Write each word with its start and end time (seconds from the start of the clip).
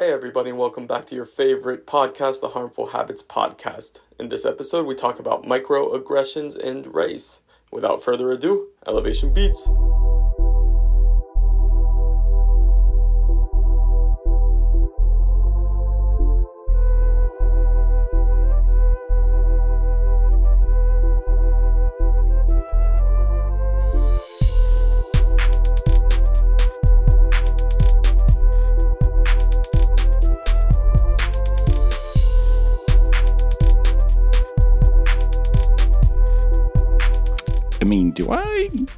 Hey, 0.00 0.14
everybody, 0.14 0.48
and 0.48 0.58
welcome 0.58 0.86
back 0.86 1.04
to 1.08 1.14
your 1.14 1.26
favorite 1.26 1.86
podcast, 1.86 2.40
the 2.40 2.48
Harmful 2.48 2.86
Habits 2.86 3.22
Podcast. 3.22 4.00
In 4.18 4.30
this 4.30 4.46
episode, 4.46 4.86
we 4.86 4.94
talk 4.94 5.18
about 5.18 5.44
microaggressions 5.44 6.56
and 6.56 6.94
race. 6.94 7.42
Without 7.70 8.02
further 8.02 8.32
ado, 8.32 8.68
Elevation 8.86 9.34
Beats. 9.34 9.68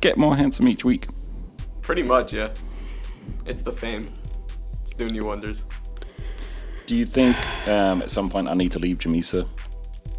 Get 0.03 0.19
more 0.19 0.37
handsome 0.37 0.69
each 0.69 0.85
week? 0.85 1.07
Pretty 1.81 2.03
much, 2.03 2.33
yeah. 2.33 2.51
It's 3.47 3.63
the 3.63 3.71
fame. 3.71 4.13
It's 4.81 4.95
doing 4.95 5.15
you 5.15 5.25
wonders. 5.25 5.63
Do 6.87 6.97
you 6.97 7.05
think 7.05 7.37
um, 7.69 8.03
at 8.03 8.11
some 8.11 8.29
point 8.29 8.49
I 8.49 8.55
need 8.55 8.73
to 8.73 8.81
leave 8.81 8.99
Jamesa 8.99 9.49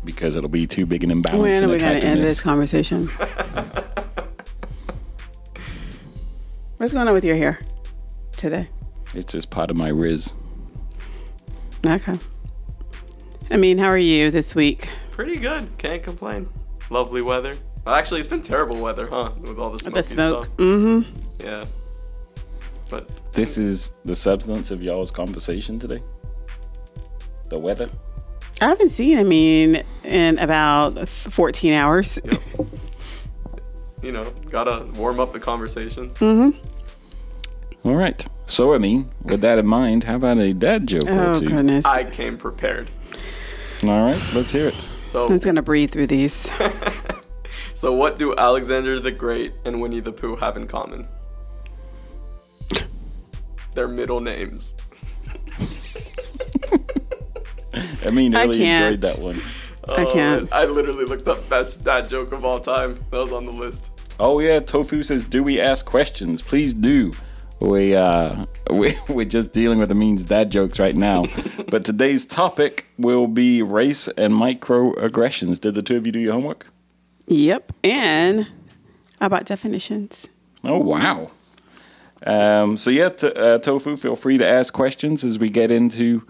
because 0.06 0.38
it'll 0.38 0.48
be 0.48 0.66
too 0.66 0.86
big 0.86 1.04
an 1.04 1.12
imbalance? 1.12 1.42
When 1.42 1.64
in 1.64 1.70
are 1.70 1.74
we 1.74 1.80
going 1.80 2.00
to 2.00 2.08
end 2.08 2.22
this 2.22 2.40
conversation? 2.40 3.08
What's 6.78 6.94
going 6.94 7.06
on 7.06 7.14
with 7.14 7.26
your 7.26 7.36
hair 7.36 7.60
today? 8.38 8.70
It's 9.14 9.34
just 9.34 9.50
part 9.50 9.70
of 9.70 9.76
my 9.76 9.90
riz. 9.90 10.34
Okay. 11.86 12.18
I 13.52 13.58
mean, 13.58 13.78
how 13.78 13.88
are 13.88 13.98
you 13.98 14.32
this 14.32 14.56
week? 14.56 14.88
Pretty 15.12 15.36
good. 15.36 15.78
Can't 15.78 16.02
complain. 16.02 16.48
Lovely 16.90 17.22
weather. 17.22 17.58
Well, 17.86 17.96
actually, 17.96 18.20
it's 18.20 18.30
been 18.30 18.42
terrible 18.42 18.78
weather, 18.78 19.08
huh? 19.08 19.32
With 19.42 19.60
all 19.60 19.70
the 19.72 19.80
smoky 19.80 19.98
The 19.98 20.04
smoke. 20.04 20.46
stuff. 20.46 20.58
Mm-hmm. 20.58 21.44
Yeah. 21.46 21.66
But 22.90 23.34
This 23.34 23.58
is 23.58 23.92
the 24.06 24.16
substance 24.16 24.72
of 24.72 24.84
y'all's 24.84 25.12
conversation 25.12 25.80
today. 25.80 26.00
The 27.50 27.60
weather. 27.60 27.90
I 28.62 28.68
haven't 28.70 28.90
seen, 28.90 29.18
I 29.18 29.24
mean, 29.24 29.84
in 30.04 30.38
about 30.40 31.10
14 31.10 31.74
hours. 31.74 32.20
Yep. 32.24 32.42
you 34.02 34.12
know, 34.12 34.32
gotta 34.50 34.86
warm 34.96 35.20
up 35.20 35.34
the 35.34 35.40
conversation. 35.40 36.10
Mm-hmm. 36.12 37.88
All 37.88 37.96
right. 37.96 38.26
So 38.46 38.74
I 38.74 38.78
mean, 38.78 39.10
with 39.24 39.42
that 39.42 39.58
in 39.58 39.66
mind, 39.66 40.04
how 40.06 40.16
about 40.16 40.38
a 40.38 40.54
dad 40.54 40.88
joke 40.88 41.06
or 41.06 41.30
Oh, 41.32 41.40
two? 41.40 41.48
goodness. 41.48 41.86
I 41.86 42.10
came 42.10 42.38
prepared. 42.38 42.92
All 43.84 43.90
right, 44.06 44.34
let's 44.34 44.52
hear 44.54 44.68
it. 44.70 44.90
So, 45.04 45.24
I'm 45.24 45.30
just 45.30 45.44
going 45.44 45.56
to 45.58 45.62
breathe 45.62 45.92
through 45.92 46.08
these. 46.08 46.50
so 47.74 47.94
what 47.94 48.18
do 48.18 48.36
Alexander 48.36 49.00
the 49.00 49.12
Great 49.12 49.54
and 49.66 49.82
Winnie 49.82 50.00
the 50.00 50.12
Pooh 50.12 50.36
have 50.36 50.58
in 50.58 50.68
common? 50.68 51.08
Their 53.74 53.88
middle 53.88 54.20
names. 54.20 54.76
I 58.06 58.12
mean, 58.12 58.36
I 58.36 58.44
really 58.44 58.60
can't. 58.60 58.96
enjoyed 58.96 59.02
that 59.02 59.20
one. 59.20 59.40
I 59.88 60.06
can't. 60.14 60.50
Oh, 60.52 60.56
I 60.56 60.66
literally 60.66 61.06
looked 61.06 61.28
up 61.28 61.48
best 61.50 61.84
dad 61.84 62.08
joke 62.08 62.32
of 62.32 62.46
all 62.46 62.60
time. 62.60 62.96
That 63.12 63.18
was 63.18 63.32
on 63.32 63.46
the 63.46 63.52
list. 63.52 63.92
Oh 64.20 64.40
yeah, 64.40 64.60
Tofu 64.60 65.04
says, 65.04 65.26
"Do 65.26 65.44
we 65.44 65.60
ask 65.60 65.86
questions? 65.86 66.42
Please 66.42 66.74
do." 66.74 67.14
We 67.60 67.96
uh, 67.96 68.46
we 68.72 68.98
we're 69.10 69.26
just 69.26 69.54
dealing 69.54 69.80
with 69.80 69.90
the 69.90 69.96
means 69.96 70.24
dad 70.24 70.52
jokes 70.52 70.80
right 70.80 70.96
now, 70.96 71.26
but 71.70 71.84
today's 71.84 72.26
topic 72.26 72.86
will 72.98 73.28
be 73.28 73.62
race 73.62 74.08
and 74.10 74.34
microaggressions. 74.34 75.60
Did 75.60 75.76
the 75.76 75.82
two 75.82 75.98
of 75.98 76.06
you 76.06 76.12
do 76.12 76.20
your 76.20 76.34
homework? 76.34 76.68
Yep. 77.28 77.74
And 77.84 78.48
about 79.22 79.46
definitions? 79.46 80.28
Oh 80.64 80.78
wow. 80.78 81.32
Um, 82.26 82.78
so 82.78 82.90
yeah, 82.90 83.10
t- 83.10 83.32
uh, 83.36 83.60
Tofu, 83.60 83.98
feel 83.98 84.16
free 84.16 84.38
to 84.38 84.48
ask 84.48 84.74
questions 84.74 85.24
as 85.24 85.38
we 85.40 85.50
get 85.50 85.72
into 85.72 86.24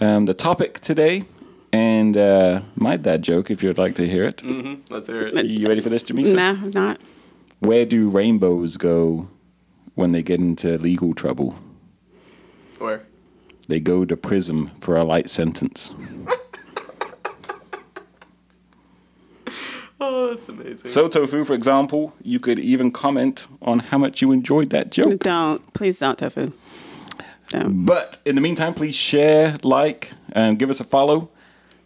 um, 0.00 0.26
the 0.26 0.34
topic 0.34 0.80
today. 0.80 1.24
And 1.72 2.16
uh, 2.18 2.60
my 2.76 2.98
dad 2.98 3.22
joke, 3.22 3.50
if 3.50 3.62
you'd 3.62 3.78
like 3.78 3.94
to 3.94 4.06
hear 4.06 4.24
it. 4.24 4.38
Mm-hmm. 4.38 4.92
Let's 4.92 5.08
hear 5.08 5.22
it. 5.22 5.46
You 5.46 5.66
ready 5.66 5.80
for 5.80 5.88
this, 5.88 6.02
Jamesa? 6.02 6.34
No, 6.34 6.50
I'm 6.50 6.70
not. 6.70 7.00
Where 7.60 7.86
do 7.86 8.10
rainbows 8.10 8.76
go 8.76 9.28
when 9.94 10.12
they 10.12 10.22
get 10.22 10.38
into 10.38 10.76
legal 10.78 11.14
trouble? 11.14 11.54
Where? 12.78 13.06
They 13.68 13.80
go 13.80 14.04
to 14.04 14.16
prison 14.16 14.70
for 14.80 14.96
a 14.96 15.04
light 15.04 15.30
sentence. 15.30 15.94
Oh, 20.14 20.34
that's 20.34 20.48
amazing. 20.48 20.90
So, 20.90 21.06
Tofu, 21.06 21.44
for 21.44 21.54
example, 21.54 22.12
you 22.22 22.40
could 22.40 22.58
even 22.58 22.90
comment 22.90 23.46
on 23.62 23.78
how 23.78 23.98
much 23.98 24.20
you 24.20 24.32
enjoyed 24.32 24.70
that 24.70 24.90
joke. 24.90 25.20
Don't. 25.20 25.72
Please 25.74 25.98
don't, 25.98 26.18
Tofu. 26.18 26.52
Don't. 27.50 27.84
But 27.84 28.18
in 28.24 28.34
the 28.34 28.40
meantime, 28.40 28.74
please 28.74 28.96
share, 28.96 29.58
like, 29.62 30.12
and 30.32 30.58
give 30.58 30.70
us 30.70 30.80
a 30.80 30.84
follow 30.84 31.30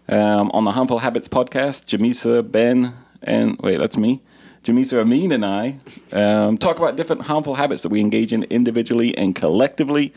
um, 0.09 0.51
on 0.53 0.65
the 0.65 0.73
Harmful 0.73 1.01
Habits 1.01 1.29
podcast. 1.29 1.85
Jamesa, 1.85 2.51
Ben, 2.51 2.95
and 3.23 3.59
wait, 3.61 3.77
that's 3.77 3.99
me. 3.99 4.23
Jamesa, 4.65 5.03
Amine, 5.03 5.33
and 5.33 5.45
I 5.45 5.77
um, 6.13 6.57
talk 6.57 6.79
about 6.79 6.97
different 6.97 7.23
harmful 7.23 7.57
habits 7.57 7.83
that 7.83 7.91
we 7.91 8.01
engage 8.01 8.33
in 8.33 8.45
individually 8.45 9.17
and 9.17 9.35
collectively 9.35 10.15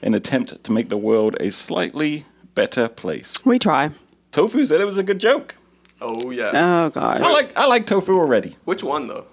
in 0.00 0.14
attempt 0.14 0.64
to 0.64 0.72
make 0.72 0.88
the 0.88 0.96
world 0.96 1.36
a 1.38 1.50
slightly 1.50 2.24
better 2.54 2.88
place. 2.88 3.44
We 3.44 3.58
try. 3.58 3.90
Tofu 4.32 4.64
said 4.64 4.80
it 4.80 4.86
was 4.86 4.98
a 4.98 5.02
good 5.02 5.20
joke. 5.20 5.54
Oh 6.02 6.30
yeah. 6.30 6.50
Oh, 6.52 6.90
gosh. 6.90 7.20
I 7.20 7.32
like 7.32 7.56
I 7.56 7.66
like 7.66 7.86
tofu 7.86 8.18
already. 8.18 8.56
Which 8.64 8.82
one 8.82 9.06
though? 9.06 9.26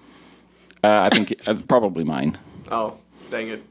Uh, 0.84 1.02
I 1.02 1.10
think 1.10 1.32
it's 1.32 1.62
probably 1.64 2.04
mine. 2.04 2.38
Oh, 2.72 2.98
dang 3.32 3.50
it. 3.50 3.64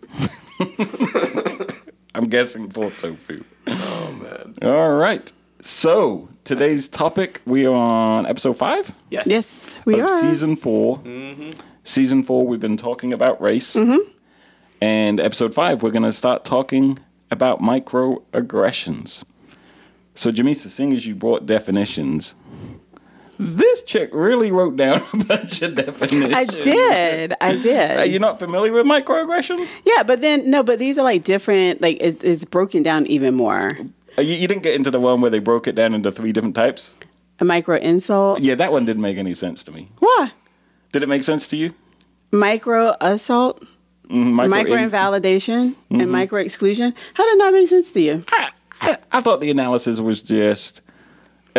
I'm 2.14 2.28
guessing 2.28 2.68
for 2.70 2.90
tofu. 2.90 3.44
Oh 3.68 4.12
man. 4.20 4.54
All 4.62 4.94
right. 4.94 5.32
So 5.62 6.28
today's 6.44 6.88
topic, 6.88 7.40
we 7.46 7.66
are 7.66 7.74
on 7.74 8.26
episode 8.26 8.56
five 8.56 8.92
Yes. 9.10 9.26
yes, 9.26 9.76
we 9.84 10.00
of 10.00 10.08
are. 10.08 10.20
season 10.20 10.56
4 10.56 10.98
mm-hmm. 10.98 11.50
Season 11.88 12.22
four, 12.22 12.46
we've 12.46 12.60
been 12.60 12.76
talking 12.76 13.14
about 13.14 13.40
race, 13.40 13.74
mm-hmm. 13.74 14.10
and 14.82 15.20
episode 15.20 15.54
five, 15.54 15.82
we're 15.82 15.90
going 15.90 16.02
to 16.02 16.12
start 16.12 16.44
talking 16.44 16.98
about 17.30 17.62
microaggressions. 17.62 19.24
So, 20.14 20.30
Jamesa, 20.30 20.66
seeing 20.66 20.92
as 20.92 21.06
you 21.06 21.14
brought 21.14 21.46
definitions, 21.46 22.34
this 23.38 23.82
chick 23.84 24.10
really 24.12 24.50
wrote 24.50 24.76
down 24.76 25.02
a 25.12 25.24
bunch 25.24 25.62
of 25.62 25.74
definitions. 25.74 26.34
I 26.34 26.44
did. 26.44 27.34
I 27.40 27.52
did. 27.56 27.98
Are 27.98 28.04
you 28.06 28.18
not 28.18 28.38
familiar 28.38 28.72
with 28.72 28.86
microaggressions? 28.86 29.76
Yeah, 29.84 30.02
but 30.02 30.20
then 30.20 30.50
no, 30.50 30.62
but 30.62 30.78
these 30.78 30.98
are 30.98 31.04
like 31.04 31.24
different. 31.24 31.80
Like 31.80 31.98
it's, 32.00 32.22
it's 32.24 32.44
broken 32.44 32.82
down 32.82 33.06
even 33.06 33.34
more. 33.34 33.70
Uh, 34.18 34.22
You, 34.22 34.34
you 34.34 34.48
didn't 34.48 34.62
get 34.64 34.74
into 34.74 34.90
the 34.90 35.00
one 35.00 35.20
where 35.20 35.30
they 35.30 35.38
broke 35.38 35.66
it 35.68 35.74
down 35.74 35.94
into 35.94 36.10
three 36.10 36.32
different 36.32 36.54
types? 36.56 36.96
A 37.40 37.44
micro 37.44 37.76
insult. 37.76 38.40
Yeah, 38.40 38.56
that 38.56 38.72
one 38.72 38.84
didn't 38.84 39.02
make 39.02 39.16
any 39.16 39.34
sense 39.34 39.62
to 39.64 39.70
me. 39.72 39.88
Why? 40.00 40.32
Did 40.92 41.02
it 41.04 41.08
make 41.08 41.22
sense 41.22 41.46
to 41.48 41.56
you? 41.56 41.72
Micro 42.32 42.94
assault, 43.00 43.64
Mhm, 44.10 44.32
micro 44.48 44.74
in- 44.74 44.82
invalidation, 44.84 45.76
and 45.90 46.10
micro 46.10 46.40
exclusion. 46.40 46.94
How 47.14 47.24
did 47.24 47.40
that 47.40 47.52
make 47.52 47.68
sense 47.68 47.92
to 47.92 48.00
you? 48.00 48.24
I, 48.32 48.50
I, 48.80 48.96
I 49.12 49.20
thought 49.20 49.40
the 49.40 49.50
analysis 49.50 50.00
was 50.00 50.22
just 50.22 50.80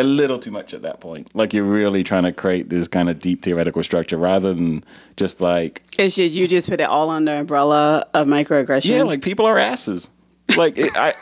a 0.00 0.02
little 0.02 0.38
too 0.38 0.50
much 0.50 0.74
at 0.74 0.82
that 0.82 1.00
point. 1.00 1.30
Like 1.34 1.52
you're 1.54 1.64
really 1.64 2.02
trying 2.04 2.24
to 2.24 2.32
create 2.32 2.68
this 2.70 2.88
kind 2.88 3.08
of 3.10 3.18
deep 3.18 3.42
theoretical 3.42 3.82
structure 3.82 4.16
rather 4.16 4.52
than 4.54 4.84
just 5.16 5.40
like, 5.40 5.82
It's 5.98 6.16
just 6.16 6.34
you 6.34 6.46
just 6.48 6.68
put 6.68 6.80
it 6.80 6.88
all 6.88 7.10
under 7.10 7.34
umbrella 7.36 8.06
of 8.14 8.26
microaggression. 8.26 8.86
yeah, 8.86 9.02
like 9.02 9.22
people 9.22 9.46
are 9.46 9.58
asses. 9.58 10.08
Like 10.56 10.76
it, 10.78 10.90
I, 10.96 11.14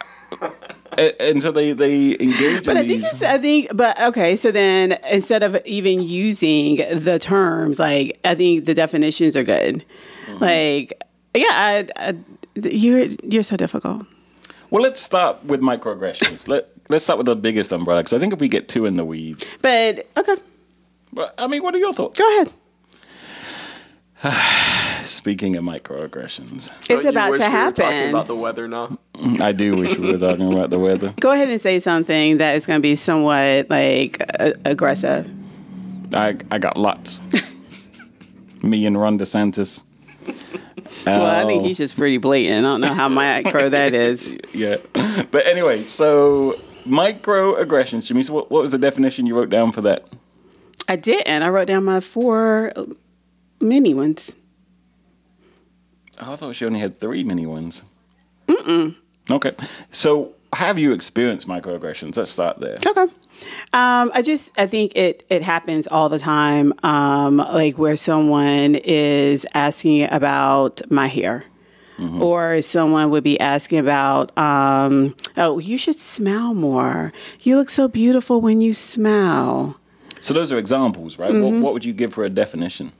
and 1.20 1.42
so 1.42 1.52
they 1.52 1.72
they 1.72 2.12
engage 2.18 2.64
But 2.64 2.76
I 2.76 2.86
think 2.86 3.02
these. 3.02 3.12
it's, 3.12 3.22
I 3.22 3.38
think, 3.38 3.70
but 3.74 4.00
okay. 4.00 4.36
So 4.36 4.50
then, 4.50 4.98
instead 5.10 5.42
of 5.42 5.60
even 5.64 6.02
using 6.02 6.76
the 6.98 7.18
terms, 7.18 7.78
like 7.78 8.18
I 8.24 8.34
think 8.34 8.64
the 8.64 8.74
definitions 8.74 9.36
are 9.36 9.44
good. 9.44 9.84
Mm-hmm. 10.26 10.38
Like, 10.44 11.02
yeah, 11.34 11.46
I, 11.50 11.88
I, 11.96 12.14
you're 12.56 13.06
you're 13.22 13.42
so 13.42 13.56
difficult. 13.56 14.06
Well, 14.70 14.82
let's 14.82 15.00
start 15.00 15.42
with 15.44 15.60
microaggressions. 15.60 16.46
Let 16.48 16.68
let's 16.88 17.04
start 17.04 17.18
with 17.18 17.26
the 17.26 17.36
biggest 17.36 17.72
umbrella 17.72 18.00
because 18.02 18.12
I 18.12 18.18
think 18.18 18.32
if 18.32 18.40
we 18.40 18.48
get 18.48 18.68
two 18.68 18.86
in 18.86 18.96
the 18.96 19.04
weeds, 19.04 19.44
But 19.62 20.06
okay, 20.16 20.36
but 21.12 21.34
I 21.38 21.46
mean, 21.46 21.62
what 21.62 21.74
are 21.74 21.78
your 21.78 21.92
thoughts? 21.92 22.18
go 22.18 22.26
ahead. 22.36 22.52
Speaking 25.04 25.56
of 25.56 25.64
microaggressions, 25.64 26.70
It's 26.90 27.02
you 27.04 27.08
about 27.08 27.30
wish 27.30 27.40
to 27.40 27.48
we 27.48 27.54
were 27.54 27.70
talking 27.70 28.10
about 28.10 28.26
the 28.26 28.34
weather 28.34 28.66
now. 28.68 28.98
I 29.40 29.52
do 29.52 29.76
wish 29.76 29.96
we 29.96 30.12
were 30.12 30.18
talking 30.18 30.52
about 30.52 30.70
the 30.70 30.78
weather. 30.78 31.14
Go 31.20 31.30
ahead 31.30 31.48
and 31.48 31.60
say 31.60 31.78
something 31.78 32.38
that 32.38 32.56
is 32.56 32.66
going 32.66 32.78
to 32.78 32.82
be 32.82 32.96
somewhat 32.96 33.70
like 33.70 34.20
uh, 34.40 34.52
aggressive. 34.64 35.28
I 36.12 36.36
I 36.50 36.58
got 36.58 36.76
lots. 36.76 37.20
Me 38.62 38.84
and 38.86 39.00
Ron 39.00 39.18
DeSantis. 39.18 39.82
Well, 41.06 41.24
I 41.24 41.44
think 41.46 41.62
he's 41.62 41.78
just 41.78 41.96
pretty 41.96 42.18
blatant. 42.18 42.66
I 42.66 42.68
don't 42.68 42.80
know 42.80 42.92
how 42.94 43.08
micro 43.08 43.68
that 43.68 43.94
is. 43.94 44.36
yeah. 44.52 44.76
But 45.30 45.46
anyway, 45.46 45.84
so 45.84 46.58
microaggressions, 46.88 48.06
Jimmy. 48.06 48.22
So 48.22 48.32
what, 48.34 48.50
what 48.50 48.62
was 48.62 48.70
the 48.70 48.78
definition 48.78 49.26
you 49.26 49.36
wrote 49.36 49.50
down 49.50 49.72
for 49.72 49.80
that? 49.82 50.06
I 50.88 50.96
didn't. 50.96 51.42
I 51.42 51.48
wrote 51.48 51.68
down 51.68 51.84
my 51.84 52.00
four 52.00 52.72
mini 53.60 53.94
ones. 53.94 54.34
Oh, 56.20 56.32
I 56.32 56.36
thought 56.36 56.56
she 56.56 56.64
only 56.64 56.80
had 56.80 56.98
three 56.98 57.22
mini 57.24 57.46
ones. 57.46 57.82
Mm-mm. 58.48 58.96
Okay. 59.30 59.52
So 59.90 60.34
have 60.52 60.78
you 60.78 60.92
experienced 60.92 61.46
microaggressions? 61.46 62.16
Let's 62.16 62.30
start 62.30 62.60
there. 62.60 62.78
Okay. 62.86 63.12
Um, 63.72 64.10
I 64.14 64.22
just 64.22 64.58
I 64.58 64.66
think 64.66 64.96
it 64.96 65.24
it 65.30 65.42
happens 65.42 65.86
all 65.86 66.08
the 66.08 66.18
time. 66.18 66.72
Um, 66.82 67.36
like 67.36 67.78
where 67.78 67.96
someone 67.96 68.74
is 68.74 69.46
asking 69.54 70.04
about 70.10 70.80
my 70.90 71.06
hair. 71.06 71.44
Mm-hmm. 71.98 72.22
Or 72.22 72.62
someone 72.62 73.10
would 73.10 73.24
be 73.24 73.40
asking 73.40 73.80
about, 73.80 74.36
um, 74.38 75.16
oh, 75.36 75.58
you 75.58 75.76
should 75.76 75.96
smile 75.96 76.54
more. 76.54 77.12
You 77.42 77.56
look 77.56 77.70
so 77.70 77.88
beautiful 77.88 78.40
when 78.40 78.60
you 78.60 78.72
smile. 78.72 79.76
So 80.20 80.32
those 80.32 80.52
are 80.52 80.58
examples, 80.58 81.18
right? 81.18 81.32
Mm-hmm. 81.32 81.54
What, 81.54 81.62
what, 81.62 81.72
would 81.74 81.84
you 81.84 81.92
give 81.92 82.14
for 82.14 82.24
a 82.24 82.30
definition? 82.30 82.92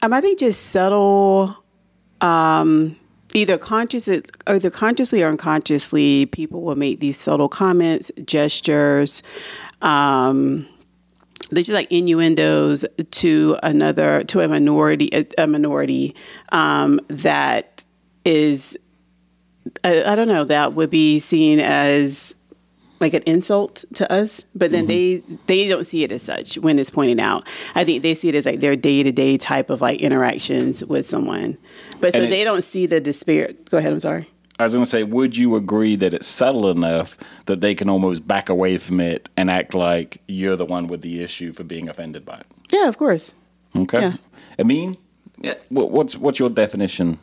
Um, 0.00 0.12
I 0.12 0.20
think 0.20 0.38
just 0.38 0.70
subtle, 0.70 1.56
um, 2.20 2.96
either 3.34 3.58
conscious, 3.58 4.08
either 4.46 4.70
consciously 4.70 5.22
or 5.22 5.28
unconsciously, 5.28 6.26
people 6.26 6.62
will 6.62 6.76
make 6.76 7.00
these 7.00 7.18
subtle 7.18 7.48
comments, 7.48 8.10
gestures. 8.24 9.22
Um, 9.80 10.68
they're 11.50 11.62
just 11.62 11.74
like 11.74 11.90
innuendos 11.92 12.84
to 13.10 13.58
another, 13.62 14.24
to 14.24 14.40
a 14.40 14.48
minority, 14.48 15.10
a, 15.12 15.26
a 15.38 15.46
minority 15.46 16.14
um, 16.50 17.00
that 17.08 17.71
is, 18.24 18.76
I, 19.84 20.02
I 20.04 20.14
don't 20.14 20.28
know, 20.28 20.44
that 20.44 20.74
would 20.74 20.90
be 20.90 21.18
seen 21.18 21.60
as 21.60 22.34
like 23.02 23.14
an 23.14 23.22
insult 23.26 23.84
to 23.94 24.10
us, 24.10 24.44
but 24.54 24.70
then 24.70 24.86
mm-hmm. 24.86 25.28
they 25.28 25.62
they 25.62 25.68
don't 25.68 25.84
see 25.84 26.04
it 26.04 26.12
as 26.12 26.22
such 26.22 26.56
when 26.58 26.78
it's 26.78 26.88
pointed 26.88 27.18
out. 27.18 27.46
I 27.74 27.84
think 27.84 28.02
they 28.02 28.14
see 28.14 28.28
it 28.28 28.34
as 28.34 28.46
like 28.46 28.60
their 28.60 28.76
day 28.76 29.02
to 29.02 29.10
day 29.10 29.36
type 29.36 29.70
of 29.70 29.80
like 29.80 30.00
interactions 30.00 30.84
with 30.84 31.04
someone, 31.04 31.58
but 32.00 32.12
so 32.12 32.20
they 32.20 32.44
don't 32.44 32.62
see 32.62 32.86
the 32.86 33.00
despair. 33.00 33.52
Go 33.70 33.78
ahead. 33.78 33.92
I'm 33.92 33.98
sorry. 33.98 34.30
I 34.58 34.64
was 34.64 34.74
going 34.74 34.84
to 34.84 34.90
say, 34.90 35.02
would 35.02 35.36
you 35.36 35.56
agree 35.56 35.96
that 35.96 36.14
it's 36.14 36.28
subtle 36.28 36.70
enough 36.70 37.18
that 37.46 37.62
they 37.62 37.74
can 37.74 37.88
almost 37.88 38.28
back 38.28 38.48
away 38.48 38.78
from 38.78 39.00
it 39.00 39.28
and 39.36 39.50
act 39.50 39.74
like 39.74 40.22
you're 40.28 40.54
the 40.54 40.66
one 40.66 40.86
with 40.86 41.00
the 41.00 41.24
issue 41.24 41.52
for 41.52 41.64
being 41.64 41.88
offended 41.88 42.24
by 42.24 42.36
it? 42.36 42.46
Yeah, 42.70 42.86
of 42.86 42.96
course. 42.96 43.34
Okay. 43.74 44.00
Yeah. 44.00 44.16
Amine, 44.58 44.96
yeah. 45.38 45.54
what's 45.70 46.16
what's 46.16 46.38
your 46.38 46.50
definition? 46.50 47.18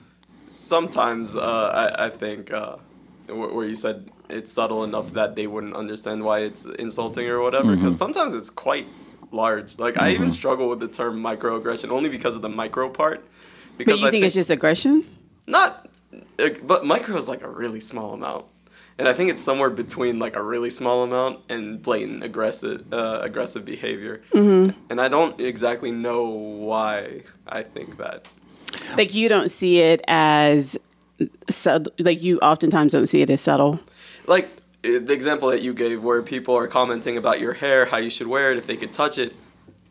Sometimes 0.60 1.38
uh, 1.38 1.40
I, 1.42 2.08
I 2.08 2.10
think 2.10 2.52
uh, 2.52 2.76
where 3.30 3.66
you 3.66 3.76
said 3.76 4.10
it's 4.30 4.52
subtle 4.52 4.84
enough 4.84 5.14
that 5.14 5.38
they 5.38 5.48
wouldn't 5.48 5.74
understand 5.74 6.22
why 6.22 6.40
it's 6.40 6.66
insulting 6.66 7.28
or 7.30 7.40
whatever. 7.40 7.78
Because 7.78 7.94
mm-hmm. 7.94 8.14
sometimes 8.14 8.34
it's 8.34 8.50
quite 8.50 8.86
large. 9.32 9.80
Like 9.80 9.94
mm-hmm. 9.94 10.04
I 10.04 10.10
even 10.10 10.24
mm-hmm. 10.24 10.32
struggle 10.32 10.68
with 10.68 10.82
the 10.82 10.90
term 10.90 11.24
microaggression 11.24 11.92
only 11.92 12.10
because 12.10 12.36
of 12.36 12.42
the 12.42 12.50
micro 12.50 12.90
part. 12.90 13.26
Because 13.78 14.02
but 14.02 14.08
you 14.08 14.12
think, 14.12 14.12
think, 14.12 14.26
it's 14.26 14.36
just 14.36 14.50
aggression? 14.50 15.10
Not, 15.48 15.88
but 16.64 16.86
micro 16.86 17.16
is 17.16 17.30
like 17.30 17.42
a 17.42 17.50
really 17.50 17.80
small 17.80 18.14
amount, 18.14 18.44
and 18.98 19.08
I 19.08 19.14
think 19.14 19.32
it's 19.32 19.42
somewhere 19.42 19.70
between 19.70 20.20
like 20.20 20.36
a 20.36 20.44
really 20.44 20.70
small 20.70 21.04
amount 21.04 21.40
and 21.48 21.82
blatant 21.82 22.22
aggressive 22.22 22.94
uh, 22.94 23.20
aggressive 23.22 23.64
behavior. 23.64 24.24
Mm-hmm. 24.34 24.78
And 24.90 25.00
I 25.00 25.08
don't 25.08 25.40
exactly 25.40 25.92
know 25.92 26.26
why 26.26 27.22
I 27.48 27.64
think 27.64 27.96
that. 28.00 28.28
Like 28.98 29.14
you 29.14 29.30
don't 29.30 29.50
see 29.50 29.80
it 29.80 30.02
as 30.08 30.78
subtle. 31.50 31.92
Like 32.00 32.22
you 32.22 32.40
oftentimes 32.40 32.94
don't 32.94 33.08
see 33.08 33.22
it 33.22 33.30
as 33.30 33.42
subtle 33.42 33.80
like 34.30 34.46
eh, 34.84 35.00
the 35.00 35.12
example 35.12 35.50
that 35.50 35.62
you 35.62 35.74
gave 35.74 36.02
where 36.02 36.22
people 36.22 36.56
are 36.56 36.68
commenting 36.68 37.18
about 37.18 37.42
your 37.42 37.54
hair, 37.54 37.86
how 37.86 37.98
you 37.98 38.10
should 38.10 38.28
wear 38.28 38.52
it, 38.52 38.58
if 38.58 38.68
they 38.68 38.78
could 38.78 38.94
touch 38.94 39.18
it, 39.18 39.36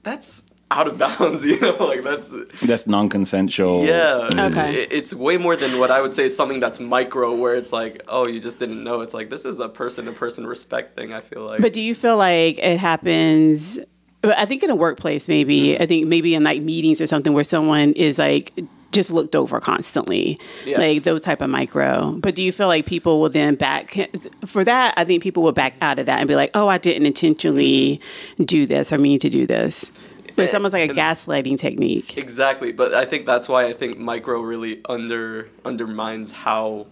that's 0.03 0.47
out 0.71 0.87
of 0.87 0.99
bounds, 1.19 1.45
you 1.45 1.59
know, 1.61 1.77
like 1.85 2.05
that's 2.05 2.35
that's 2.63 2.87
non-consensual. 2.87 3.85
Yeah, 3.85 4.31
mm. 4.33 4.51
okay. 4.51 4.87
it's 4.91 5.15
way 5.15 5.37
more 5.37 5.57
than 5.57 5.79
what 5.79 5.91
I 5.91 6.01
would 6.01 6.13
say 6.13 6.25
is 6.25 6.37
something 6.37 6.61
that's 6.61 6.81
micro, 6.81 7.35
where 7.35 7.57
it's 7.57 7.73
like, 7.73 8.03
oh, 8.09 8.27
you 8.27 8.41
just 8.41 8.59
didn't 8.59 8.83
know. 8.83 9.03
It's 9.03 9.13
like 9.13 9.29
this 9.29 9.45
is 9.45 9.61
a 9.61 9.69
person-to-person 9.69 10.47
respect 10.47 10.97
thing. 10.97 11.13
I 11.13 11.21
feel 11.21 11.45
like. 11.45 11.61
But 11.61 11.73
do 11.73 11.81
you 11.81 11.95
feel 11.95 12.17
like 12.17 12.59
it 12.59 12.79
happens? 12.79 13.81
I 14.25 14.47
think 14.47 14.63
in 14.63 14.71
a 14.71 14.75
workplace, 14.75 15.29
maybe. 15.29 15.69
Mm-hmm. 15.69 15.83
I 15.83 15.87
think 15.87 16.09
maybe 16.09 16.35
in 16.35 16.43
like 16.43 16.63
meetings 16.63 17.01
or 17.01 17.07
something 17.07 17.33
where 17.33 17.45
someone 17.45 17.93
is 17.93 18.19
like 18.19 18.53
just 18.91 19.11
looked 19.11 19.37
over 19.37 19.61
constantly, 19.61 20.41
yes. 20.65 20.79
like 20.79 21.03
those 21.03 21.23
type 21.23 21.41
of 21.41 21.51
micro. 21.51 22.13
But 22.13 22.35
do 22.35 22.43
you 22.43 22.53
feel 22.53 22.69
like 22.69 22.87
people 22.87 23.21
will 23.21 23.29
then 23.29 23.55
back 23.55 23.97
for 24.47 24.65
that? 24.65 24.95
I 24.97 25.05
think 25.05 25.23
people 25.23 25.43
will 25.43 25.53
back 25.53 25.75
out 25.81 25.99
of 25.99 26.07
that 26.07 26.19
and 26.19 26.29
be 26.29 26.35
like, 26.35 26.51
"Oh, 26.55 26.69
I 26.69 26.79
didn't 26.79 27.07
intentionally 27.07 28.01
do 28.45 28.67
this 28.67 28.93
or 28.93 28.99
mean 28.99 29.19
to 29.21 29.29
do 29.29 29.47
this." 29.47 29.91
But 30.35 30.45
it's 30.45 30.55
eh, 30.55 30.57
almost 30.57 30.73
like 30.73 30.91
a 30.91 30.95
gaslighting 30.95 31.59
technique. 31.59 32.17
Exactly, 32.17 32.73
but 32.73 32.95
I 32.95 33.05
think 33.05 33.27
that's 33.27 33.49
why 33.49 33.67
I 33.67 33.73
think 33.73 33.99
micro 33.99 34.41
really 34.41 34.81
under 34.89 35.49
undermines 35.65 36.33
how 36.33 36.87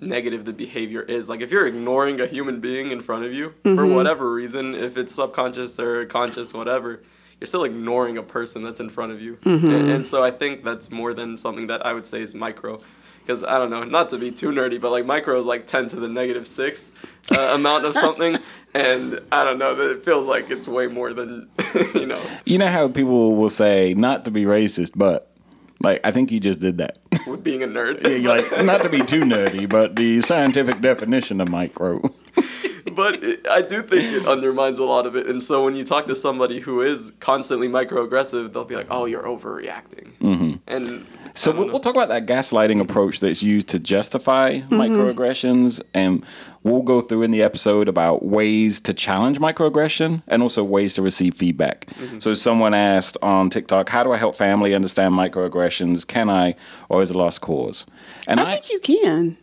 negative 0.00 0.44
the 0.44 0.52
behavior 0.52 1.02
is. 1.02 1.28
Like 1.28 1.40
if 1.40 1.50
you're 1.50 1.66
ignoring 1.66 2.20
a 2.20 2.26
human 2.26 2.60
being 2.60 2.90
in 2.90 3.00
front 3.00 3.24
of 3.24 3.32
you 3.32 3.50
mm-hmm. 3.64 3.76
for 3.76 3.86
whatever 3.86 4.32
reason, 4.32 4.74
if 4.74 4.96
it's 4.96 5.14
subconscious 5.14 5.78
or 5.78 6.04
conscious, 6.06 6.54
whatever, 6.54 7.02
you're 7.40 7.46
still 7.46 7.64
ignoring 7.64 8.18
a 8.18 8.22
person 8.22 8.62
that's 8.62 8.80
in 8.80 8.88
front 8.88 9.12
of 9.12 9.20
you. 9.20 9.36
Mm-hmm. 9.36 9.68
And, 9.68 9.90
and, 9.90 10.06
so 10.06 10.24
I 10.24 10.30
think 10.30 10.64
that's 10.64 10.90
more 10.90 11.14
than 11.14 11.36
something 11.36 11.68
that 11.68 11.86
I 11.86 11.92
would 11.92 12.06
say 12.06 12.20
is 12.20 12.34
micro. 12.34 12.80
Because 13.20 13.44
I 13.44 13.58
don't 13.58 13.68
know, 13.68 13.82
not 13.82 14.08
to 14.10 14.18
be 14.18 14.30
too 14.30 14.48
nerdy, 14.48 14.80
but 14.80 14.90
like 14.90 15.04
micro 15.04 15.38
is 15.38 15.44
like 15.44 15.66
10 15.66 15.88
to 15.88 15.96
the 15.96 16.08
negative 16.08 16.46
six 16.46 16.90
uh, 17.30 17.52
amount 17.54 17.84
of 17.84 17.94
something. 17.94 18.38
And 18.74 19.18
I 19.32 19.44
don't 19.44 19.58
know, 19.58 19.74
that 19.74 19.90
it 19.92 20.02
feels 20.02 20.28
like 20.28 20.50
it's 20.50 20.68
way 20.68 20.88
more 20.88 21.14
than, 21.14 21.48
you 21.94 22.04
know. 22.04 22.22
You 22.44 22.58
know 22.58 22.68
how 22.68 22.86
people 22.88 23.34
will 23.34 23.48
say, 23.48 23.94
not 23.94 24.26
to 24.26 24.30
be 24.30 24.44
racist, 24.44 24.92
but 24.94 25.34
like, 25.80 26.00
I 26.04 26.10
think 26.10 26.30
you 26.32 26.40
just 26.40 26.60
did 26.60 26.78
that. 26.78 26.98
With 27.26 27.44
being 27.44 27.62
a 27.62 27.66
nerd. 27.66 28.02
yeah, 28.02 28.28
like, 28.28 28.64
not 28.64 28.82
to 28.82 28.88
be 28.88 29.02
too 29.02 29.20
nerdy, 29.20 29.68
but 29.68 29.96
the 29.96 30.20
scientific 30.22 30.80
definition 30.80 31.40
of 31.40 31.48
micro 31.48 32.00
but 32.90 33.22
it, 33.22 33.46
I 33.48 33.62
do 33.62 33.82
think 33.82 34.04
it 34.04 34.26
undermines 34.26 34.78
a 34.78 34.84
lot 34.84 35.06
of 35.06 35.16
it. 35.16 35.26
And 35.26 35.42
so 35.42 35.64
when 35.64 35.74
you 35.74 35.84
talk 35.84 36.06
to 36.06 36.16
somebody 36.16 36.60
who 36.60 36.80
is 36.80 37.12
constantly 37.20 37.68
microaggressive, 37.68 38.52
they'll 38.52 38.64
be 38.64 38.76
like, 38.76 38.88
"Oh, 38.90 39.04
you're 39.04 39.22
overreacting." 39.22 40.12
Mm-hmm. 40.20 40.54
And 40.66 41.06
so 41.34 41.52
we'll, 41.52 41.68
we'll, 41.68 41.80
talk 41.80 41.94
about 41.94 42.08
that 42.08 42.26
gaslighting 42.26 42.80
approach 42.80 43.20
that's 43.20 43.42
used 43.42 43.68
to 43.68 43.78
justify 43.78 44.54
mm-hmm. 44.54 44.74
microaggressions, 44.74 45.80
and 45.94 46.24
we'll 46.62 46.82
go 46.82 47.00
through 47.00 47.22
in 47.22 47.30
the 47.30 47.42
episode 47.42 47.88
about 47.88 48.24
ways 48.24 48.80
to 48.80 48.94
challenge 48.94 49.38
microaggression 49.38 50.22
and 50.26 50.42
also 50.42 50.64
ways 50.64 50.94
to 50.94 51.02
receive 51.02 51.34
feedback. 51.34 51.86
Mm-hmm. 51.86 52.18
So 52.18 52.34
someone 52.34 52.74
asked 52.74 53.16
on 53.22 53.50
TikTok, 53.50 53.88
"How 53.88 54.02
do 54.02 54.12
I 54.12 54.16
help 54.16 54.36
family 54.36 54.74
understand 54.74 55.14
microaggressions? 55.14 56.06
Can 56.06 56.28
I, 56.28 56.54
or 56.88 57.02
is 57.02 57.10
it 57.10 57.16
a 57.16 57.18
lost 57.18 57.40
cause?" 57.40 57.86
And 58.26 58.40
I, 58.40 58.44
I 58.44 58.50
think 58.52 58.70
you 58.70 58.80
can. 58.80 59.38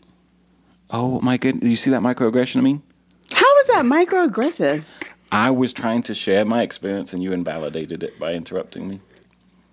Oh 0.89 1.21
my 1.21 1.37
goodness! 1.37 1.63
Do 1.63 1.69
you 1.69 1.75
see 1.75 1.91
that 1.91 2.01
microaggression? 2.01 2.57
I 2.57 2.61
mean. 2.61 2.83
Is 3.65 3.69
that 3.69 3.85
microaggressive? 3.85 4.83
I 5.31 5.49
was 5.49 5.73
trying 5.73 6.03
to 6.03 6.13
share 6.13 6.45
my 6.45 6.61
experience 6.61 7.13
and 7.13 7.23
you 7.23 7.33
invalidated 7.33 8.03
it 8.03 8.19
by 8.19 8.35
interrupting 8.35 8.87
me. 8.87 8.99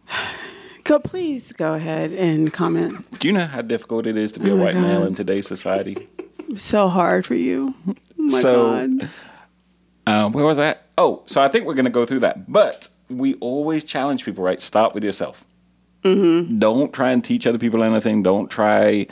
Go, 0.84 0.98
please 0.98 1.52
go 1.52 1.74
ahead 1.74 2.10
and 2.12 2.50
comment. 2.50 3.04
Do 3.20 3.28
you 3.28 3.34
know 3.34 3.44
how 3.44 3.60
difficult 3.60 4.06
it 4.06 4.16
is 4.16 4.32
to 4.32 4.40
be 4.40 4.50
oh 4.50 4.56
a 4.56 4.60
white 4.60 4.72
God. 4.72 4.80
male 4.80 5.06
in 5.06 5.14
today's 5.14 5.46
society? 5.46 6.08
So 6.56 6.88
hard 6.88 7.24
for 7.26 7.34
you. 7.34 7.74
Oh 7.88 7.94
my 8.16 8.40
so, 8.40 8.64
God. 8.64 9.10
Um, 10.06 10.32
where 10.32 10.44
was 10.44 10.58
that? 10.58 10.88
Oh, 10.98 11.22
so 11.24 11.40
I 11.40 11.48
think 11.48 11.64
we're 11.64 11.72
going 11.72 11.86
to 11.86 11.90
go 11.90 12.04
through 12.04 12.20
that. 12.20 12.50
But 12.50 12.90
we 13.08 13.34
always 13.36 13.84
challenge 13.84 14.24
people, 14.24 14.44
right? 14.44 14.60
Start 14.60 14.92
with 14.92 15.02
yourself. 15.02 15.46
Mm-hmm. 16.04 16.58
Don't 16.58 16.92
try 16.92 17.10
and 17.10 17.24
teach 17.24 17.46
other 17.46 17.56
people 17.58 17.82
anything. 17.82 18.22
Don't 18.22 18.50
try 18.50 19.06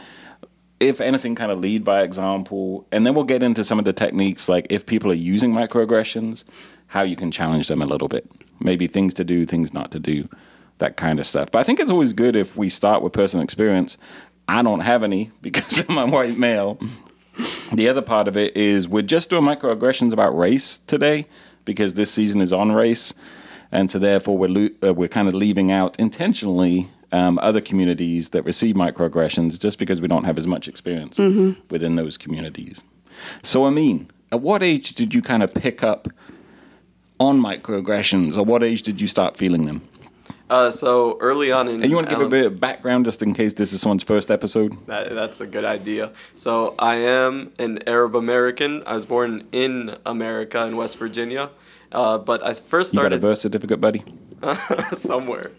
if 0.81 1.01
anything, 1.01 1.35
kind 1.35 1.53
of 1.53 1.59
lead 1.59 1.85
by 1.85 2.03
example. 2.03 2.87
And 2.91 3.07
then 3.07 3.15
we'll 3.15 3.25
get 3.25 3.43
into 3.43 3.63
some 3.65 3.79
of 3.79 3.85
the 3.85 3.93
techniques, 3.93 4.49
like 4.49 4.67
if 4.71 4.87
people 4.87 5.11
are 5.13 5.15
using 5.15 5.53
microaggressions, 5.53 6.45
how 6.89 7.03
you 7.03 7.17
can 7.17 7.31
challenge 7.31 7.69
them 7.69 7.83
a 7.83 7.87
little 7.87 8.09
bit. 8.09 8.29
Maybe 8.59 8.87
things 8.87 9.15
to 9.15 9.25
do, 9.25 9.47
things 9.47 9.73
not 9.73 9.91
to 9.93 9.99
do, 9.99 10.29
that 10.79 10.97
kind 10.97 11.21
of 11.21 11.27
stuff. 11.27 11.51
But 11.51 11.61
I 11.61 11.63
think 11.63 11.81
it's 11.81 11.91
always 11.91 12.15
good 12.15 12.35
if 12.35 12.57
we 12.57 12.71
start 12.71 13.03
with 13.03 13.13
personal 13.13 13.45
experience. 13.45 13.99
I 14.49 14.63
don't 14.63 14.81
have 14.81 15.03
any 15.03 15.31
because 15.43 15.85
I'm 15.89 15.99
a 15.99 16.07
white 16.07 16.39
male. 16.39 16.81
The 17.73 17.89
other 17.89 18.03
part 18.03 18.27
of 18.27 18.37
it 18.37 18.57
is 18.57 18.89
we're 18.89 19.03
just 19.03 19.31
doing 19.31 19.45
microaggressions 19.45 20.13
about 20.13 20.37
race 20.37 20.79
today 20.79 21.27
because 21.65 21.95
this 21.95 22.13
season 22.13 22.41
is 22.41 22.53
on 22.53 22.73
race. 22.73 23.15
And 23.71 23.91
so 23.91 23.99
therefore 23.99 24.37
we're, 24.37 24.49
lo- 24.49 24.69
uh, 24.83 24.95
we're 24.95 25.09
kind 25.09 25.29
of 25.29 25.35
leaving 25.35 25.71
out 25.71 25.99
intentionally 25.99 26.91
um, 27.13 27.39
other 27.41 27.61
communities 27.61 28.31
that 28.31 28.45
receive 28.45 28.77
microaggressions 28.77 29.59
just 29.59 29.79
because 29.79 30.01
we 30.01 30.09
don't 30.09 30.25
have 30.25 30.39
as 30.39 30.47
much 30.47 30.69
experience 30.69 31.19
mm-hmm. 31.19 31.61
within 31.71 31.97
those 31.97 32.17
communities. 32.17 32.81
So, 33.43 33.67
Amine, 33.67 34.11
at 34.33 34.41
what 34.41 34.63
age 34.63 34.95
did 34.95 35.15
you 35.15 35.23
kind 35.23 35.43
of 35.43 35.53
pick 35.53 35.83
up 35.83 36.09
on 37.19 37.41
microaggressions, 37.41 38.37
or 38.37 38.45
what 38.45 38.63
age 38.63 38.83
did 38.83 39.01
you 39.01 39.07
start 39.07 39.37
feeling 39.37 39.67
them? 39.67 39.87
Uh, 40.49 40.69
so 40.69 41.17
early 41.21 41.53
on 41.53 41.69
in 41.69 41.75
And 41.75 41.91
you 41.91 41.95
want 41.95 42.09
to 42.09 42.15
give 42.15 42.25
a 42.25 42.29
bit 42.29 42.45
of 42.45 42.59
background 42.59 43.05
just 43.05 43.23
in 43.23 43.35
case 43.35 43.55
this 43.55 43.73
is 43.73 43.81
someone's 43.81 44.03
first 44.03 44.33
episode? 44.33 44.75
That, 44.89 45.15
that's 45.15 45.41
a 45.41 45.47
good 45.47 45.65
idea. 45.65 46.11
So 46.35 46.75
I 46.77 46.97
am 46.97 47.53
an 47.61 47.79
Arab 47.87 48.17
American. 48.17 48.83
I 48.85 48.95
was 48.95 49.07
born 49.07 49.47
in 49.53 49.97
America 50.05 50.67
in 50.67 50.77
West 50.77 50.99
Virginia, 50.99 51.51
uh, 51.93 52.19
but 52.19 52.45
I 52.45 52.53
first 52.55 52.93
You 52.95 52.99
got 52.99 53.03
a 53.03 53.07
started 53.07 53.21
birth 53.21 53.39
certificate, 53.39 53.81
buddy? 53.81 54.03
somewhere. 54.93 55.53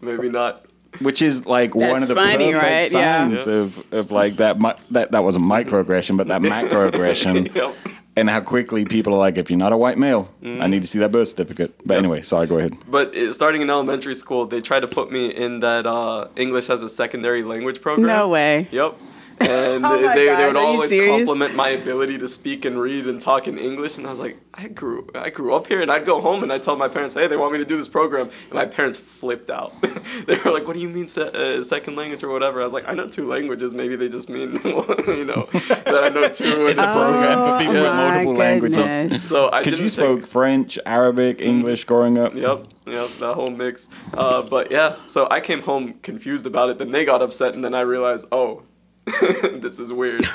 Maybe 0.00 0.30
not. 0.30 0.64
Which 1.00 1.22
is 1.22 1.46
like 1.46 1.74
one 1.74 2.02
of 2.02 2.08
the 2.08 2.14
funny, 2.14 2.52
perfect 2.52 2.62
right? 2.62 2.92
Yeah. 2.92 3.28
signs 3.28 3.46
of, 3.46 3.92
of 3.92 4.10
like 4.10 4.38
that, 4.38 4.58
mi- 4.60 4.72
that. 4.90 5.12
That 5.12 5.22
was 5.24 5.36
a 5.36 5.40
microaggression, 5.40 6.16
but 6.16 6.28
that 6.28 6.40
macroaggression. 6.92 7.54
Yep. 7.54 7.74
And 8.16 8.28
how 8.28 8.40
quickly 8.40 8.84
people 8.84 9.14
are 9.14 9.18
like, 9.18 9.38
if 9.38 9.48
you're 9.48 9.58
not 9.60 9.72
a 9.72 9.76
white 9.76 9.96
male, 9.96 10.28
I 10.42 10.44
Mm-hmm. 10.46 10.70
need 10.70 10.82
to 10.82 10.88
see 10.88 10.98
that 10.98 11.12
birth 11.12 11.28
certificate. 11.28 11.72
But 11.86 11.98
anyway, 11.98 12.22
sorry, 12.22 12.48
go 12.48 12.58
ahead. 12.58 12.76
But 12.88 13.14
it, 13.14 13.32
starting 13.32 13.62
in 13.62 13.70
elementary 13.70 14.14
school, 14.16 14.44
they 14.46 14.60
tried 14.60 14.80
to 14.80 14.88
put 14.88 15.12
me 15.12 15.26
in 15.28 15.60
that 15.60 15.86
uh, 15.86 16.26
English 16.34 16.68
as 16.68 16.82
a 16.82 16.88
secondary 16.88 17.44
language 17.44 17.80
program. 17.80 18.08
No 18.08 18.28
way. 18.28 18.66
Yep. 18.72 18.96
And 19.40 19.84
Oh 19.86 19.96
they, 19.96 20.02
they, 20.14 20.24
gosh, 20.26 20.38
they 20.38 20.46
would 20.46 20.56
always 20.56 20.90
compliment 20.92 21.54
my 21.54 21.68
ability 21.70 22.18
to 22.18 22.28
speak 22.28 22.64
and 22.64 22.80
read 22.80 23.06
and 23.06 23.20
talk 23.20 23.46
in 23.48 23.58
English, 23.58 23.96
and 23.96 24.06
I 24.06 24.10
was 24.10 24.18
like, 24.20 24.38
I 24.54 24.68
grew, 24.68 25.08
I 25.14 25.30
grew 25.30 25.54
up 25.54 25.66
here, 25.68 25.80
and 25.80 25.90
I'd 25.90 26.04
go 26.04 26.20
home 26.20 26.42
and 26.42 26.52
I'd 26.52 26.62
tell 26.64 26.74
my 26.76 26.88
parents, 26.88 27.14
hey, 27.14 27.28
they 27.28 27.36
want 27.36 27.52
me 27.52 27.58
to 27.58 27.64
do 27.64 27.76
this 27.76 27.86
program, 27.88 28.28
and 28.28 28.52
my 28.52 28.66
parents 28.66 28.98
flipped 28.98 29.50
out. 29.50 29.72
they 30.26 30.36
were 30.44 30.50
like, 30.50 30.66
what 30.66 30.74
do 30.74 30.80
you 30.80 30.88
mean 30.88 31.06
se- 31.06 31.30
uh, 31.32 31.62
second 31.62 31.94
language 31.96 32.22
or 32.24 32.28
whatever? 32.30 32.60
I 32.60 32.64
was 32.64 32.72
like, 32.72 32.88
I 32.88 32.92
know 32.94 33.06
two 33.08 33.28
languages. 33.28 33.74
Maybe 33.74 33.94
they 33.94 34.08
just 34.08 34.28
mean, 34.28 34.52
you 34.64 35.24
know, 35.24 35.46
that 35.52 36.00
I 36.04 36.08
know 36.08 36.28
two. 36.28 36.66
And 36.66 36.76
just 36.76 36.94
program 36.96 37.38
for 37.38 37.58
people 37.58 37.74
with 37.74 37.84
Oh 37.84 37.92
my 37.94 38.10
multiple 38.10 38.34
languages. 38.34 38.76
goodness. 38.76 39.22
so 39.28 39.48
I 39.52 39.60
Because 39.60 39.64
didn't 39.78 39.84
you 39.84 39.90
take- 39.90 39.90
spoke 39.90 40.26
French, 40.26 40.78
Arabic, 40.84 41.40
English 41.40 41.84
growing 41.84 42.18
up. 42.18 42.34
Yep, 42.34 42.66
yep, 42.86 43.10
that 43.20 43.34
whole 43.34 43.50
mix. 43.50 43.88
Uh, 44.14 44.42
but 44.42 44.72
yeah, 44.72 44.96
so 45.06 45.28
I 45.30 45.40
came 45.40 45.62
home 45.62 45.94
confused 46.02 46.46
about 46.46 46.70
it. 46.70 46.78
Then 46.78 46.90
they 46.90 47.04
got 47.04 47.22
upset, 47.22 47.54
and 47.54 47.62
then 47.64 47.74
I 47.74 47.82
realized, 47.82 48.26
oh, 48.32 48.62
this 49.60 49.78
is 49.78 49.92
weird. 49.92 50.26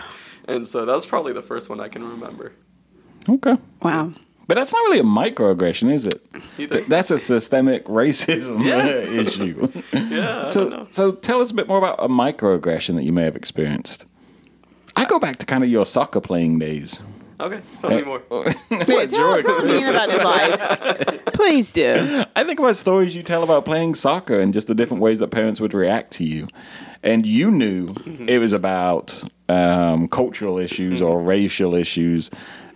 And 0.47 0.67
so 0.67 0.85
that's 0.85 1.05
probably 1.05 1.33
the 1.33 1.41
first 1.41 1.69
one 1.69 1.79
I 1.79 1.87
can 1.87 2.07
remember. 2.07 2.53
Okay. 3.29 3.57
Wow. 3.81 4.13
But 4.45 4.55
that's 4.55 4.73
not 4.73 4.79
really 4.79 4.99
a 4.99 5.03
microaggression, 5.03 5.89
is 5.91 6.05
it? 6.05 6.21
You? 6.57 6.67
That's 6.67 7.11
a 7.11 7.17
systemic 7.17 7.85
racism 7.85 8.63
Yeah. 8.65 8.85
issue. 9.21 9.69
Yeah, 9.93 10.39
I 10.39 10.41
don't 10.43 10.51
So, 10.51 10.63
know. 10.63 10.87
so 10.91 11.11
tell 11.13 11.41
us 11.41 11.51
a 11.51 11.53
bit 11.53 11.67
more 11.69 11.77
about 11.77 11.95
a 11.99 12.09
microaggression 12.09 12.95
that 12.95 13.03
you 13.03 13.13
may 13.13 13.23
have 13.23 13.37
experienced. 13.37 14.05
I 14.97 15.05
go 15.05 15.17
back 15.17 15.37
to 15.37 15.45
kind 15.45 15.63
of 15.63 15.69
your 15.69 15.85
soccer 15.85 16.19
playing 16.19 16.59
days. 16.59 17.01
Okay, 17.43 17.62
tell 17.77 17.89
me 17.89 18.03
more. 18.03 18.19
What's 18.29 19.13
Tell, 19.13 19.19
your 19.19 19.41
tell 19.43 19.65
me 19.65 19.79
experience? 19.79 19.88
about 19.89 20.09
his 20.09 20.23
life. 20.23 21.25
Please 21.33 21.73
do. 21.73 22.23
I 22.38 22.45
think 22.45 22.57
about 22.57 22.77
stories 22.77 23.15
you 23.17 23.21
tell 23.21 23.43
about 23.43 23.65
playing 23.65 23.95
soccer 23.95 24.39
and 24.39 24.53
just 24.53 24.67
the 24.67 24.73
different 24.75 25.03
ways 25.03 25.19
that 25.19 25.27
parents 25.27 25.59
would 25.59 25.73
react 25.73 26.12
to 26.13 26.23
you. 26.23 26.47
And 27.03 27.25
you 27.25 27.51
knew 27.51 27.93
it 28.29 28.39
was 28.39 28.53
about 28.53 29.21
um, 29.50 30.07
cultural 30.07 30.57
issues 30.57 31.01
or 31.01 31.21
racial 31.21 31.75
issues. 31.75 32.31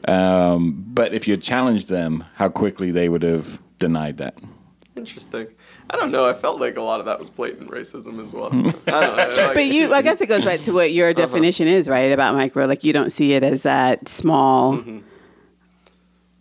Um, 0.05 0.83
but 0.89 1.13
if 1.13 1.29
you 1.29 1.37
challenged 1.37 1.87
them, 1.87 2.25
how 2.35 2.49
quickly 2.49 2.91
they 2.91 3.07
would 3.07 3.23
have 3.23 3.61
denied 3.77 4.17
that. 4.17 4.37
Interesting. 4.97 5.47
I 5.89 5.95
don't 5.95 6.11
know. 6.11 6.25
I 6.25 6.33
felt 6.33 6.59
like 6.59 6.75
a 6.77 6.81
lot 6.81 6.99
of 6.99 7.05
that 7.05 7.17
was 7.17 7.29
blatant 7.29 7.71
racism 7.71 8.23
as 8.23 8.33
well. 8.33 8.47
I 8.87 9.01
don't 9.01 9.17
know. 9.17 9.43
Like, 9.45 9.53
But 9.53 9.65
you, 9.65 9.93
I 9.93 10.01
guess 10.01 10.19
it 10.19 10.27
goes 10.27 10.43
back 10.43 10.59
to 10.61 10.73
what 10.73 10.91
your 10.91 11.07
uh-huh. 11.11 11.13
definition 11.13 11.67
is, 11.67 11.87
right, 11.87 12.11
about 12.11 12.35
micro. 12.35 12.65
Like 12.65 12.83
you 12.83 12.93
don't 12.93 13.11
see 13.11 13.33
it 13.33 13.43
as 13.43 13.63
that 13.63 14.09
small 14.09 14.77
mm-hmm. 14.77 14.99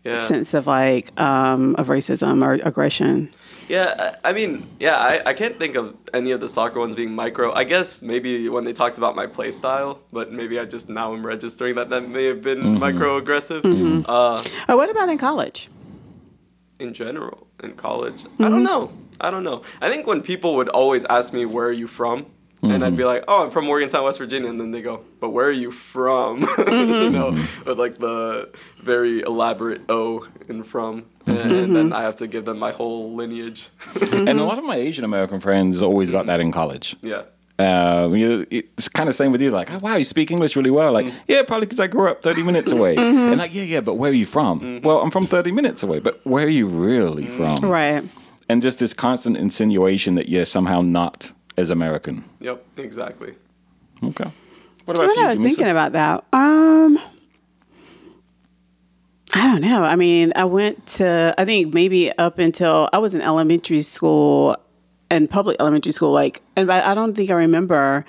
yeah. 0.04 0.24
sense 0.24 0.52
of 0.54 0.66
like 0.66 1.18
um, 1.20 1.76
of 1.76 1.88
racism 1.88 2.44
or 2.44 2.54
aggression. 2.54 3.32
Yeah, 3.68 4.14
I 4.24 4.30
I 4.30 4.32
mean, 4.32 4.66
yeah, 4.78 4.96
I, 4.96 5.22
I 5.26 5.34
can't 5.34 5.58
think 5.58 5.76
of 5.76 5.96
any 6.14 6.30
of 6.30 6.40
the 6.40 6.48
soccer 6.48 6.78
ones 6.78 6.94
being 6.94 7.14
micro. 7.14 7.52
I 7.52 7.64
guess 7.64 8.02
maybe 8.02 8.48
when 8.48 8.64
they 8.64 8.72
talked 8.72 8.98
about 8.98 9.16
my 9.16 9.26
play 9.26 9.50
style, 9.50 10.00
but 10.12 10.32
maybe 10.32 10.58
I 10.58 10.64
just 10.64 10.88
now 10.88 11.12
am 11.12 11.26
registering 11.26 11.74
that 11.76 11.90
that 11.90 12.08
may 12.08 12.26
have 12.26 12.42
been 12.42 12.62
mm-hmm. 12.62 12.82
microaggressive. 12.82 13.62
Mm-hmm. 13.62 14.02
Uh, 14.06 14.42
Oh, 14.68 14.76
what 14.76 14.90
about 14.90 15.08
in 15.08 15.18
college? 15.18 15.68
in 16.78 16.92
general, 16.92 17.46
in 17.62 17.72
college, 17.74 18.24
I 18.38 18.48
don't 18.48 18.62
know. 18.62 18.92
I 19.20 19.30
don't 19.30 19.44
know. 19.44 19.62
I 19.80 19.88
think 19.90 20.06
when 20.06 20.22
people 20.22 20.56
would 20.56 20.68
always 20.68 21.04
ask 21.04 21.32
me, 21.32 21.44
"Where 21.44 21.66
are 21.66 21.72
you 21.72 21.86
from?" 21.86 22.26
And 22.62 22.82
I'd 22.84 22.96
be 22.96 23.02
mm-hmm. 23.02 23.06
like, 23.06 23.24
"Oh, 23.28 23.44
I'm 23.44 23.50
from 23.50 23.66
Morgantown, 23.66 24.04
West 24.04 24.18
Virginia," 24.18 24.48
and 24.48 24.58
then 24.58 24.70
they 24.70 24.82
go, 24.82 25.04
"But 25.20 25.30
where 25.30 25.46
are 25.46 25.52
you 25.52 25.70
from?" 25.70 26.40
you 26.58 27.10
know, 27.10 27.32
mm-hmm. 27.32 27.68
with 27.68 27.78
like 27.78 27.98
the 27.98 28.50
very 28.82 29.20
elaborate 29.20 29.82
O 29.88 30.26
in 30.48 30.62
from, 30.62 31.04
and, 31.26 31.52
and 31.52 31.76
then 31.76 31.92
I 31.92 32.02
have 32.02 32.16
to 32.16 32.26
give 32.26 32.44
them 32.44 32.58
my 32.58 32.72
whole 32.72 33.14
lineage. 33.14 33.68
And 34.12 34.40
a 34.40 34.44
lot 34.44 34.58
of 34.58 34.64
my 34.64 34.76
Asian 34.76 35.04
American 35.04 35.40
friends 35.40 35.82
always 35.82 36.10
got 36.10 36.26
that 36.26 36.40
in 36.40 36.52
college. 36.52 36.96
yeah. 37.02 37.22
Um, 37.58 38.14
you, 38.14 38.46
it's 38.50 38.86
kind 38.88 39.08
of 39.08 39.14
same 39.14 39.32
with 39.32 39.40
you, 39.40 39.50
like, 39.50 39.72
oh, 39.72 39.78
wow, 39.78 39.96
you 39.96 40.04
speak 40.04 40.30
English 40.30 40.56
really 40.56 40.70
well. 40.70 40.92
Like, 40.92 41.10
yeah, 41.26 41.42
probably 41.42 41.64
because 41.64 41.80
I 41.80 41.86
grew 41.86 42.08
up 42.08 42.20
30 42.20 42.42
minutes 42.42 42.70
away. 42.70 42.96
And 42.96 43.38
like, 43.38 43.54
yeah, 43.54 43.62
yeah, 43.62 43.80
but 43.80 43.94
where 43.94 44.10
are 44.10 44.14
you 44.14 44.26
from? 44.26 44.82
Well, 44.82 45.00
I'm 45.00 45.10
from 45.10 45.26
30 45.26 45.52
minutes 45.52 45.82
away, 45.82 45.98
but 46.00 46.20
where 46.26 46.44
are 46.44 46.50
you 46.50 46.66
really 46.66 47.26
from? 47.26 47.56
Right. 47.62 48.04
And 48.48 48.62
just 48.62 48.78
this 48.78 48.94
constant 48.94 49.36
insinuation 49.36 50.14
that 50.14 50.28
you're 50.28 50.46
somehow 50.46 50.80
not 50.82 51.32
as 51.56 51.70
American. 51.70 52.24
Yep. 52.40 52.64
Exactly. 52.76 53.34
Okay. 54.02 54.30
What 54.84 54.98
I, 54.98 55.04
about 55.04 55.16
you? 55.16 55.22
I 55.22 55.28
was 55.28 55.40
Jamesa? 55.40 55.42
thinking 55.42 55.68
about 55.68 55.92
that. 55.92 56.24
Um, 56.32 56.98
I 59.34 59.46
don't 59.46 59.62
know. 59.62 59.82
I 59.82 59.96
mean, 59.96 60.32
I 60.36 60.44
went 60.44 60.86
to, 60.86 61.34
I 61.36 61.44
think 61.44 61.74
maybe 61.74 62.16
up 62.16 62.38
until 62.38 62.88
I 62.92 62.98
was 62.98 63.14
in 63.14 63.20
elementary 63.20 63.82
school 63.82 64.56
and 65.10 65.28
public 65.28 65.56
elementary 65.60 65.92
school, 65.92 66.12
like, 66.12 66.42
and 66.56 66.70
I 66.70 66.92
I 66.92 66.94
don't 66.94 67.14
think 67.14 67.30
I 67.30 67.34
remember 67.34 68.04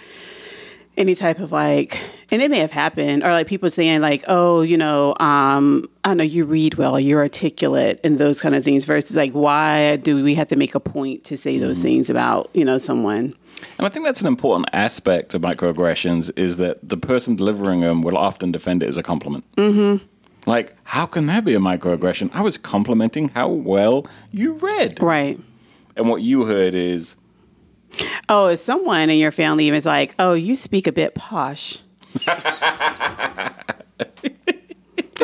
any 0.97 1.15
type 1.15 1.39
of 1.39 1.51
like, 1.51 1.99
and 2.31 2.41
it 2.41 2.49
may 2.51 2.59
have 2.59 2.71
happened, 2.71 3.23
or 3.23 3.31
like 3.31 3.47
people 3.47 3.69
saying 3.69 4.01
like, 4.01 4.23
oh, 4.27 4.61
you 4.61 4.77
know, 4.77 5.15
um, 5.19 5.89
I 6.03 6.09
don't 6.09 6.17
know, 6.17 6.23
you 6.23 6.43
read 6.45 6.75
well, 6.75 6.99
you're 6.99 7.21
articulate, 7.21 7.99
and 8.03 8.17
those 8.17 8.41
kind 8.41 8.55
of 8.55 8.63
things. 8.63 8.85
Versus 8.85 9.15
like, 9.15 9.31
why 9.33 9.97
do 9.97 10.23
we 10.23 10.35
have 10.35 10.47
to 10.49 10.55
make 10.55 10.75
a 10.75 10.79
point 10.79 11.23
to 11.25 11.37
say 11.37 11.59
those 11.59 11.79
things 11.79 12.09
about 12.09 12.49
you 12.53 12.65
know 12.65 12.77
someone? 12.77 13.35
And 13.77 13.87
I 13.87 13.89
think 13.89 14.05
that's 14.05 14.21
an 14.21 14.27
important 14.27 14.69
aspect 14.73 15.33
of 15.33 15.41
microaggressions 15.41 16.31
is 16.37 16.57
that 16.57 16.77
the 16.87 16.97
person 16.97 17.35
delivering 17.35 17.81
them 17.81 18.01
will 18.01 18.17
often 18.17 18.51
defend 18.51 18.83
it 18.83 18.89
as 18.89 18.97
a 18.97 19.03
compliment. 19.03 19.45
Mm-hmm. 19.55 20.05
Like, 20.47 20.75
how 20.83 21.05
can 21.05 21.25
that 21.25 21.43
be 21.43 21.55
a 21.55 21.59
microaggression? 21.59 22.29
I 22.33 22.41
was 22.41 22.57
complimenting 22.57 23.29
how 23.29 23.49
well 23.49 24.07
you 24.31 24.53
read. 24.53 25.01
Right. 25.01 25.39
And 25.95 26.09
what 26.09 26.21
you 26.21 26.45
heard 26.45 26.73
is, 26.73 27.15
Oh, 28.29 28.47
if 28.47 28.59
someone 28.59 29.09
in 29.09 29.17
your 29.17 29.31
family 29.31 29.69
is 29.69 29.85
like, 29.85 30.15
oh, 30.19 30.33
you 30.33 30.55
speak 30.55 30.87
a 30.87 30.91
bit 30.91 31.15
posh. 31.15 31.79
what 32.23 32.35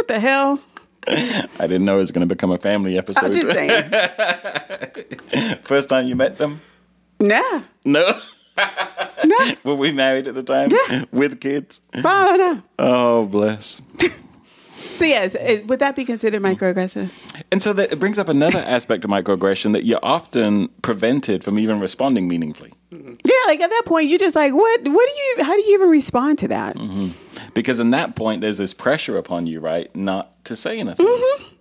the 0.07 0.19
hell? 0.19 0.59
I 1.07 1.47
didn't 1.67 1.85
know 1.85 1.95
it 1.95 1.99
was 1.99 2.11
going 2.11 2.27
to 2.27 2.33
become 2.33 2.51
a 2.51 2.57
family 2.57 2.97
episode. 2.97 3.25
I'm 3.25 3.31
just 3.31 3.51
saying. 3.51 3.91
First 5.63 5.89
time 5.89 6.07
you 6.07 6.15
met 6.15 6.37
them? 6.37 6.61
nah. 7.19 7.61
No. 7.85 8.19
No. 9.25 9.37
Were 9.63 9.75
we 9.75 9.91
married 9.91 10.27
at 10.27 10.35
the 10.35 10.43
time? 10.43 10.71
Yeah. 10.71 11.05
With 11.11 11.41
kids? 11.41 11.81
I 11.93 12.01
don't 12.01 12.37
know. 12.37 12.63
Oh, 12.79 13.25
bless. 13.25 13.81
So, 14.93 15.05
yes, 15.05 15.35
it- 15.35 15.67
would 15.67 15.79
that 15.79 15.95
be 15.95 16.05
considered 16.05 16.39
hmm. 16.39 16.47
microaggressive? 16.47 17.09
And 17.51 17.61
so 17.61 17.73
that 17.73 17.91
it 17.91 17.99
brings 17.99 18.19
up 18.19 18.29
another 18.29 18.59
aspect 18.67 19.03
of 19.03 19.09
microaggression 19.09 19.73
that 19.73 19.85
you're 19.85 19.99
often 20.03 20.69
prevented 20.81 21.43
from 21.43 21.59
even 21.59 21.79
responding 21.79 22.27
meaningfully. 22.27 22.73
Mm-hmm. 22.91 23.15
Yeah, 23.25 23.33
like 23.47 23.59
at 23.59 23.69
that 23.69 23.83
point, 23.85 24.07
you're 24.09 24.19
just 24.19 24.35
like, 24.35 24.53
what? 24.53 24.81
What 24.87 25.09
do 25.09 25.21
you? 25.21 25.43
How 25.43 25.53
do 25.55 25.61
you 25.61 25.75
even 25.75 25.89
respond 25.89 26.39
to 26.39 26.47
that? 26.49 26.75
Mm-hmm. 26.75 27.09
Because 27.53 27.79
in 27.79 27.91
that 27.91 28.15
point, 28.15 28.41
there's 28.41 28.57
this 28.57 28.73
pressure 28.73 29.17
upon 29.17 29.47
you, 29.47 29.59
right, 29.59 29.93
not 29.95 30.43
to 30.45 30.55
say 30.55 30.79
anything. 30.79 31.05
Mm-hmm. 31.05 31.52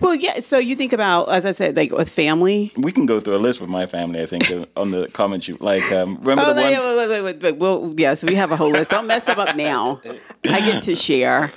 Well, 0.00 0.14
yeah. 0.14 0.40
So 0.40 0.58
you 0.58 0.76
think 0.76 0.92
about, 0.92 1.28
as 1.30 1.44
I 1.46 1.52
said, 1.52 1.76
like 1.76 1.92
with 1.92 2.08
family. 2.10 2.72
We 2.76 2.92
can 2.92 3.06
go 3.06 3.20
through 3.20 3.36
a 3.36 3.38
list 3.38 3.60
with 3.60 3.70
my 3.70 3.86
family, 3.86 4.20
I 4.22 4.26
think, 4.26 4.50
uh, 4.50 4.66
on 4.76 4.90
the 4.90 5.08
comments 5.08 5.48
you 5.48 5.56
like. 5.60 5.90
Um, 5.92 6.16
remember 6.20 6.42
Oh, 6.44 6.54
the 6.54 6.60
one? 6.62 6.72
wait, 6.72 6.78
wait, 6.78 6.96
wait, 6.96 7.08
wait, 7.08 7.22
wait, 7.22 7.42
wait. 7.42 7.56
Well, 7.56 7.94
yes, 7.96 8.22
we 8.22 8.34
have 8.34 8.50
a 8.52 8.56
whole 8.56 8.70
list. 8.70 8.90
Don't 8.90 9.06
mess 9.06 9.24
them 9.24 9.38
up 9.38 9.56
now. 9.56 10.00
I 10.44 10.60
get 10.60 10.82
to 10.84 10.94
share. 10.94 11.52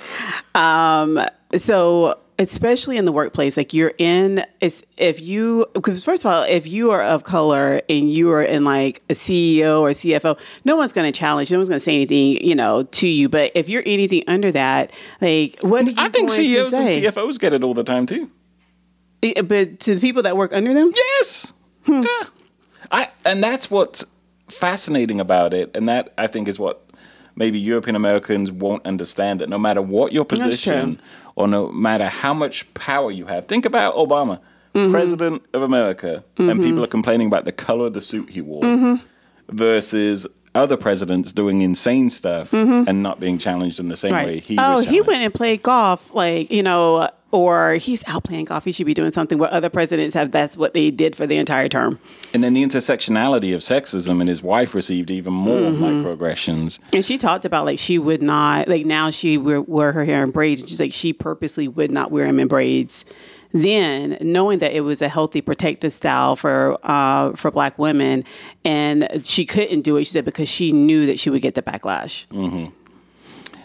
Um, 0.54 1.20
so, 1.56 2.18
especially 2.38 2.96
in 2.96 3.04
the 3.04 3.12
workplace, 3.12 3.56
like 3.56 3.74
you're 3.74 3.92
in, 3.98 4.44
it's, 4.60 4.84
if 4.96 5.20
you, 5.20 5.66
because 5.74 6.04
first 6.04 6.24
of 6.24 6.30
all, 6.30 6.42
if 6.44 6.66
you 6.66 6.90
are 6.92 7.02
of 7.02 7.24
color 7.24 7.80
and 7.88 8.12
you 8.12 8.30
are 8.30 8.42
in 8.42 8.64
like 8.64 9.02
a 9.10 9.14
CEO 9.14 9.80
or 9.80 9.90
CFO, 9.90 10.38
no 10.64 10.76
one's 10.76 10.92
going 10.92 11.10
to 11.10 11.18
challenge, 11.18 11.50
no 11.50 11.58
one's 11.58 11.68
going 11.68 11.80
to 11.80 11.84
say 11.84 11.94
anything, 11.94 12.44
you 12.46 12.54
know, 12.54 12.84
to 12.84 13.08
you. 13.08 13.28
But 13.28 13.52
if 13.54 13.68
you're 13.68 13.82
anything 13.84 14.22
under 14.28 14.52
that, 14.52 14.92
like, 15.20 15.58
what 15.62 15.86
are 15.86 15.90
you 15.90 15.94
I 15.96 16.08
think 16.08 16.30
CEOs 16.30 16.72
and? 16.72 16.88
CFOs 16.88 17.38
get 17.38 17.52
it 17.52 17.64
all 17.64 17.74
the 17.74 17.84
time, 17.84 18.06
too. 18.06 18.30
Eh, 19.22 19.42
But 19.42 19.80
to 19.80 19.94
the 19.96 20.00
people 20.00 20.22
that 20.22 20.36
work 20.36 20.52
under 20.52 20.72
them? 20.72 20.92
Yes. 20.94 21.52
Hmm. 21.86 22.02
Yeah. 22.02 22.28
I 22.90 23.08
and 23.24 23.42
that's 23.42 23.70
what's 23.70 24.04
fascinating 24.48 25.20
about 25.20 25.52
it, 25.52 25.76
and 25.76 25.88
that 25.88 26.14
I 26.16 26.26
think 26.26 26.48
is 26.48 26.58
what 26.58 26.87
maybe 27.38 27.58
European 27.58 27.96
Americans 27.96 28.50
won't 28.50 28.84
understand 28.84 29.40
that 29.40 29.48
no 29.48 29.58
matter 29.58 29.80
what 29.80 30.12
your 30.12 30.24
position 30.24 31.00
or 31.36 31.48
no 31.48 31.70
matter 31.70 32.06
how 32.06 32.34
much 32.34 32.72
power 32.74 33.10
you 33.10 33.24
have, 33.26 33.46
think 33.46 33.64
about 33.64 33.94
Obama. 33.94 34.40
Mm-hmm. 34.74 34.92
president 34.92 35.42
of 35.54 35.62
America, 35.62 36.22
and 36.36 36.50
mm-hmm. 36.50 36.62
people 36.62 36.84
are 36.84 36.88
complaining 36.88 37.26
about 37.26 37.46
the 37.46 37.52
color 37.52 37.86
of 37.86 37.94
the 37.94 38.02
suit 38.02 38.28
he 38.28 38.42
wore, 38.42 38.62
mm-hmm. 38.62 38.96
versus 39.48 40.26
other 40.54 40.76
presidents 40.76 41.32
doing 41.32 41.62
insane 41.62 42.10
stuff 42.10 42.52
and 42.52 43.02
not 43.02 43.18
being 43.18 43.38
challenged 43.38 43.80
in 43.80 43.88
the 43.88 43.96
same 43.96 44.12
way 44.12 44.40
he 44.40 44.56
oh, 44.58 44.80
he 44.80 45.00
went 45.00 45.22
and 45.22 45.32
played 45.32 45.62
golf, 45.62 46.12
like 46.14 46.52
you 46.52 46.62
know, 46.62 47.10
or 47.30 47.74
he's 47.74 48.02
out 48.06 48.24
playing 48.24 48.46
golf. 48.46 48.64
He 48.64 48.72
should 48.72 48.86
be 48.86 48.94
doing 48.94 49.12
something 49.12 49.38
where 49.38 49.52
other 49.52 49.68
presidents 49.68 50.14
have. 50.14 50.30
That's 50.30 50.56
what 50.56 50.74
they 50.74 50.90
did 50.90 51.14
for 51.14 51.26
the 51.26 51.36
entire 51.36 51.68
term. 51.68 51.98
And 52.32 52.42
then 52.42 52.54
the 52.54 52.64
intersectionality 52.64 53.54
of 53.54 53.60
sexism, 53.60 54.20
and 54.20 54.28
his 54.28 54.42
wife 54.42 54.74
received 54.74 55.10
even 55.10 55.32
more 55.32 55.70
microaggressions. 55.70 56.78
And 56.94 57.04
she 57.04 57.18
talked 57.18 57.44
about 57.44 57.64
like 57.64 57.78
she 57.78 57.98
would 57.98 58.22
not 58.22 58.68
like 58.68 58.86
now 58.86 59.10
she 59.10 59.38
wear, 59.38 59.60
wear 59.60 59.92
her 59.92 60.04
hair 60.04 60.22
in 60.24 60.30
braids. 60.30 60.68
She's 60.68 60.80
like 60.80 60.92
she 60.92 61.12
purposely 61.12 61.68
would 61.68 61.90
not 61.90 62.10
wear 62.10 62.26
them 62.26 62.40
in 62.40 62.48
braids. 62.48 63.04
Then, 63.52 64.18
knowing 64.20 64.58
that 64.58 64.72
it 64.74 64.82
was 64.82 65.00
a 65.00 65.08
healthy 65.08 65.40
protective 65.40 65.90
style 65.92 66.36
for 66.36 66.78
uh, 66.82 67.32
for 67.32 67.50
black 67.50 67.78
women, 67.78 68.24
and 68.62 69.08
she 69.24 69.46
couldn't 69.46 69.82
do 69.82 69.96
it, 69.96 70.04
she 70.04 70.12
said 70.12 70.26
because 70.26 70.50
she 70.50 70.70
knew 70.70 71.06
that 71.06 71.18
she 71.18 71.30
would 71.30 71.40
get 71.40 71.54
the 71.54 71.62
backlash. 71.62 72.26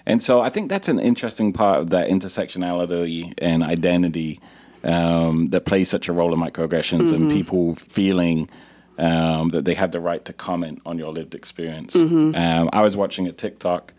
And 0.06 0.22
so 0.22 0.42
I 0.42 0.50
think 0.50 0.70
that's 0.70 0.90
an 0.90 1.00
interesting 1.00 1.54
part 1.54 1.80
of 1.80 1.90
that 1.92 2.10
intersectionality 2.10 3.34
and 3.38 3.64
identity 3.64 4.40
um, 4.84 5.48
that 5.48 5.66
plays 5.66 5.90
such 5.90 6.10
a 6.10 6.14
role 6.14 6.34
in 6.34 6.40
microaggressions 6.40 7.14
and 7.14 7.32
people 7.32 7.76
feeling 7.76 8.50
um, 8.98 9.50
that 9.50 9.66
they 9.66 9.74
have 9.74 9.92
the 9.92 10.00
right 10.00 10.24
to 10.26 10.34
comment 10.34 10.82
on 10.86 10.98
your 10.98 11.12
lived 11.12 11.36
experience. 11.36 11.96
Um, 12.36 12.70
I 12.74 12.82
was 12.82 12.98
watching 12.98 13.28
a 13.28 13.32
TikTok. 13.32 13.94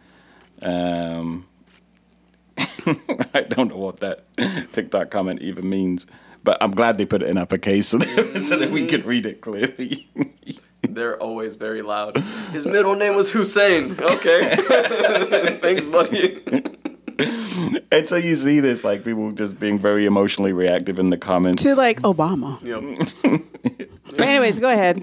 Um, 0.63 1.47
I 2.59 3.47
don't 3.49 3.69
know 3.69 3.79
what 3.79 4.01
that 4.01 4.25
TikTok 4.73 5.11
comment 5.11 5.41
even 5.41 5.69
means, 5.69 6.07
but 6.45 6.59
I'm 6.63 6.73
glad 6.73 6.99
they 6.99 7.07
put 7.07 7.23
it 7.23 7.31
in 7.31 7.39
uppercase 7.39 7.89
so 7.89 7.99
that, 7.99 8.45
so 8.45 8.57
that 8.57 8.71
we 8.71 8.87
could 8.87 9.05
read 9.07 9.25
it 9.27 9.41
clearly. 9.41 10.09
They're 10.89 11.21
always 11.21 11.57
very 11.57 11.83
loud. 11.83 12.17
His 12.53 12.67
middle 12.67 12.95
name 12.95 13.17
was 13.17 13.31
Hussein. 13.31 13.97
Okay. 14.01 14.57
Thanks, 15.61 15.89
buddy. 15.89 16.43
and 17.93 18.09
so 18.09 18.17
you 18.17 18.37
see 18.37 18.61
this 18.61 18.85
like 18.85 19.05
people 19.05 19.33
just 19.33 19.59
being 19.59 19.79
very 19.79 20.05
emotionally 20.07 20.53
reactive 20.53 20.99
in 20.99 21.11
the 21.11 21.17
comments. 21.19 21.63
To 21.63 21.75
like 21.75 22.01
Obama. 22.03 22.59
Yep. 22.63 23.43
But 24.17 24.29
anyways, 24.29 24.61
go 24.61 24.71
ahead. 24.71 25.03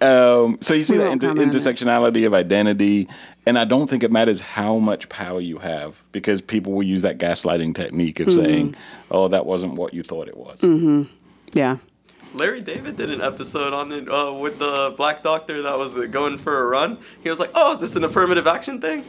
Um, 0.00 0.56
so 0.62 0.72
you 0.72 0.84
see 0.84 0.94
We 0.94 0.98
the 1.00 1.10
inter- 1.10 1.26
comment 1.28 1.52
on 1.52 1.54
it. 1.54 1.54
intersectionality 1.54 2.26
of 2.26 2.32
identity, 2.32 3.06
and 3.44 3.58
I 3.58 3.66
don't 3.66 3.90
think 3.90 4.02
it 4.02 4.10
matters 4.10 4.40
how 4.40 4.78
much 4.78 5.10
power 5.10 5.40
you 5.42 5.58
have 5.58 6.02
because 6.12 6.40
people 6.40 6.72
will 6.72 6.82
use 6.84 7.02
that 7.02 7.18
gaslighting 7.18 7.74
technique 7.74 8.18
of 8.18 8.28
Mm-hmm. 8.28 8.44
saying, 8.44 8.76
"Oh, 9.10 9.28
that 9.28 9.44
wasn't 9.44 9.74
what 9.74 9.92
you 9.92 10.02
thought 10.02 10.26
it 10.26 10.38
was." 10.38 10.58
Yeah. 11.52 11.76
Larry 12.34 12.60
David 12.60 12.96
did 12.96 13.10
an 13.10 13.20
episode 13.20 13.72
on 13.72 13.90
it 13.92 14.08
uh, 14.08 14.32
with 14.32 14.58
the 14.58 14.94
black 14.96 15.22
doctor 15.22 15.62
that 15.62 15.76
was 15.76 15.96
uh, 15.98 16.06
going 16.06 16.38
for 16.38 16.58
a 16.62 16.66
run. 16.66 16.98
He 17.22 17.28
was 17.28 17.38
like, 17.40 17.50
"Oh, 17.54 17.72
is 17.74 17.80
this 17.80 17.96
an 17.96 18.04
affirmative 18.04 18.46
action 18.46 18.80
thing?" 18.80 19.04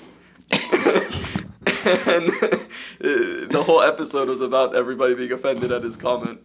and 0.52 2.30
uh, 2.30 2.58
the 3.00 3.64
whole 3.66 3.82
episode 3.82 4.28
was 4.28 4.42
about 4.42 4.76
everybody 4.76 5.14
being 5.16 5.32
offended 5.32 5.72
at 5.72 5.84
his 5.84 5.98
comment. 5.98 6.40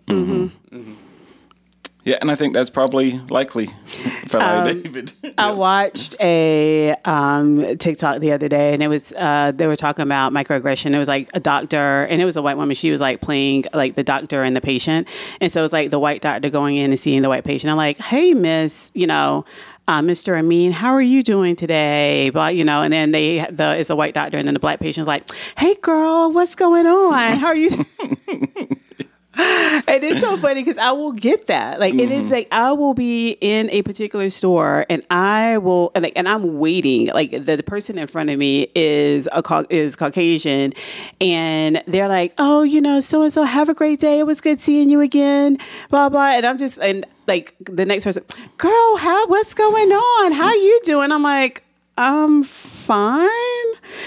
Yeah, 2.04 2.18
and 2.20 2.30
I 2.30 2.36
think 2.36 2.54
that's 2.54 2.70
probably 2.70 3.18
likely 3.30 3.66
for 4.28 4.38
Larry 4.38 4.70
Um, 4.70 4.82
David. 4.82 5.12
I 5.38 5.52
watched 5.52 6.16
a 6.20 6.94
um, 7.04 7.76
TikTok 7.78 8.20
the 8.20 8.32
other 8.32 8.48
day, 8.48 8.72
and 8.74 8.82
it 8.82 8.88
was 8.88 9.12
uh, 9.12 9.52
they 9.54 9.66
were 9.66 9.76
talking 9.76 10.02
about 10.02 10.32
microaggression. 10.32 10.94
It 10.94 10.98
was 10.98 11.08
like 11.08 11.30
a 11.34 11.40
doctor, 11.40 12.04
and 12.04 12.20
it 12.20 12.24
was 12.24 12.36
a 12.36 12.42
white 12.42 12.56
woman. 12.56 12.74
She 12.74 12.90
was 12.90 13.00
like 13.00 13.20
playing 13.20 13.64
like 13.72 13.94
the 13.94 14.04
doctor 14.04 14.42
and 14.42 14.56
the 14.56 14.60
patient, 14.60 15.08
and 15.40 15.50
so 15.52 15.60
it 15.60 15.62
was 15.62 15.72
like 15.72 15.90
the 15.90 15.98
white 15.98 16.22
doctor 16.22 16.50
going 16.50 16.76
in 16.76 16.90
and 16.90 16.98
seeing 16.98 17.22
the 17.22 17.28
white 17.28 17.44
patient. 17.44 17.70
I'm 17.70 17.76
like, 17.76 17.98
"Hey, 17.98 18.34
Miss, 18.34 18.90
you 18.94 19.06
know." 19.06 19.44
Uh, 19.88 20.00
Mr. 20.02 20.36
Amine, 20.36 20.72
how 20.72 20.94
are 20.94 21.00
you 21.00 21.22
doing 21.22 21.54
today? 21.54 22.30
But 22.30 22.56
you 22.56 22.64
know, 22.64 22.82
and 22.82 22.92
then 22.92 23.12
they 23.12 23.46
the 23.48 23.76
it's 23.78 23.88
a 23.88 23.94
white 23.94 24.14
doctor, 24.14 24.36
and 24.36 24.48
then 24.48 24.54
the 24.54 24.60
black 24.60 24.80
patient's 24.80 25.06
like, 25.06 25.30
"Hey, 25.56 25.76
girl, 25.76 26.32
what's 26.32 26.56
going 26.56 26.86
on? 26.86 27.36
How 27.36 27.46
are 27.48 27.54
you?" 27.54 27.70
and 29.86 30.02
it's 30.02 30.20
so 30.20 30.38
funny 30.38 30.62
because 30.62 30.78
I 30.78 30.92
will 30.92 31.12
get 31.12 31.48
that. 31.48 31.78
Like 31.78 31.92
it 31.92 32.10
is 32.10 32.24
mm-hmm. 32.24 32.32
like 32.32 32.48
I 32.50 32.72
will 32.72 32.94
be 32.94 33.36
in 33.40 33.68
a 33.68 33.82
particular 33.82 34.30
store 34.30 34.86
and 34.88 35.06
I 35.10 35.58
will 35.58 35.92
and 35.94 36.04
like 36.04 36.14
and 36.16 36.26
I'm 36.26 36.58
waiting. 36.58 37.08
Like 37.08 37.32
the, 37.32 37.56
the 37.56 37.62
person 37.62 37.98
in 37.98 38.06
front 38.06 38.30
of 38.30 38.38
me 38.38 38.68
is 38.74 39.28
a 39.32 39.66
is 39.68 39.94
Caucasian, 39.94 40.72
and 41.20 41.82
they're 41.86 42.08
like, 42.08 42.32
"Oh, 42.38 42.62
you 42.62 42.80
know, 42.80 43.00
so 43.00 43.22
and 43.22 43.32
so, 43.32 43.42
have 43.42 43.68
a 43.68 43.74
great 43.74 44.00
day. 44.00 44.20
It 44.20 44.26
was 44.26 44.40
good 44.40 44.58
seeing 44.58 44.88
you 44.88 45.02
again." 45.02 45.58
Blah 45.90 46.08
blah. 46.08 46.28
And 46.28 46.46
I'm 46.46 46.56
just 46.56 46.78
and 46.78 47.04
like 47.26 47.54
the 47.60 47.84
next 47.84 48.04
person, 48.04 48.24
girl, 48.56 48.96
how 48.96 49.26
what's 49.26 49.52
going 49.52 49.92
on? 49.92 50.32
How 50.32 50.54
you 50.54 50.80
doing? 50.84 51.12
I'm 51.12 51.22
like, 51.22 51.62
I'm 51.98 52.42
fine. 52.42 53.28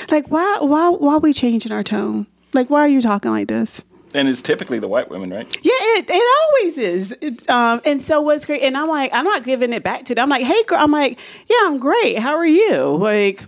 Like 0.10 0.28
why 0.30 0.58
why 0.62 0.90
why 0.90 1.14
are 1.14 1.20
we 1.20 1.34
changing 1.34 1.72
our 1.72 1.84
tone? 1.84 2.26
Like 2.54 2.72
why 2.72 2.82
are 2.82 2.88
you 2.88 3.02
talking 3.02 3.30
like 3.30 3.48
this? 3.48 3.84
And 4.14 4.28
it's 4.28 4.42
typically 4.42 4.80
the 4.80 4.88
white 4.88 5.10
women, 5.10 5.32
right? 5.32 5.48
Yeah, 5.62 5.72
it, 5.76 6.06
it 6.10 6.38
always 6.42 6.78
is. 6.78 7.16
It, 7.22 7.50
um, 7.50 7.82
and 7.86 8.02
so 8.02 8.22
what's 8.22 8.46
great, 8.46 8.62
and 8.62 8.78
I'm 8.78 8.88
like, 8.90 9.14
I'm 9.14 9.26
not 9.26 9.44
giving 9.44 9.74
it 9.74 9.84
back 9.84 10.06
to 10.06 10.16
them. 10.16 10.24
I'm 10.24 10.30
like, 10.30 10.46
hey, 10.46 10.64
girl, 10.64 10.80
I'm 10.80 10.92
like, 10.92 11.20
yeah, 11.48 11.58
I'm 11.64 11.80
great. 11.80 12.20
How 12.20 12.36
are 12.36 12.46
you? 12.46 12.96
Like, 12.98 13.44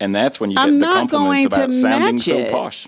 And 0.00 0.14
that's 0.14 0.38
when 0.40 0.50
you 0.50 0.58
I'm 0.58 0.78
get 0.78 0.86
the 0.86 0.92
compliments 0.94 1.54
about 1.54 1.72
sounding 1.72 2.18
so 2.18 2.50
posh. 2.50 2.86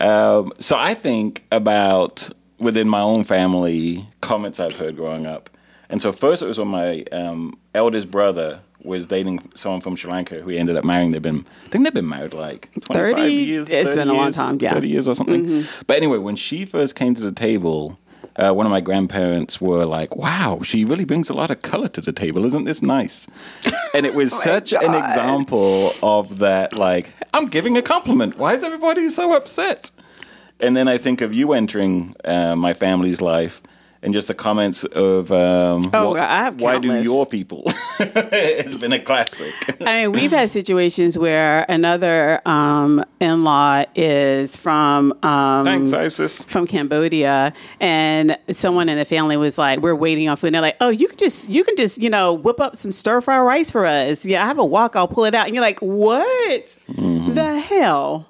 Um, 0.00 0.52
so 0.58 0.76
I 0.78 0.94
think 0.94 1.44
about 1.52 2.30
within 2.58 2.88
my 2.88 3.00
own 3.00 3.24
family 3.24 4.08
comments 4.20 4.60
I've 4.60 4.76
heard 4.76 4.96
growing 4.96 5.26
up. 5.26 5.50
And 5.88 6.00
so 6.00 6.12
first 6.12 6.42
it 6.42 6.46
was 6.46 6.58
when 6.58 6.68
my 6.68 7.04
um, 7.12 7.58
eldest 7.74 8.10
brother 8.10 8.60
was 8.84 9.06
dating 9.06 9.50
someone 9.54 9.80
from 9.80 9.96
Sri 9.96 10.10
Lanka 10.10 10.36
who 10.40 10.48
he 10.50 10.58
ended 10.58 10.76
up 10.76 10.84
marrying. 10.84 11.12
They've 11.12 11.22
been, 11.22 11.46
I 11.64 11.68
think 11.68 11.84
they've 11.84 11.94
been 11.94 12.08
married 12.08 12.34
like 12.34 12.70
25 12.86 13.16
30 13.16 13.32
years. 13.32 13.70
it's 13.70 13.88
30 13.90 14.00
been 14.00 14.08
a 14.08 14.12
long 14.14 14.32
time, 14.32 14.58
yeah. 14.60 14.70
Mm-hmm. 14.70 14.76
30 14.76 14.88
years 14.88 15.08
or 15.08 15.14
something. 15.14 15.64
But 15.86 15.96
anyway, 15.96 16.18
when 16.18 16.36
she 16.36 16.64
first 16.64 16.94
came 16.94 17.14
to 17.14 17.22
the 17.22 17.32
table, 17.32 17.98
uh, 18.36 18.52
one 18.52 18.64
of 18.66 18.72
my 18.72 18.80
grandparents 18.80 19.60
were 19.60 19.84
like, 19.84 20.16
"Wow, 20.16 20.60
she 20.62 20.84
really 20.84 21.04
brings 21.04 21.28
a 21.28 21.34
lot 21.34 21.50
of 21.50 21.60
color 21.62 21.88
to 21.88 22.00
the 22.00 22.12
table. 22.12 22.44
Isn't 22.46 22.64
this 22.64 22.82
nice?" 22.82 23.26
And 23.94 24.06
it 24.06 24.14
was 24.14 24.32
such 24.32 24.72
an 24.72 24.94
example 24.94 25.92
of 26.02 26.38
that. 26.38 26.72
Like, 26.78 27.12
I'm 27.34 27.44
giving 27.46 27.76
a 27.76 27.82
compliment. 27.82 28.38
Why 28.38 28.54
is 28.54 28.64
everybody 28.64 29.10
so 29.10 29.34
upset? 29.34 29.90
And 30.60 30.74
then 30.74 30.88
I 30.88 30.96
think 30.96 31.20
of 31.20 31.34
you 31.34 31.52
entering 31.52 32.14
uh, 32.24 32.56
my 32.56 32.72
family's 32.72 33.20
life. 33.20 33.60
And 34.04 34.12
just 34.12 34.26
the 34.26 34.34
comments 34.34 34.82
of 34.82 35.30
um, 35.30 35.88
Oh, 35.94 36.10
what- 36.10 36.20
I 36.20 36.38
have 36.44 36.60
why 36.60 36.80
do 36.80 37.00
your 37.02 37.24
people? 37.24 37.62
it's 38.00 38.74
been 38.74 38.92
a 38.92 38.98
classic. 38.98 39.54
I 39.80 40.02
mean, 40.02 40.12
we've 40.12 40.32
had 40.32 40.50
situations 40.50 41.16
where 41.16 41.64
another 41.68 42.40
um, 42.44 43.04
in-law 43.20 43.84
is 43.94 44.56
from 44.56 45.12
um, 45.22 45.64
Thanks, 45.64 45.92
Isis. 45.92 46.42
from 46.42 46.66
Cambodia, 46.66 47.52
and 47.78 48.36
someone 48.50 48.88
in 48.88 48.98
the 48.98 49.04
family 49.04 49.36
was 49.36 49.56
like, 49.56 49.78
"We're 49.78 49.94
waiting 49.94 50.28
on 50.28 50.36
food." 50.36 50.48
And 50.48 50.56
they're 50.56 50.62
like, 50.62 50.78
"Oh, 50.80 50.88
you 50.90 51.06
can 51.06 51.16
just 51.18 51.48
you 51.48 51.62
can 51.62 51.76
just 51.76 52.02
you 52.02 52.10
know 52.10 52.32
whip 52.34 52.58
up 52.58 52.74
some 52.74 52.90
stir 52.90 53.20
fry 53.20 53.38
rice 53.40 53.70
for 53.70 53.86
us. 53.86 54.26
Yeah, 54.26 54.42
I 54.42 54.46
have 54.48 54.58
a 54.58 54.64
wok. 54.64 54.96
I'll 54.96 55.06
pull 55.06 55.26
it 55.26 55.34
out." 55.36 55.46
And 55.46 55.54
you're 55.54 55.62
like, 55.62 55.78
"What 55.78 56.26
Mm-hmm. 56.90 57.34
the 57.34 57.60
hell?" 57.60 58.28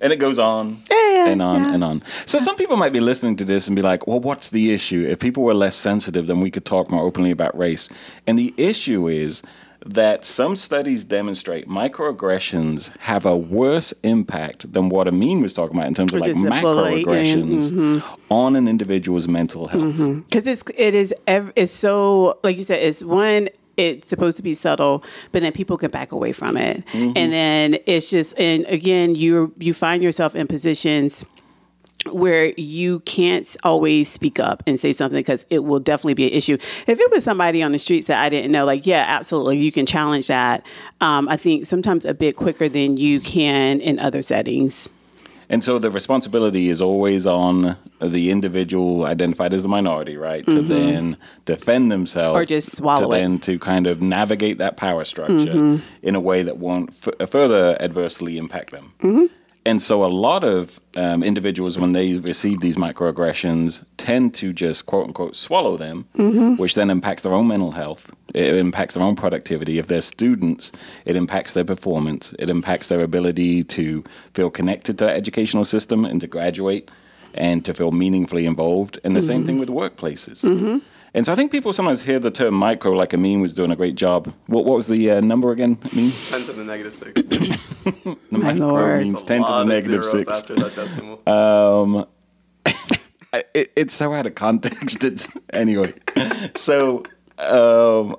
And 0.00 0.12
it 0.12 0.16
goes 0.16 0.38
on 0.38 0.82
Yeah, 0.90 1.28
and 1.28 1.42
on 1.42 1.60
yeah. 1.62 1.74
and 1.74 1.84
on. 1.84 2.02
So 2.26 2.38
some 2.38 2.56
people 2.56 2.76
might 2.76 2.92
be 2.92 3.00
listening 3.00 3.36
to 3.36 3.44
this 3.44 3.66
and 3.66 3.76
be 3.76 3.82
like, 3.82 4.06
well, 4.06 4.20
what's 4.20 4.48
the 4.50 4.72
issue? 4.72 5.06
If 5.08 5.18
people 5.18 5.42
were 5.42 5.54
less 5.54 5.76
sensitive, 5.76 6.26
then 6.26 6.40
we 6.40 6.50
could 6.50 6.64
talk 6.64 6.90
more 6.90 7.04
openly 7.04 7.30
about 7.30 7.56
race. 7.58 7.88
And 8.26 8.38
the 8.38 8.54
issue 8.56 9.08
is 9.08 9.42
that 9.86 10.24
some 10.26 10.56
studies 10.56 11.04
demonstrate 11.04 11.66
microaggressions 12.14 12.96
have 12.98 13.24
a 13.24 13.36
worse 13.36 13.92
impact 14.02 14.72
than 14.72 14.88
what 14.88 15.08
Amine 15.08 15.40
was 15.40 15.54
talking 15.54 15.76
about 15.76 15.88
in 15.88 15.94
terms 15.94 16.12
of 16.12 16.20
Which 16.20 16.28
like 16.28 16.36
is 16.36 16.42
the 16.42 16.50
bullying, 16.50 17.06
macroaggressions 17.06 17.70
mm-hmm. 17.70 18.32
on 18.32 18.56
an 18.56 18.68
individual's 18.68 19.28
mental 19.28 19.68
health. 19.68 19.96
because 20.28 20.46
it's 20.46 20.62
it 20.76 20.94
is 20.94 21.14
ev- 21.26 21.52
it's 21.56 21.72
so 21.72 22.38
like 22.42 22.56
you 22.56 22.62
said 22.62 22.82
it's 22.82 23.02
one 23.04 23.48
it's 23.76 24.08
supposed 24.08 24.36
to 24.36 24.42
be 24.42 24.54
subtle 24.54 25.04
but 25.32 25.42
then 25.42 25.52
people 25.52 25.76
can 25.76 25.90
back 25.90 26.12
away 26.12 26.32
from 26.32 26.56
it 26.56 26.84
and 26.94 27.32
then 27.32 27.76
it's 27.86 28.10
just 28.10 28.38
and 28.38 28.64
again 28.66 29.14
you 29.14 29.52
you 29.58 29.72
find 29.74 30.02
yourself 30.02 30.34
in 30.34 30.46
positions 30.46 31.24
where 32.06 32.46
you 32.56 33.00
can't 33.00 33.56
always 33.62 34.08
speak 34.10 34.40
up 34.40 34.62
and 34.66 34.80
say 34.80 34.92
something 34.92 35.18
because 35.18 35.44
it 35.50 35.64
will 35.64 35.80
definitely 35.80 36.14
be 36.14 36.26
an 36.26 36.32
issue. 36.32 36.54
If 36.86 36.98
it 36.98 37.10
was 37.10 37.24
somebody 37.24 37.62
on 37.62 37.72
the 37.72 37.78
streets 37.78 38.06
that 38.06 38.22
I 38.22 38.28
didn't 38.28 38.52
know, 38.52 38.64
like, 38.64 38.86
yeah, 38.86 39.04
absolutely, 39.06 39.58
you 39.58 39.70
can 39.70 39.86
challenge 39.86 40.28
that. 40.28 40.64
Um, 41.00 41.28
I 41.28 41.36
think 41.36 41.66
sometimes 41.66 42.04
a 42.04 42.14
bit 42.14 42.36
quicker 42.36 42.68
than 42.68 42.96
you 42.96 43.20
can 43.20 43.80
in 43.80 43.98
other 43.98 44.22
settings. 44.22 44.88
And 45.50 45.62
so 45.64 45.78
the 45.80 45.90
responsibility 45.90 46.68
is 46.70 46.80
always 46.80 47.26
on 47.26 47.76
the 48.00 48.30
individual 48.30 49.04
identified 49.04 49.52
as 49.52 49.62
the 49.62 49.68
minority, 49.68 50.16
right? 50.16 50.46
To 50.46 50.62
then 50.62 51.16
defend 51.44 51.90
themselves, 51.90 52.30
Mm-hmm. 52.30 52.36
Or 52.38 52.44
just 52.46 52.76
swallow 52.76 53.08
to 53.08 53.12
it. 53.12 53.18
Mm-hmm. 53.18 53.30
then 53.32 53.38
to 53.40 53.58
kind 53.58 53.86
of 53.88 54.00
navigate 54.00 54.58
that 54.58 54.76
power 54.76 55.04
structure 55.04 55.80
in 56.02 56.14
a 56.14 56.20
way 56.20 56.42
that 56.44 56.58
won't 56.58 56.90
f- 57.04 57.28
further 57.30 57.76
adversely 57.80 58.38
impact 58.38 58.70
them. 58.70 58.92
Mm-hmm. 59.02 59.26
And 59.66 59.82
so 59.82 60.04
a 60.04 60.08
lot 60.08 60.42
of 60.42 60.80
um, 60.96 61.22
individuals, 61.22 61.78
when 61.78 61.92
they 61.92 62.16
receive 62.16 62.60
these 62.60 62.76
microaggressions, 62.76 63.84
tend 63.98 64.32
to 64.34 64.52
just 64.52 64.86
quote 64.86 65.08
unquote 65.08 65.36
swallow 65.36 65.76
them, 65.76 66.06
mm-hmm. 66.16 66.56
which 66.56 66.74
then 66.74 66.88
impacts 66.88 67.24
their 67.24 67.34
own 67.34 67.46
mental 67.48 67.72
health. 67.72 68.10
It 68.34 68.54
impacts 68.54 68.94
their 68.94 69.02
own 69.02 69.16
productivity. 69.16 69.78
If 69.78 69.88
they're 69.88 70.00
students, 70.00 70.72
it 71.04 71.14
impacts 71.14 71.52
their 71.52 71.64
performance. 71.64 72.34
It 72.38 72.48
impacts 72.48 72.86
their 72.86 73.00
ability 73.02 73.64
to 73.64 74.02
feel 74.34 74.50
connected 74.50 74.96
to 74.98 75.04
the 75.04 75.10
educational 75.10 75.64
system 75.64 76.04
and 76.04 76.20
to 76.22 76.26
graduate 76.26 76.90
and 77.34 77.64
to 77.64 77.74
feel 77.74 77.92
meaningfully 77.92 78.46
involved. 78.46 78.98
And 79.04 79.14
the 79.14 79.22
same 79.22 79.44
thing 79.44 79.58
mm-hmm. 79.58 79.72
with 79.72 79.96
workplaces. 79.96 80.42
Mm-hmm. 80.42 80.78
And 81.12 81.26
so 81.26 81.32
I 81.32 81.36
think 81.36 81.50
people 81.50 81.72
sometimes 81.72 82.02
hear 82.04 82.18
the 82.20 82.30
term 82.30 82.54
micro, 82.54 82.92
like 82.92 83.12
Amine 83.12 83.40
was 83.40 83.52
doing 83.52 83.70
a 83.72 83.76
great 83.76 83.96
job. 83.96 84.32
What, 84.46 84.64
what 84.64 84.76
was 84.76 84.86
the 84.86 85.10
uh, 85.10 85.20
number 85.20 85.50
again, 85.50 85.76
Amine? 85.92 86.12
10 86.26 86.44
to 86.44 86.52
the 86.52 86.64
negative 86.64 86.94
6. 86.94 87.22
The 87.82 88.16
My 88.30 88.52
micro 88.52 88.66
lord. 88.68 89.02
means 89.02 89.22
A 89.22 89.24
10 89.26 89.40
to 89.40 89.46
the 89.46 89.52
of 89.52 89.66
negative 89.66 90.04
zeros 90.04 90.26
6. 90.26 90.38
after 90.38 90.54
that 90.56 90.74
decimal. 90.76 91.20
Um, 91.26 92.06
it, 93.54 93.72
it's 93.76 93.94
so 93.94 94.12
out 94.14 94.26
of 94.26 94.34
context. 94.34 95.02
It's 95.02 95.26
anyway. 95.52 95.94
So 96.54 97.02
um, 97.38 98.16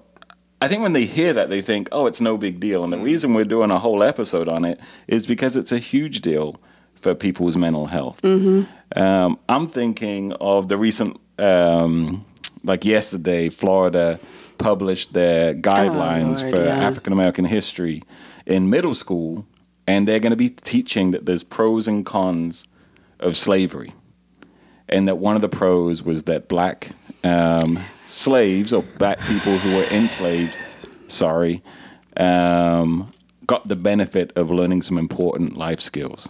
I 0.61 0.67
think 0.67 0.81
when 0.81 0.93
they 0.93 1.05
hear 1.05 1.31
that, 1.33 1.49
they 1.49 1.61
think, 1.61 1.89
"Oh, 1.91 2.07
it's 2.07 2.19
no 2.21 2.37
big 2.37 2.59
deal." 2.59 2.83
And 2.83 2.91
the 2.91 2.97
reason 2.97 3.33
we're 3.33 3.45
doing 3.45 3.71
a 3.71 3.79
whole 3.79 4.03
episode 4.03 4.47
on 4.49 4.65
it 4.65 4.79
is 5.07 5.25
because 5.25 5.55
it's 5.55 5.71
a 5.71 5.77
huge 5.79 6.21
deal 6.21 6.59
for 6.95 7.13
people's 7.15 7.55
mental 7.57 7.85
health. 7.87 8.23
Um, 8.25 9.39
I'm 9.47 9.67
thinking 9.67 10.33
of 10.33 10.67
the 10.67 10.77
recent, 10.77 11.19
um, 11.39 12.25
like 12.63 12.85
yesterday, 12.85 13.49
Florida 13.49 14.19
published 14.57 15.13
their 15.13 15.53
guidelines 15.55 16.41
Lord, 16.41 16.55
for 16.55 16.63
yeah. 16.63 16.75
African 16.75 17.13
American 17.13 17.45
history 17.45 18.03
in 18.45 18.69
middle 18.69 18.93
school, 18.93 19.45
and 19.87 20.07
they're 20.07 20.19
going 20.19 20.31
to 20.31 20.37
be 20.37 20.49
teaching 20.49 21.11
that 21.11 21.25
there's 21.25 21.43
pros 21.43 21.87
and 21.87 22.05
cons 22.05 22.67
of 23.19 23.37
slavery, 23.37 23.93
and 24.89 25.07
that 25.07 25.17
one 25.17 25.35
of 25.35 25.41
the 25.41 25.49
pros 25.49 26.03
was 26.03 26.23
that 26.23 26.47
black 26.47 26.89
um, 27.23 27.79
slaves 28.07 28.73
or 28.73 28.83
black 28.97 29.19
people 29.21 29.57
who 29.57 29.75
were 29.75 29.85
enslaved, 29.85 30.57
sorry, 31.07 31.63
um, 32.17 33.11
got 33.47 33.67
the 33.67 33.75
benefit 33.75 34.31
of 34.35 34.51
learning 34.51 34.81
some 34.81 34.97
important 34.97 35.57
life 35.57 35.79
skills. 35.79 36.29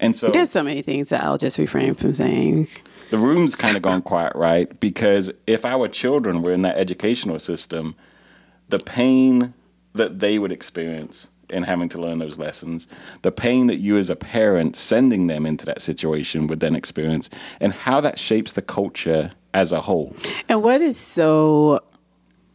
And 0.00 0.16
so 0.16 0.30
There's 0.30 0.50
so 0.50 0.64
many 0.64 0.82
things 0.82 1.10
that 1.10 1.22
I'll 1.22 1.38
just 1.38 1.58
refrain 1.58 1.94
from 1.94 2.12
saying. 2.12 2.68
The 3.12 3.18
room's 3.18 3.54
kind 3.54 3.76
of 3.76 3.82
gone 3.82 4.00
quiet, 4.00 4.34
right? 4.34 4.80
Because 4.80 5.30
if 5.46 5.66
our 5.66 5.86
children 5.86 6.40
were 6.40 6.50
in 6.50 6.62
that 6.62 6.78
educational 6.78 7.38
system, 7.38 7.94
the 8.70 8.78
pain 8.78 9.52
that 9.92 10.20
they 10.20 10.38
would 10.38 10.50
experience 10.50 11.28
in 11.50 11.62
having 11.62 11.90
to 11.90 12.00
learn 12.00 12.16
those 12.16 12.38
lessons, 12.38 12.88
the 13.20 13.30
pain 13.30 13.66
that 13.66 13.76
you 13.76 13.98
as 13.98 14.08
a 14.08 14.16
parent 14.16 14.76
sending 14.76 15.26
them 15.26 15.44
into 15.44 15.66
that 15.66 15.82
situation 15.82 16.46
would 16.46 16.60
then 16.60 16.74
experience, 16.74 17.28
and 17.60 17.74
how 17.74 18.00
that 18.00 18.18
shapes 18.18 18.54
the 18.54 18.62
culture 18.62 19.30
as 19.52 19.72
a 19.72 19.80
whole. 19.82 20.16
And 20.48 20.62
what 20.62 20.80
is 20.80 20.96
so, 20.96 21.80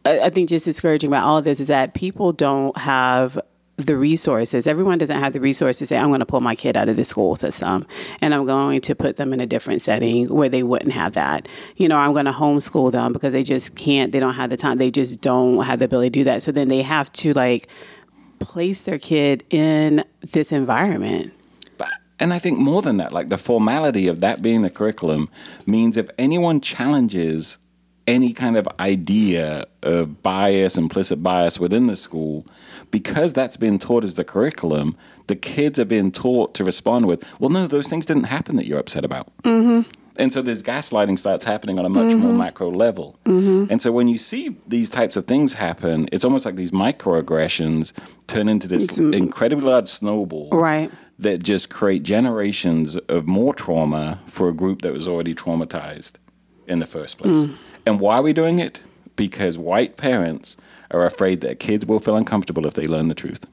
I 0.04 0.28
think, 0.30 0.48
just 0.48 0.64
discouraging 0.64 1.06
about 1.06 1.24
all 1.24 1.38
of 1.38 1.44
this 1.44 1.60
is 1.60 1.68
that 1.68 1.94
people 1.94 2.32
don't 2.32 2.76
have 2.76 3.38
the 3.78 3.96
resources. 3.96 4.66
Everyone 4.66 4.98
doesn't 4.98 5.18
have 5.18 5.32
the 5.32 5.40
resources 5.40 5.78
to 5.78 5.86
say, 5.86 5.96
I'm 5.96 6.08
going 6.08 6.18
to 6.18 6.26
pull 6.26 6.40
my 6.40 6.56
kid 6.56 6.76
out 6.76 6.88
of 6.88 6.96
the 6.96 7.04
school 7.04 7.36
system 7.36 7.86
and 8.20 8.34
I'm 8.34 8.44
going 8.44 8.80
to 8.82 8.94
put 8.94 9.16
them 9.16 9.32
in 9.32 9.38
a 9.38 9.46
different 9.46 9.82
setting 9.82 10.28
where 10.28 10.48
they 10.48 10.64
wouldn't 10.64 10.92
have 10.92 11.12
that. 11.12 11.46
You 11.76 11.88
know, 11.88 11.96
I'm 11.96 12.12
going 12.12 12.24
to 12.24 12.32
homeschool 12.32 12.90
them 12.90 13.12
because 13.12 13.32
they 13.32 13.44
just 13.44 13.76
can't, 13.76 14.10
they 14.10 14.18
don't 14.18 14.34
have 14.34 14.50
the 14.50 14.56
time, 14.56 14.78
they 14.78 14.90
just 14.90 15.20
don't 15.20 15.62
have 15.62 15.78
the 15.78 15.84
ability 15.84 16.10
to 16.10 16.18
do 16.20 16.24
that. 16.24 16.42
So 16.42 16.50
then 16.50 16.66
they 16.66 16.82
have 16.82 17.12
to 17.12 17.32
like 17.34 17.68
place 18.40 18.82
their 18.82 18.98
kid 18.98 19.44
in 19.48 20.04
this 20.22 20.50
environment. 20.50 21.32
And 22.20 22.34
I 22.34 22.40
think 22.40 22.58
more 22.58 22.82
than 22.82 22.96
that, 22.96 23.12
like 23.12 23.28
the 23.28 23.38
formality 23.38 24.08
of 24.08 24.18
that 24.20 24.42
being 24.42 24.62
the 24.62 24.70
curriculum 24.70 25.28
means 25.66 25.96
if 25.96 26.10
anyone 26.18 26.60
challenges 26.60 27.58
any 28.08 28.32
kind 28.32 28.56
of 28.56 28.66
idea 28.80 29.64
of 29.84 30.20
bias, 30.22 30.76
implicit 30.76 31.22
bias 31.22 31.60
within 31.60 31.86
the 31.86 31.94
school, 31.94 32.44
because 32.90 33.32
that's 33.32 33.56
been 33.56 33.78
taught 33.78 34.04
as 34.04 34.14
the 34.14 34.24
curriculum, 34.24 34.96
the 35.26 35.36
kids 35.36 35.78
are 35.78 35.84
being 35.84 36.10
taught 36.10 36.54
to 36.54 36.64
respond 36.64 37.06
with, 37.06 37.24
well, 37.38 37.50
no, 37.50 37.66
those 37.66 37.88
things 37.88 38.06
didn't 38.06 38.24
happen 38.24 38.56
that 38.56 38.66
you're 38.66 38.78
upset 38.78 39.04
about. 39.04 39.30
Mm-hmm. 39.42 39.88
And 40.18 40.32
so 40.32 40.42
this 40.42 40.62
gaslighting 40.62 41.18
starts 41.18 41.44
happening 41.44 41.78
on 41.78 41.86
a 41.86 41.88
much 41.88 42.16
more 42.16 42.30
mm-hmm. 42.30 42.38
macro 42.38 42.70
level. 42.72 43.16
Mm-hmm. 43.24 43.70
And 43.70 43.80
so 43.80 43.92
when 43.92 44.08
you 44.08 44.18
see 44.18 44.56
these 44.66 44.88
types 44.88 45.16
of 45.16 45.26
things 45.26 45.52
happen, 45.52 46.08
it's 46.10 46.24
almost 46.24 46.44
like 46.44 46.56
these 46.56 46.72
microaggressions 46.72 47.92
turn 48.26 48.48
into 48.48 48.66
this 48.66 48.98
incredibly 48.98 49.68
large 49.68 49.88
snowball 49.88 50.48
Right. 50.50 50.90
that 51.20 51.44
just 51.44 51.70
create 51.70 52.02
generations 52.02 52.96
of 52.96 53.28
more 53.28 53.54
trauma 53.54 54.18
for 54.26 54.48
a 54.48 54.52
group 54.52 54.82
that 54.82 54.92
was 54.92 55.06
already 55.06 55.36
traumatized 55.36 56.12
in 56.66 56.80
the 56.80 56.86
first 56.86 57.18
place. 57.18 57.46
Mm. 57.46 57.56
And 57.86 58.00
why 58.00 58.16
are 58.16 58.22
we 58.22 58.32
doing 58.32 58.58
it? 58.58 58.80
Because 59.14 59.56
white 59.56 59.96
parents 59.96 60.56
are 60.90 61.04
afraid 61.04 61.40
that 61.42 61.60
kids 61.60 61.86
will 61.86 62.00
feel 62.00 62.16
uncomfortable 62.16 62.66
if 62.66 62.74
they 62.74 62.86
learn 62.86 63.08
the 63.08 63.14
truth. 63.14 63.46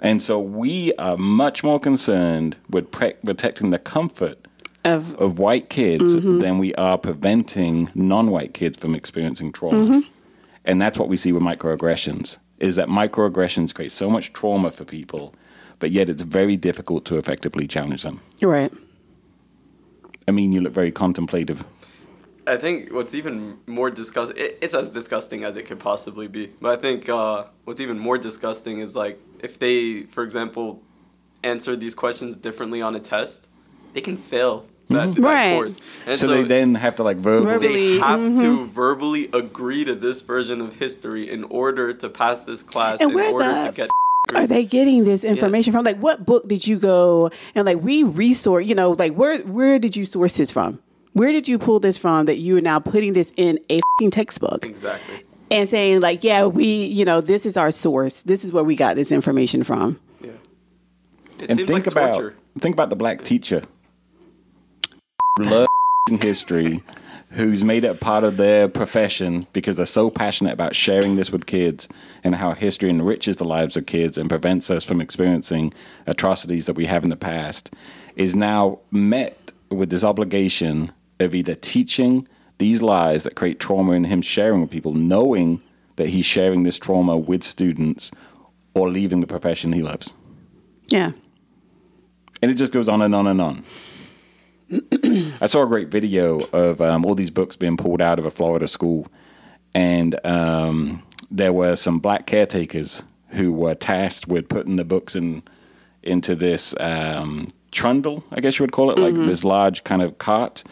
And 0.00 0.22
so 0.22 0.38
we 0.38 0.92
are 0.94 1.16
much 1.16 1.64
more 1.64 1.80
concerned 1.80 2.56
with 2.70 2.90
pre- 2.90 3.14
protecting 3.24 3.70
the 3.70 3.78
comfort 3.78 4.38
Of 4.84 5.14
of 5.16 5.38
white 5.38 5.70
kids 5.70 6.16
mm-hmm. 6.16 6.38
than 6.38 6.58
we 6.58 6.74
are 6.76 6.96
preventing 6.98 7.90
non-white 7.94 8.54
kids 8.54 8.78
from 8.78 8.94
experiencing 8.94 9.52
trauma. 9.52 9.78
Mm-hmm. 9.78 10.00
And 10.64 10.80
that's 10.80 10.98
what 10.98 11.08
we 11.08 11.16
see 11.16 11.32
with 11.32 11.42
microaggressions 11.42 12.38
is 12.58 12.76
that 12.76 12.88
microaggressions 12.88 13.74
create 13.74 13.92
so 13.92 14.10
much 14.10 14.32
trauma 14.32 14.70
for 14.70 14.84
people, 14.84 15.34
but 15.78 15.90
yet 15.90 16.08
it's 16.08 16.22
very 16.22 16.56
difficult 16.56 17.04
to 17.06 17.16
effectively 17.16 17.66
challenge 17.66 18.02
them. 18.02 18.20
right. 18.42 18.72
I 20.26 20.30
mean, 20.30 20.52
you 20.52 20.60
look 20.60 20.74
very 20.74 20.92
contemplative. 20.92 21.64
I 22.48 22.56
think 22.56 22.92
what's 22.92 23.14
even 23.14 23.58
more 23.66 23.90
disgusting, 23.90 24.36
it, 24.38 24.58
it's 24.60 24.74
as 24.74 24.90
disgusting 24.90 25.44
as 25.44 25.56
it 25.56 25.64
could 25.66 25.78
possibly 25.78 26.28
be. 26.28 26.50
But 26.60 26.78
I 26.78 26.80
think 26.80 27.08
uh, 27.08 27.44
what's 27.64 27.80
even 27.80 27.98
more 27.98 28.18
disgusting 28.18 28.78
is 28.80 28.96
like 28.96 29.20
if 29.40 29.58
they, 29.58 30.02
for 30.02 30.22
example, 30.24 30.82
answer 31.44 31.76
these 31.76 31.94
questions 31.94 32.36
differently 32.36 32.80
on 32.82 32.94
a 32.94 33.00
test, 33.00 33.46
they 33.92 34.00
can 34.00 34.16
fail 34.16 34.66
that, 34.88 35.14
that 35.14 35.20
Right. 35.22 35.52
course. 35.54 35.78
And 36.06 36.18
So, 36.18 36.26
they 36.28 36.44
then 36.44 36.74
have 36.74 36.94
to 36.96 37.02
like 37.02 37.18
verbally. 37.18 37.52
Verbally- 37.52 37.74
they 37.74 37.98
have 37.98 38.20
Mm-hmm. 38.20 38.40
to 38.42 38.66
verbally 38.66 39.28
agree 39.32 39.84
to 39.84 39.94
this 39.94 40.22
version 40.22 40.60
of 40.60 40.76
history 40.76 41.30
in 41.30 41.44
order 41.44 41.92
to 41.92 42.08
pass 42.08 42.40
this 42.40 42.62
class, 42.62 43.00
And 43.00 43.10
in 43.10 43.16
where 43.16 43.30
order 43.30 43.52
the 43.52 43.66
to 43.68 43.72
get. 43.72 43.90
are 44.34 44.46
they 44.46 44.64
getting 44.64 45.04
this 45.04 45.24
information 45.24 45.72
from? 45.72 45.84
Like, 45.84 45.98
what 45.98 46.24
book 46.26 46.48
did 46.48 46.66
you 46.66 46.78
go 46.78 47.30
and 47.54 47.64
like 47.66 47.80
we 47.82 48.02
resource? 48.02 48.66
You 48.66 48.74
know, 48.74 48.92
like 48.92 49.14
where 49.14 49.38
where 49.40 49.78
did 49.78 49.94
you 49.96 50.04
source 50.06 50.36
this 50.36 50.50
from? 50.50 50.80
Where 51.18 51.32
did 51.32 51.48
you 51.48 51.58
pull 51.58 51.80
this 51.80 51.98
from 51.98 52.26
that 52.26 52.36
you 52.36 52.56
are 52.58 52.60
now 52.60 52.78
putting 52.78 53.12
this 53.12 53.32
in 53.36 53.58
a 53.68 53.80
fing 53.98 54.12
textbook 54.12 54.64
Exactly. 54.64 55.24
and 55.50 55.68
saying 55.68 56.00
like, 56.00 56.22
yeah, 56.22 56.46
we, 56.46 56.84
you 56.84 57.04
know, 57.04 57.20
this 57.20 57.44
is 57.44 57.56
our 57.56 57.72
source. 57.72 58.22
This 58.22 58.44
is 58.44 58.52
where 58.52 58.62
we 58.62 58.76
got 58.76 58.94
this 58.94 59.10
information 59.10 59.64
from. 59.64 59.98
Yeah. 60.20 60.30
It 61.42 61.50
and 61.50 61.58
seems 61.58 61.70
think 61.70 61.86
like 61.86 61.92
about 61.92 62.14
torture. 62.14 62.36
think 62.60 62.76
about 62.76 62.90
the 62.90 62.94
black 62.96 63.22
teacher 63.22 63.62
love 65.40 65.66
history 66.20 66.84
who's 67.30 67.64
made 67.64 67.82
it 67.82 68.00
part 68.00 68.22
of 68.22 68.36
their 68.36 68.68
profession 68.68 69.44
because 69.52 69.74
they're 69.74 69.86
so 69.86 70.10
passionate 70.10 70.52
about 70.52 70.76
sharing 70.76 71.16
this 71.16 71.32
with 71.32 71.46
kids 71.46 71.88
and 72.22 72.36
how 72.36 72.52
history 72.52 72.90
enriches 72.90 73.36
the 73.36 73.44
lives 73.44 73.76
of 73.76 73.86
kids 73.86 74.16
and 74.18 74.28
prevents 74.28 74.70
us 74.70 74.84
from 74.84 75.00
experiencing 75.00 75.74
atrocities 76.06 76.66
that 76.66 76.74
we 76.74 76.86
have 76.86 77.02
in 77.02 77.10
the 77.10 77.16
past 77.16 77.74
is 78.14 78.36
now 78.36 78.78
met 78.92 79.50
with 79.70 79.90
this 79.90 80.04
obligation 80.04 80.92
of 81.20 81.34
either 81.34 81.54
teaching 81.54 82.26
these 82.58 82.82
lies 82.82 83.22
that 83.24 83.34
create 83.36 83.60
trauma 83.60 83.92
and 83.92 84.06
him 84.06 84.22
sharing 84.22 84.60
with 84.60 84.70
people 84.70 84.92
knowing 84.94 85.60
that 85.96 86.08
he's 86.08 86.24
sharing 86.26 86.62
this 86.64 86.78
trauma 86.78 87.16
with 87.16 87.42
students 87.44 88.10
or 88.74 88.88
leaving 88.90 89.20
the 89.20 89.26
profession 89.26 89.72
he 89.72 89.82
loves 89.82 90.14
Yeah. 90.88 91.12
and 92.42 92.50
it 92.50 92.54
just 92.54 92.72
goes 92.72 92.88
on 92.88 93.02
and 93.02 93.14
on 93.14 93.26
and 93.26 93.40
on. 93.40 93.64
I 95.40 95.46
saw 95.46 95.62
a 95.62 95.66
great 95.66 95.88
video 95.88 96.40
of 96.52 96.80
um, 96.80 97.04
all 97.06 97.14
these 97.14 97.30
books 97.30 97.56
being 97.56 97.76
pulled 97.76 98.02
out 98.02 98.18
of 98.18 98.24
a 98.26 98.30
Florida 98.30 98.68
school, 98.68 99.06
and 99.74 100.18
um, 100.26 101.02
there 101.30 101.52
were 101.52 101.74
some 101.74 102.00
black 102.00 102.26
caretakers 102.26 103.02
who 103.28 103.52
were 103.52 103.74
tasked 103.74 104.28
with 104.28 104.48
putting 104.48 104.76
the 104.76 104.84
books 104.84 105.14
in 105.16 105.42
into 106.02 106.34
this 106.36 106.74
um, 106.80 107.48
trundle, 107.72 108.22
I 108.30 108.40
guess 108.40 108.58
you 108.58 108.62
would 108.62 108.72
call 108.72 108.90
it, 108.90 108.98
like 108.98 109.14
this 109.14 109.42
large 109.42 109.84
kind 109.84 110.00
of 110.02 110.18
cart, 110.18 110.62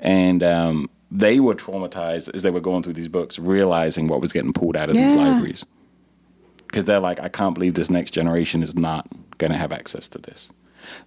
and 0.00 0.42
um, 0.42 0.90
they 1.10 1.38
were 1.40 1.54
traumatized 1.54 2.34
as 2.34 2.42
they 2.42 2.50
were 2.50 2.60
going 2.60 2.82
through 2.82 2.94
these 2.94 3.08
books, 3.08 3.38
realizing 3.38 4.08
what 4.08 4.20
was 4.20 4.32
getting 4.32 4.52
pulled 4.52 4.76
out 4.76 4.88
of 4.90 4.96
these 4.96 5.14
libraries 5.14 5.64
because 6.70 6.84
they're 6.84 7.00
like, 7.00 7.18
I 7.18 7.28
can't 7.28 7.54
believe 7.54 7.74
this 7.74 7.90
next 7.90 8.12
generation 8.12 8.62
is 8.62 8.76
not 8.76 9.08
going 9.38 9.50
to 9.50 9.58
have 9.58 9.72
access 9.72 10.06
to 10.08 10.18
this. 10.18 10.52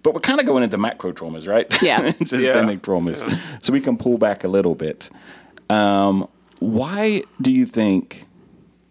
But 0.03 0.13
we're 0.13 0.19
kind 0.19 0.39
of 0.39 0.45
going 0.45 0.63
into 0.63 0.77
macro 0.77 1.13
traumas, 1.13 1.47
right? 1.47 1.65
Yeah. 1.81 2.11
Systemic 2.25 2.81
traumas. 2.81 3.39
So 3.63 3.71
we 3.71 3.79
can 3.79 3.97
pull 3.97 4.17
back 4.17 4.43
a 4.43 4.47
little 4.49 4.75
bit. 4.75 5.09
Um, 5.69 6.27
why 6.59 7.23
do 7.41 7.49
you 7.49 7.65
think 7.65 8.25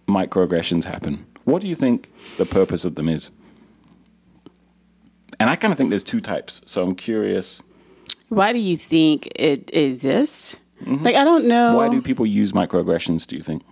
microaggressions 0.09 0.85
happen? 0.85 1.27
What 1.45 1.61
do 1.61 1.69
you 1.69 1.75
think 1.75 2.11
the 2.39 2.47
purpose 2.47 2.85
of 2.85 2.95
them 2.95 3.09
is? 3.09 3.31
And 5.39 5.51
I 5.51 5.57
kind 5.57 5.73
of 5.73 5.79
think 5.79 5.91
there's 5.91 6.03
two 6.03 6.21
types. 6.21 6.63
So 6.67 6.83
I'm 6.83 6.95
curious, 6.95 7.63
Why 8.29 8.53
do 8.53 8.59
you 8.59 8.77
think 8.77 9.29
it 9.37 9.71
exists? 9.75 10.57
Like 10.87 11.15
I 11.15 11.25
don't 11.25 11.45
know. 11.47 11.69
Mm-hmm. 11.69 11.77
why 11.77 11.89
do 11.89 12.03
people 12.03 12.27
use 12.27 12.53
microaggressions? 12.53 13.27
Do 13.27 13.37
you 13.37 13.43
think? 13.43 13.63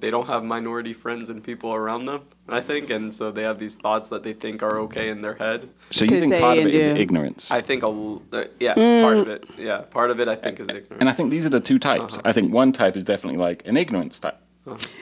They 0.00 0.10
don't 0.10 0.26
have 0.28 0.42
minority 0.44 0.94
friends 0.94 1.28
and 1.28 1.44
people 1.44 1.74
around 1.74 2.06
them, 2.06 2.22
I 2.48 2.60
think, 2.60 2.88
and 2.88 3.14
so 3.14 3.30
they 3.30 3.42
have 3.42 3.58
these 3.58 3.76
thoughts 3.76 4.08
that 4.08 4.22
they 4.22 4.32
think 4.32 4.62
are 4.62 4.78
okay 4.80 5.10
in 5.10 5.20
their 5.20 5.34
head. 5.34 5.68
So 5.90 6.06
To 6.06 6.14
you 6.14 6.20
think 6.22 6.32
part 6.40 6.56
of 6.56 6.64
and 6.64 6.68
it 6.68 6.74
is 6.74 6.94
do. 6.94 7.00
ignorance? 7.00 7.50
I 7.50 7.60
think 7.60 7.82
a 7.82 7.88
uh, 7.88 8.44
yeah, 8.58 8.74
part 9.02 9.18
of 9.18 9.28
it. 9.28 9.44
Yeah, 9.58 9.82
part 9.82 10.10
of 10.10 10.18
it 10.18 10.26
I 10.28 10.36
think 10.36 10.58
is 10.58 10.68
ignorance. 10.68 10.96
and 11.00 11.08
I 11.10 11.12
think 11.12 11.30
these 11.30 11.44
are 11.44 11.50
the 11.50 11.60
two 11.60 11.78
types. 11.78 12.18
I 12.24 12.32
think 12.32 12.50
one 12.52 12.72
type 12.72 12.96
is 12.96 13.04
definitely 13.04 13.38
like 13.38 13.66
an 13.66 13.76
ignorance 13.76 14.18
type. 14.18 14.38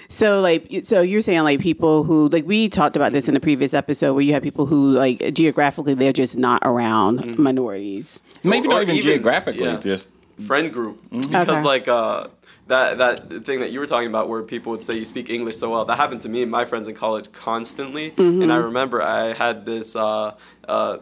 So 0.08 0.40
like 0.40 0.68
so 0.82 1.00
you're 1.02 1.20
saying 1.20 1.42
like 1.42 1.60
people 1.60 2.02
who 2.04 2.28
like 2.28 2.46
we 2.46 2.68
talked 2.68 2.96
about 2.96 3.12
this 3.12 3.28
in 3.28 3.34
the 3.34 3.40
previous 3.40 3.74
episode 3.74 4.14
where 4.14 4.22
you 4.22 4.32
have 4.32 4.42
people 4.42 4.66
who 4.66 4.92
like 4.92 5.34
geographically 5.34 5.94
they're 5.94 6.12
just 6.12 6.36
not 6.38 6.62
around 6.64 7.18
Mm-hmm. 7.20 7.42
minorities. 7.42 8.18
Maybe 8.42 8.68
Or 8.68 8.72
not 8.74 8.82
even, 8.82 8.94
even- 8.96 9.10
geographically, 9.10 9.64
yeah. 9.64 9.78
just 9.80 10.08
friend 10.46 10.72
group 10.72 10.96
Mm-hmm. 11.10 11.20
because 11.20 11.48
Okay. 11.48 11.62
like 11.64 11.88
uh 11.88 12.28
that 12.68 12.98
that 12.98 13.44
thing 13.44 13.58
that 13.60 13.70
you 13.72 13.80
were 13.80 13.86
talking 13.86 14.08
about 14.08 14.28
where 14.28 14.42
people 14.42 14.70
would 14.72 14.82
say 14.84 14.94
you 14.94 15.04
speak 15.04 15.30
English 15.30 15.56
so 15.56 15.70
well 15.70 15.84
that 15.86 15.96
happened 15.96 16.20
to 16.20 16.28
me 16.28 16.42
and 16.42 16.50
my 16.50 16.64
friends 16.64 16.86
in 16.86 16.94
college 16.94 17.32
constantly 17.32 18.14
and 18.18 18.52
I 18.52 18.56
remember 18.56 19.02
I 19.02 19.32
had 19.32 19.66
this 19.66 19.96
uh 19.96 20.34
uh 20.68 20.98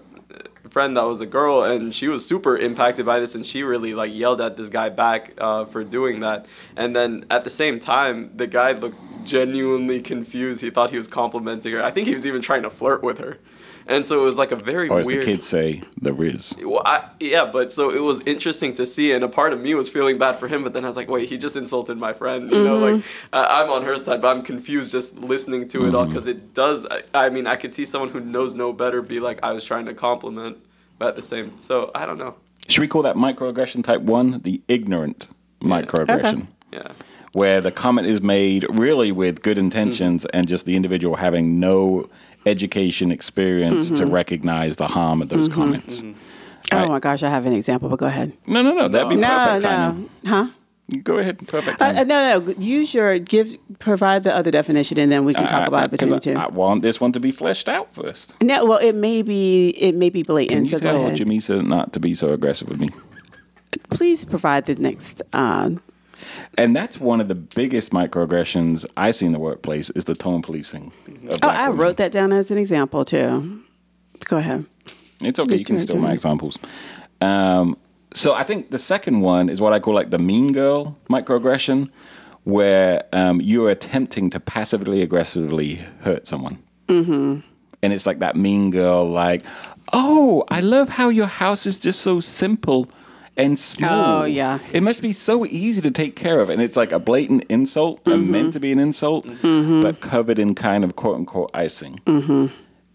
friend 0.71 0.97
that 0.97 1.05
was 1.07 1.21
a 1.21 1.27
girl 1.27 1.63
and 1.65 1.93
she 1.93 2.09
was 2.09 2.25
super 2.25 2.57
impacted 2.57 3.05
by 3.07 3.21
this 3.21 3.35
and 3.35 3.45
she 3.45 3.63
really 3.63 3.93
like 3.95 4.13
yelled 4.15 4.41
at 4.41 4.57
this 4.57 4.69
guy 4.69 4.89
back 4.89 5.33
uh, 5.39 5.65
for 5.65 5.85
doing 5.85 6.21
that 6.21 6.47
and 6.77 6.95
then 6.97 7.25
at 7.31 7.45
the 7.45 7.51
same 7.51 7.79
time 7.79 8.31
the 8.37 8.47
guy 8.47 8.73
looked 8.73 8.99
genuinely 9.25 10.01
confused 10.01 10.61
he 10.63 10.71
thought 10.71 10.91
he 10.91 10.97
was 10.97 11.09
complimenting 11.09 11.73
her 11.75 11.85
I 11.85 11.91
think 11.91 12.07
he 12.09 12.15
was 12.15 12.27
even 12.27 12.41
trying 12.43 12.63
to 12.63 12.71
flirt 12.71 13.03
with 13.03 13.19
her 13.19 13.39
and 13.87 14.07
so 14.07 14.21
it 14.21 14.25
was 14.25 14.39
like 14.39 14.53
a 14.53 14.57
very 14.57 14.89
or 14.89 15.01
as 15.01 15.07
weird 15.07 15.23
the 15.23 15.27
kids 15.27 15.47
say, 15.47 15.83
the 16.01 16.13
Riz. 16.13 16.57
well, 16.63 16.83
I, 16.85 17.09
yeah, 17.21 17.45
but 17.45 17.71
so 17.71 17.91
it 17.91 18.01
was 18.01 18.21
interesting 18.21 18.75
to 18.75 18.87
see, 18.87 19.13
and 19.13 19.23
a 19.23 19.29
part 19.29 19.53
of 19.53 19.61
me 19.61 19.75
was 19.75 19.89
feeling 19.89 20.19
bad 20.19 20.37
for 20.37 20.49
him, 20.49 20.65
but 20.65 20.73
then 20.73 20.85
I 20.85 20.89
was 20.89 20.97
like, 20.97 21.09
wait, 21.09 21.29
he 21.29 21.39
just 21.39 21.57
insulted 21.57 21.97
my 21.97 22.13
friend. 22.13 22.51
You 22.51 22.65
know, 22.65 22.79
like 22.79 23.05
uh, 23.33 23.47
I'm 23.49 23.71
on 23.71 23.83
her 23.85 23.97
side, 23.99 24.21
but 24.21 24.37
I'm 24.37 24.43
confused 24.43 24.91
just 24.91 25.19
listening 25.19 25.69
to 25.69 25.87
it 25.87 25.95
all 25.95 26.07
because 26.07 26.27
it 26.27 26.53
does. 26.53 26.87
I, 26.87 27.03
I 27.15 27.31
mean, 27.31 27.47
I 27.47 27.57
could 27.57 27.73
see 27.73 27.85
someone 27.85 28.11
who 28.11 28.21
knows 28.21 28.55
no 28.55 28.73
better 28.73 29.03
be 29.03 29.21
like, 29.21 29.39
I 29.43 29.53
was 29.53 29.65
trying 29.65 29.87
to 29.87 29.95
compliment, 29.95 30.59
but 30.99 31.09
at 31.09 31.17
the 31.17 31.23
same, 31.23 31.61
so 31.63 31.91
I 31.95 32.07
don't 32.07 32.19
know. 32.19 32.35
Should 32.69 32.81
we 32.81 32.89
call 32.89 33.03
that 33.03 33.17
microaggression 33.17 33.85
type 33.85 34.01
one 34.01 34.41
the 34.43 34.61
ignorant 34.67 35.29
microaggression? 35.61 36.49
Yeah, 36.73 36.93
Where 37.33 37.61
the 37.61 37.71
comment 37.71 38.09
is 38.09 38.21
made 38.21 38.67
really 38.71 39.13
with 39.13 39.43
good 39.43 39.57
intentions 39.57 40.27
and 40.27 40.49
just 40.49 40.67
the 40.67 40.75
individual 40.75 41.15
having 41.15 41.61
no 41.61 42.11
education 42.47 43.11
experience 43.13 43.91
to 43.91 44.07
recognize 44.07 44.77
the 44.77 44.87
harm 44.89 45.21
of 45.21 45.29
those 45.29 45.49
comments. 45.49 46.03
Oh 46.73 46.79
Right. 46.79 46.89
my 46.89 46.99
gosh, 47.01 47.23
I 47.23 47.29
have 47.31 47.47
an 47.47 47.53
example, 47.53 47.89
but 47.89 47.99
go 47.99 48.07
ahead. 48.07 48.33
No, 48.47 48.63
no, 48.63 48.73
no. 48.73 48.89
That'd 48.89 49.09
be 49.11 49.17
No, 49.17 49.29
perfect 49.29 49.63
no, 49.65 49.69
timing. 49.69 50.11
huh? 50.27 50.49
Go 51.03 51.19
ahead. 51.19 51.47
Perfect 51.49 51.81
Uh, 51.83 51.85
uh, 51.97 52.05
no, 52.05 52.39
no. 52.41 52.53
Use 52.59 52.95
your 52.95 53.19
give. 53.19 53.55
Provide 53.81 54.23
the 54.25 54.35
other 54.35 54.51
definition, 54.53 54.99
and 54.99 55.11
then 55.11 55.25
we 55.25 55.35
can 55.35 55.45
talk 55.47 55.63
I- 55.63 55.67
about 55.67 55.85
it 55.87 55.91
between 55.93 56.11
the 56.11 56.21
two. 56.21 56.35
I, 56.35 56.47
want 56.49 56.83
this 56.83 57.01
one 57.01 57.11
to 57.13 57.21
be 57.21 57.31
fleshed 57.33 57.69
out 57.69 57.93
first. 57.95 58.35
no, 58.43 58.65
well, 58.65 58.79
it 58.79 58.95
may 58.95 59.23
be. 59.23 59.71
It 59.71 59.95
may 59.97 60.11
be 60.11 60.23
blatant. 60.23 60.59
Can 60.59 60.65
so 60.65 60.77
you 60.77 60.83
go 60.83 61.09
tell. 61.09 61.17
Jamisa 61.27 61.67
not 61.67 61.93
to 61.93 62.01
be 62.01 62.15
so 62.15 62.33
aggressive 62.33 62.69
with 62.69 62.81
me? 62.81 62.91
Please 63.91 64.25
provide 64.25 64.67
the 64.67 64.75
next. 64.77 65.23
Uh, 65.33 65.71
And 66.59 66.75
that's 66.75 67.01
one 67.01 67.21
of 67.21 67.29
the 67.29 67.35
biggest 67.35 67.93
microaggressions 67.93 68.87
I 68.97 69.11
see 69.11 69.27
in 69.27 69.33
the 69.33 69.39
workplace 69.39 69.91
is 69.91 70.05
the 70.05 70.15
tone 70.15 70.43
policing. 70.43 70.93
oh, 71.43 71.49
I 71.49 71.69
women. 71.69 71.81
wrote 71.81 71.97
that 71.99 72.13
down 72.13 72.33
as 72.33 72.51
an 72.51 72.59
example 72.59 73.05
too. 73.05 73.63
Go 74.25 74.39
ahead. 74.39 74.67
It's 75.21 75.39
okay. 75.39 75.57
You 75.57 75.65
can 75.65 75.79
steal 75.79 75.99
my 75.99 76.13
examples. 76.13 76.59
Um, 77.21 77.77
so 78.15 78.35
I 78.35 78.43
think 78.43 78.71
the 78.71 78.79
second 78.79 79.21
one 79.21 79.49
is 79.49 79.61
what 79.61 79.73
I 79.73 79.81
call 79.81 79.95
like 79.95 80.11
the 80.11 80.19
mean 80.19 80.53
girl 80.53 80.97
microaggression, 81.11 81.91
where 82.45 83.05
um, 83.13 83.41
you 83.41 83.67
are 83.67 83.71
attempting 83.71 84.31
to 84.31 84.41
passively 84.41 85.03
aggressively 85.03 85.77
hurt 86.01 86.27
someone. 86.27 86.63
Mm-hmm. 86.89 87.41
And 87.83 87.93
it's 87.93 88.07
like 88.07 88.21
that 88.21 88.37
mean 88.37 88.71
girl, 88.71 89.05
like, 89.05 89.45
oh, 89.93 90.45
I 90.49 90.61
love 90.61 90.89
how 90.89 91.09
your 91.09 91.27
house 91.27 91.67
is 91.67 91.79
just 91.79 92.01
so 92.01 92.21
simple 92.21 92.89
and 93.37 93.59
small. 93.59 94.23
Oh, 94.23 94.25
yeah. 94.25 94.59
It 94.73 94.83
must 94.83 95.03
be 95.03 95.13
so 95.13 95.45
easy 95.47 95.83
to 95.83 95.91
take 95.91 96.17
care 96.17 96.41
of. 96.41 96.51
And 96.51 96.63
it's 96.63 96.77
like 96.77 96.93
a 96.93 96.99
blatant 96.99 97.45
insult 97.49 98.01
and 98.07 98.23
mm-hmm. 98.23 98.33
meant 98.33 98.53
to 98.55 98.61
be 98.61 98.73
an 98.73 98.79
insult, 98.79 99.27
mm-hmm. 99.27 99.83
but 99.83 100.01
covered 100.01 100.39
in 100.39 100.55
kind 100.55 100.85
of 100.85 100.97
quote 100.97 101.17
unquote 101.17 101.51
icing. 101.55 102.01
Mm-hmm. 102.07 102.47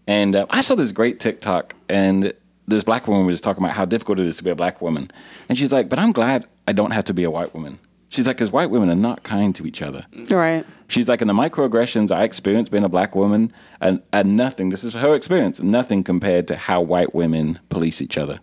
And 0.06 0.36
uh, 0.36 0.46
I 0.50 0.60
saw 0.60 0.74
this 0.74 0.92
great 0.92 1.20
TikTok, 1.20 1.74
and 1.88 2.32
this 2.66 2.84
black 2.84 3.06
woman 3.06 3.26
was 3.26 3.40
talking 3.40 3.62
about 3.62 3.76
how 3.76 3.84
difficult 3.84 4.18
it 4.18 4.26
is 4.26 4.36
to 4.38 4.44
be 4.44 4.50
a 4.50 4.54
black 4.54 4.80
woman. 4.80 5.10
And 5.48 5.56
she's 5.56 5.72
like, 5.72 5.88
But 5.88 5.98
I'm 5.98 6.12
glad 6.12 6.46
I 6.66 6.72
don't 6.72 6.90
have 6.90 7.04
to 7.04 7.14
be 7.14 7.24
a 7.24 7.30
white 7.30 7.54
woman. 7.54 7.78
She's 8.08 8.26
like, 8.26 8.36
Because 8.36 8.50
white 8.50 8.70
women 8.70 8.90
are 8.90 8.96
not 8.96 9.22
kind 9.22 9.54
to 9.54 9.66
each 9.66 9.80
other. 9.80 10.04
Right. 10.28 10.66
She's 10.88 11.08
like, 11.08 11.22
In 11.22 11.28
the 11.28 11.34
microaggressions 11.34 12.10
I 12.10 12.24
experienced 12.24 12.72
being 12.72 12.84
a 12.84 12.88
black 12.88 13.14
woman, 13.14 13.52
and, 13.80 14.02
and 14.12 14.36
nothing, 14.36 14.70
this 14.70 14.82
is 14.82 14.94
her 14.94 15.14
experience, 15.14 15.60
nothing 15.60 16.02
compared 16.02 16.48
to 16.48 16.56
how 16.56 16.80
white 16.80 17.14
women 17.14 17.60
police 17.68 18.02
each 18.02 18.18
other 18.18 18.40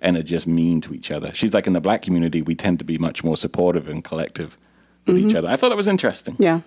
and 0.00 0.16
are 0.16 0.22
just 0.22 0.46
mean 0.46 0.80
to 0.82 0.94
each 0.94 1.10
other. 1.10 1.32
She's 1.34 1.54
like, 1.54 1.66
In 1.66 1.72
the 1.72 1.80
black 1.80 2.02
community, 2.02 2.42
we 2.42 2.54
tend 2.54 2.78
to 2.78 2.84
be 2.84 2.98
much 2.98 3.22
more 3.24 3.36
supportive 3.36 3.88
and 3.88 4.02
collective 4.02 4.56
with 5.06 5.18
each 5.18 5.34
other. 5.34 5.48
I 5.48 5.56
thought 5.56 5.70
that 5.70 5.76
was 5.76 5.88
interesting. 5.88 6.36
Yeah. 6.38 6.60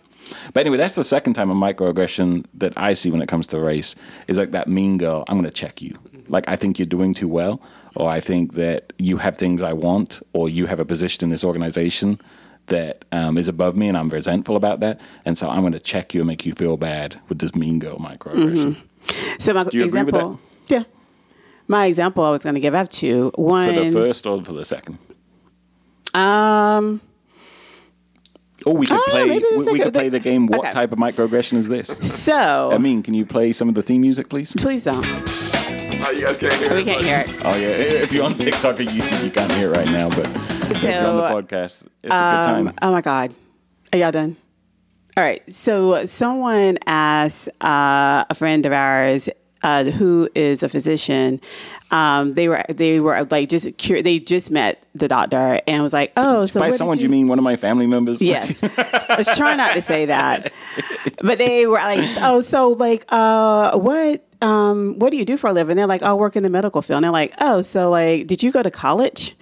But 0.54 0.62
anyway, 0.62 0.78
that's 0.78 0.96
the 0.96 1.04
second 1.04 1.34
time 1.34 1.50
a 1.50 1.56
microaggression 1.56 2.46
that 2.56 2.74
I 2.78 2.93
see 2.93 3.12
when 3.12 3.22
it 3.22 3.28
comes 3.28 3.48
to 3.48 3.60
race 3.60 3.96
is 4.28 4.38
like 4.38 4.52
that 4.52 4.67
mean 4.67 4.98
girl. 4.98 5.24
I'm 5.28 5.36
going 5.36 5.46
to 5.46 5.52
check 5.52 5.82
you. 5.82 5.98
Like 6.28 6.48
I 6.48 6.56
think 6.56 6.80
you're 6.80 6.86
doing 6.86 7.13
too 7.13 7.28
well, 7.28 7.62
or 7.96 8.10
I 8.10 8.19
think 8.19 8.54
that 8.54 8.93
you 8.98 9.17
have 9.17 9.38
things 9.38 9.62
I 9.62 9.74
want, 9.74 10.22
or 10.34 10.50
you 10.50 10.65
have 10.65 10.80
a 10.80 10.86
position 10.86 11.26
in 11.26 11.30
this 11.30 11.43
organization 11.43 12.19
that 12.67 13.04
um, 13.12 13.38
is 13.38 13.50
above 13.50 13.76
me, 13.76 13.89
and 13.89 13.98
I'm 13.98 14.08
resentful 14.08 14.56
about 14.56 14.80
that. 14.80 15.02
And 15.26 15.38
so 15.38 15.50
I'm 15.50 15.62
going 15.62 15.74
to 15.74 15.80
check 15.80 16.13
you 16.13 16.22
and 16.22 16.28
make 16.28 16.46
you 16.46 16.54
feel 16.54 16.78
bad 16.78 17.19
with 17.28 17.39
this 17.39 17.54
mean 17.56 17.80
girl 17.80 17.98
microaggression. 17.98 18.78
So 19.39 19.54
my 19.54 19.65
Do 19.65 19.78
you 19.78 19.86
agree 19.86 20.04
with 20.04 20.15
example. 20.15 20.39
Yeah. 20.67 20.84
My 21.67 21.86
example 21.86 22.23
I 22.23 22.32
was 22.32 22.43
going 22.43 22.56
to 22.56 22.62
give. 22.62 22.76
up 22.76 22.89
to. 22.89 23.32
One. 23.36 23.73
For 23.73 23.84
the 23.86 23.91
first 23.91 24.26
or 24.26 24.43
for 24.43 24.54
the 24.54 24.65
second? 24.65 24.97
Um. 26.13 27.02
Or 28.65 28.78
we 28.78 28.86
could 28.86 28.97
Oh, 28.97 29.04
play. 29.10 29.26
maybe 29.28 29.39
the 29.39 29.49
we, 29.52 29.58
we 29.58 29.63
second- 29.65 29.82
could 29.84 29.93
play 29.93 30.10
the 30.10 30.19
game. 30.19 30.47
What 30.47 30.60
Okay. 30.60 30.71
type 30.71 30.91
of 30.93 30.99
microaggression 30.99 31.58
is 31.58 31.67
this? 31.67 31.88
So. 32.23 32.71
I 32.71 32.78
mean, 32.78 33.04
can 33.04 33.13
you 33.13 33.26
play 33.26 33.52
some 33.52 33.67
of 33.67 33.76
the 33.76 33.82
theme 33.82 34.02
music, 34.02 34.30
please? 34.30 34.54
please 34.58 34.84
don't. 34.84 35.06
Oh, 36.06 36.12
you 36.15 36.26
guys 36.26 36.38
can't 36.38 36.54
hear 36.54 36.73
We 36.73 36.82
it, 36.82 36.86
can't 36.86 36.97
but- 36.99 37.06
hear 37.06 37.19
it. 37.21 37.45
Oh 37.45 37.56
yeah, 37.56 37.67
if 38.04 38.13
you're 38.13 38.23
on 38.26 38.34
TikTok 38.34 38.80
or 38.80 38.84
YouTube, 38.84 39.23
you 39.23 39.32
can't 39.32 39.52
hear 39.54 39.71
it 39.73 39.78
right 39.78 39.88
now. 39.89 40.10
But 40.10 40.28
if 40.71 40.84
you're 40.84 40.93
on 40.93 41.17
the 41.17 41.41
podcast, 41.41 41.84
it's 41.84 41.88
a 42.04 42.08
good 42.08 42.10
time. 42.10 42.67
Um, 42.69 42.73
oh 42.82 42.91
my 42.91 43.02
God. 43.02 43.34
Are 43.91 43.97
y'all 43.99 44.12
done? 44.12 44.36
All 45.17 45.23
right. 45.23 45.41
So 45.52 46.06
someone 46.06 46.78
asked 46.86 47.47
uh, 47.62 48.26
a 48.30 48.36
friend 48.36 48.65
of 48.65 48.71
ours 48.73 49.30
uh, 49.63 49.86
who 49.86 50.30
is 50.36 50.62
a 50.62 50.69
physician. 50.69 51.39
Um, 51.91 52.34
they 52.34 52.49
were 52.49 52.63
they 52.69 52.99
were 52.99 53.23
like 53.26 53.49
just 53.49 53.78
cur- 53.78 54.02
they 54.02 54.19
just 54.19 54.52
met 54.52 54.86
the 54.93 55.08
doctor 55.08 55.62
and 55.67 55.82
was 55.82 55.93
like, 55.93 56.12
oh, 56.17 56.45
so 56.45 56.60
By 56.60 56.71
someone, 56.71 56.99
you 56.99 57.10
mean 57.10 57.28
one 57.28 57.38
of 57.39 57.43
my 57.43 57.56
family 57.56 57.88
members? 57.88 58.21
Yes. 58.34 58.63
I 58.63 59.15
was 59.17 59.28
trying 59.38 59.58
not 59.58 59.73
to 59.73 59.82
say 59.82 60.06
that. 60.08 60.52
But 61.21 61.38
they 61.38 61.67
were 61.67 61.76
like, 61.78 62.04
oh, 62.21 62.41
so 62.41 62.69
like, 62.69 63.06
uh, 63.10 63.78
what, 63.78 64.26
um, 64.41 64.97
what 64.97 65.12
do 65.12 65.17
you 65.17 65.26
do 65.26 65.38
for 65.38 65.47
a 65.49 65.54
living? 65.54 65.78
They're 65.78 65.88
like, 65.88 66.02
oh, 66.02 66.08
I 66.08 66.13
work 66.13 66.36
in 66.36 66.43
the 66.43 66.49
medical 66.49 66.82
field. 66.82 66.97
And 66.97 67.04
they're 67.06 67.12
like, 67.12 67.34
oh, 67.39 67.62
so 67.62 67.89
like, 67.91 68.28
did 68.28 68.41
you 68.41 68.52
go 68.52 68.63
to 68.63 68.71
college? 68.71 69.36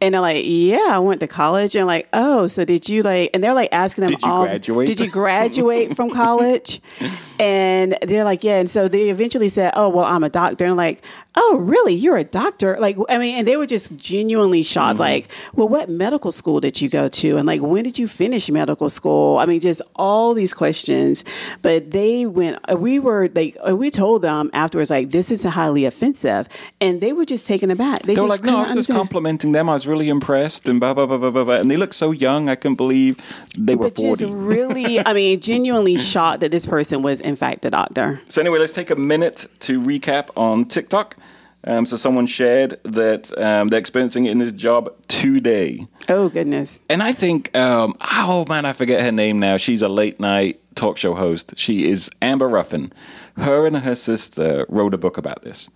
And 0.00 0.12
they're 0.14 0.20
like, 0.20 0.42
yeah, 0.44 0.88
I 0.90 0.98
went 0.98 1.20
to 1.20 1.26
college. 1.26 1.74
And 1.74 1.86
like, 1.86 2.06
oh, 2.12 2.46
so 2.46 2.64
did 2.64 2.88
you 2.88 3.02
like, 3.02 3.30
and 3.32 3.42
they're 3.42 3.54
like 3.54 3.70
asking 3.72 4.02
them 4.02 4.10
Did 4.10 4.22
you 4.22 4.28
all, 4.30 4.44
graduate? 4.44 4.86
did 4.86 5.00
you 5.00 5.08
graduate 5.10 5.96
from 5.96 6.10
college? 6.10 6.80
And 7.38 7.98
they're 8.00 8.24
like, 8.24 8.42
yeah. 8.44 8.58
And 8.60 8.70
so 8.70 8.88
they 8.88 9.10
eventually 9.10 9.50
said, 9.50 9.74
oh, 9.76 9.90
well, 9.90 10.06
I'm 10.06 10.24
a 10.24 10.30
doctor. 10.30 10.64
And 10.64 10.74
like, 10.78 11.04
oh, 11.36 11.58
really? 11.58 11.94
You're 11.94 12.16
a 12.16 12.24
doctor? 12.24 12.76
Like, 12.78 12.96
I 13.08 13.18
mean, 13.18 13.36
and 13.38 13.46
they 13.46 13.56
were 13.56 13.66
just 13.66 13.96
genuinely 13.96 14.62
shocked. 14.62 14.94
Mm-hmm. 14.94 15.00
Like, 15.00 15.28
well, 15.54 15.68
what 15.68 15.88
medical 15.88 16.32
school 16.32 16.60
did 16.60 16.80
you 16.80 16.88
go 16.88 17.08
to? 17.08 17.36
And 17.36 17.46
like, 17.46 17.60
when 17.60 17.84
did 17.84 17.98
you 17.98 18.08
finish 18.08 18.50
medical 18.50 18.88
school? 18.90 19.38
I 19.38 19.46
mean, 19.46 19.60
just 19.60 19.82
all 19.96 20.34
these 20.34 20.54
questions. 20.54 21.24
But 21.62 21.90
they 21.90 22.26
went, 22.26 22.58
uh, 22.70 22.76
we 22.76 22.98
were 22.98 23.28
like, 23.34 23.56
uh, 23.68 23.76
we 23.76 23.90
told 23.90 24.22
them 24.22 24.50
afterwards, 24.52 24.90
like, 24.90 25.10
this 25.10 25.30
is 25.30 25.44
highly 25.44 25.84
offensive. 25.84 26.48
And 26.80 27.00
they 27.00 27.12
were 27.12 27.24
just 27.24 27.46
taken 27.46 27.70
aback. 27.70 28.02
They 28.02 28.14
were 28.14 28.28
just 28.28 28.28
like, 28.28 28.44
no, 28.44 28.58
I 28.58 28.66
was 28.68 28.76
just 28.76 28.90
complimenting 28.90 29.52
them. 29.52 29.68
I 29.68 29.74
was 29.74 29.86
really 29.86 30.08
impressed, 30.08 30.68
and 30.68 30.80
blah 30.80 30.94
blah 30.94 31.06
blah 31.06 31.18
blah 31.18 31.30
blah. 31.30 31.44
blah. 31.44 31.54
And 31.56 31.70
they 31.70 31.76
look 31.76 31.92
so 31.92 32.10
young. 32.10 32.48
I 32.48 32.54
couldn't 32.54 32.76
believe 32.76 33.18
they 33.58 33.74
were 33.74 33.90
just 33.90 34.20
forty. 34.20 34.26
really, 34.26 35.04
I 35.04 35.12
mean, 35.12 35.40
genuinely 35.46 35.96
shocked 35.96 36.40
that 36.40 36.50
this 36.50 36.66
person 36.66 37.02
was 37.02 37.20
in 37.20 37.36
fact 37.36 37.64
a 37.64 37.70
doctor. 37.70 38.20
So 38.28 38.40
anyway, 38.40 38.58
let's 38.58 38.72
take 38.72 38.90
a 38.90 38.96
minute 38.96 39.46
to 39.60 39.80
recap 39.80 40.30
on 40.36 40.64
TikTok. 40.66 41.16
Um, 41.64 41.84
so 41.84 41.96
someone 41.96 42.26
shared 42.26 42.78
that 42.84 43.36
um, 43.38 43.68
they're 43.68 43.80
experiencing 43.80 44.26
it 44.26 44.32
in 44.32 44.38
this 44.38 44.52
job 44.52 44.94
today. 45.08 45.86
Oh 46.08 46.28
goodness. 46.28 46.78
And 46.88 47.02
I 47.02 47.12
think, 47.12 47.54
um, 47.56 47.94
oh 48.00 48.44
man, 48.48 48.64
I 48.64 48.72
forget 48.72 49.00
her 49.02 49.10
name 49.10 49.40
now. 49.40 49.56
She's 49.56 49.82
a 49.82 49.88
late 49.88 50.20
night 50.20 50.60
talk 50.76 50.96
show 50.96 51.14
host. 51.14 51.54
She 51.56 51.88
is 51.88 52.08
Amber 52.22 52.48
Ruffin. 52.48 52.92
Her 53.36 53.66
and 53.66 53.76
her 53.78 53.96
sister 53.96 54.64
wrote 54.68 54.94
a 54.94 54.98
book 54.98 55.18
about 55.18 55.42
this. 55.42 55.68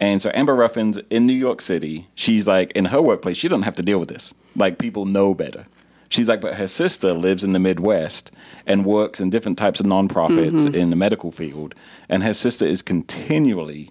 And 0.00 0.20
so 0.20 0.30
Amber 0.34 0.54
Ruffin's 0.56 0.98
in 1.10 1.26
New 1.26 1.34
York 1.34 1.60
City. 1.60 2.08
She's 2.14 2.48
like 2.48 2.72
in 2.72 2.86
her 2.86 3.00
workplace. 3.00 3.36
She 3.36 3.48
doesn't 3.48 3.62
have 3.62 3.76
to 3.76 3.82
deal 3.82 4.00
with 4.00 4.08
this. 4.08 4.34
Like 4.56 4.78
people 4.78 5.04
know 5.04 5.34
better. 5.34 5.66
She's 6.08 6.26
like, 6.26 6.40
but 6.40 6.54
her 6.54 6.66
sister 6.66 7.12
lives 7.12 7.44
in 7.44 7.52
the 7.52 7.60
Midwest 7.60 8.32
and 8.66 8.84
works 8.84 9.20
in 9.20 9.30
different 9.30 9.58
types 9.58 9.78
of 9.78 9.86
nonprofits 9.86 10.74
in 10.74 10.90
the 10.90 10.96
medical 10.96 11.30
field, 11.30 11.72
and 12.08 12.24
her 12.24 12.34
sister 12.34 12.66
is 12.66 12.82
continually 12.82 13.90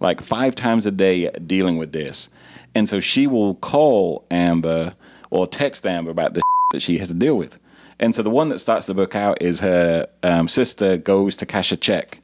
like 0.00 0.20
five 0.20 0.54
times 0.54 0.86
a 0.86 0.90
day 0.90 1.30
dealing 1.46 1.76
with 1.76 1.92
this. 1.92 2.28
And 2.74 2.88
so 2.88 3.00
she 3.00 3.26
will 3.26 3.56
call 3.56 4.24
Amber 4.30 4.94
or 5.30 5.46
text 5.46 5.86
Amber 5.86 6.10
about 6.10 6.34
the 6.34 6.42
that 6.72 6.80
she 6.80 6.98
has 6.98 7.08
to 7.08 7.14
deal 7.14 7.36
with. 7.36 7.58
And 7.98 8.14
so 8.14 8.22
the 8.22 8.30
one 8.30 8.48
that 8.48 8.60
starts 8.60 8.86
the 8.86 8.94
book 8.94 9.14
out 9.14 9.42
is 9.42 9.60
her 9.60 10.08
um, 10.22 10.48
sister 10.48 10.96
goes 10.96 11.36
to 11.36 11.46
cash 11.46 11.70
a 11.70 11.76
check, 11.76 12.22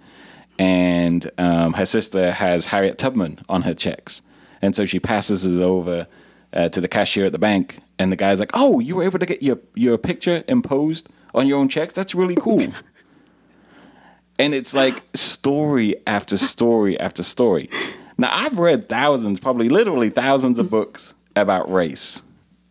and 0.59 1.31
um, 1.37 1.75
her 1.75 1.85
sister 1.85 2.33
has 2.33 2.65
Harriet 2.65 2.97
Tubman 2.97 3.41
on 3.49 3.63
her 3.63 3.75
checks. 3.75 4.23
And 4.63 4.75
so 4.75 4.87
she 4.87 4.99
passes 4.99 5.45
it 5.45 5.61
over 5.61 6.07
uh, 6.55 6.71
to 6.71 6.81
the 6.81 6.89
cashier 6.89 7.27
at 7.27 7.33
the 7.33 7.39
bank, 7.39 7.81
and 7.99 8.11
the 8.11 8.17
guy's 8.17 8.41
like, 8.41 8.53
"Oh, 8.55 8.81
you 8.81 8.97
were 8.97 9.05
able 9.05 9.19
to 9.19 9.27
get 9.27 9.43
your 9.43 9.59
your 9.75 9.99
picture 9.99 10.43
imposed 10.49 11.11
on 11.35 11.47
your 11.47 11.59
own 11.59 11.69
checks? 11.69 11.93
That's 11.93 12.15
really 12.15 12.37
cool." 12.37 12.67
and 14.39 14.55
it's 14.55 14.75
like 14.75 15.03
story 15.15 15.95
after 16.07 16.37
story 16.37 16.99
after 17.01 17.23
story. 17.23 17.71
Now 18.19 18.31
I've 18.33 18.59
read 18.59 18.89
thousands, 18.89 19.41
probably 19.41 19.69
literally 19.69 20.11
thousands 20.11 20.59
of 20.59 20.71
books 20.71 21.15
about 21.35 21.71
race, 21.71 22.23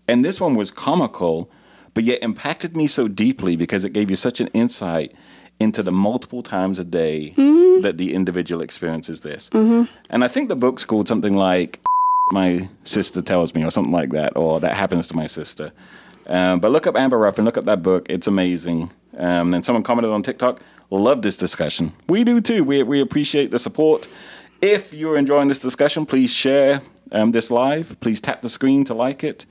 and 0.08 0.24
this 0.26 0.40
one 0.42 0.56
was 0.56 0.72
comical, 0.72 1.50
but 1.94 2.04
yet 2.04 2.20
impacted 2.22 2.76
me 2.76 2.88
so 2.88 3.08
deeply 3.08 3.56
because 3.56 3.84
it 3.84 3.92
gave 3.94 4.10
you 4.10 4.16
such 4.16 4.40
an 4.40 4.48
insight 4.48 5.14
into 5.60 5.82
the 5.82 5.92
multiple 5.92 6.44
times 6.44 6.80
a 6.80 6.84
day 6.84 7.30
that 7.82 7.98
the 7.98 8.14
individual 8.14 8.62
experiences 8.62 9.22
this. 9.22 9.50
And 10.10 10.24
I 10.24 10.28
think 10.28 10.50
the 10.50 10.56
book's 10.56 10.84
called 10.84 11.08
something 11.08 11.36
like 11.36 11.80
"My 12.32 12.68
Sister 12.84 13.22
Tells 13.22 13.54
Me" 13.56 13.64
or 13.64 13.72
something 13.72 13.94
like 13.94 14.10
that, 14.12 14.36
or 14.36 14.60
"That 14.60 14.76
Happens 14.76 15.08
to 15.10 15.16
My 15.16 15.28
Sister." 15.28 15.72
Um, 16.28 16.60
but 16.60 16.72
look 16.72 16.88
up 16.88 16.96
Amber 16.98 17.20
Ruffin, 17.20 17.46
look 17.46 17.58
up 17.58 17.66
that 17.66 17.84
book. 17.84 18.08
It's 18.10 18.28
amazing. 18.28 18.92
Um, 19.18 19.54
and 19.54 19.64
someone 19.64 19.84
commented 19.84 20.12
on 20.12 20.24
TikTok, 20.24 20.60
love 20.92 21.22
this 21.22 21.38
discussion. 21.38 21.94
We 22.08 22.24
do 22.24 22.42
too. 22.42 22.64
We, 22.64 22.84
we 22.84 23.02
appreciate 23.02 23.52
the 23.52 23.60
support. 23.60 24.08
If 24.62 24.94
you're 24.94 25.18
enjoying 25.18 25.48
this 25.48 25.60
discussion, 25.60 26.06
please 26.06 26.32
share 26.32 26.82
um, 27.12 27.32
this 27.32 27.52
live. 27.52 28.00
Please 28.00 28.22
tap 28.22 28.42
the 28.42 28.50
screen 28.50 28.84
to 28.86 28.94
like 28.94 29.24
it. 29.24 29.46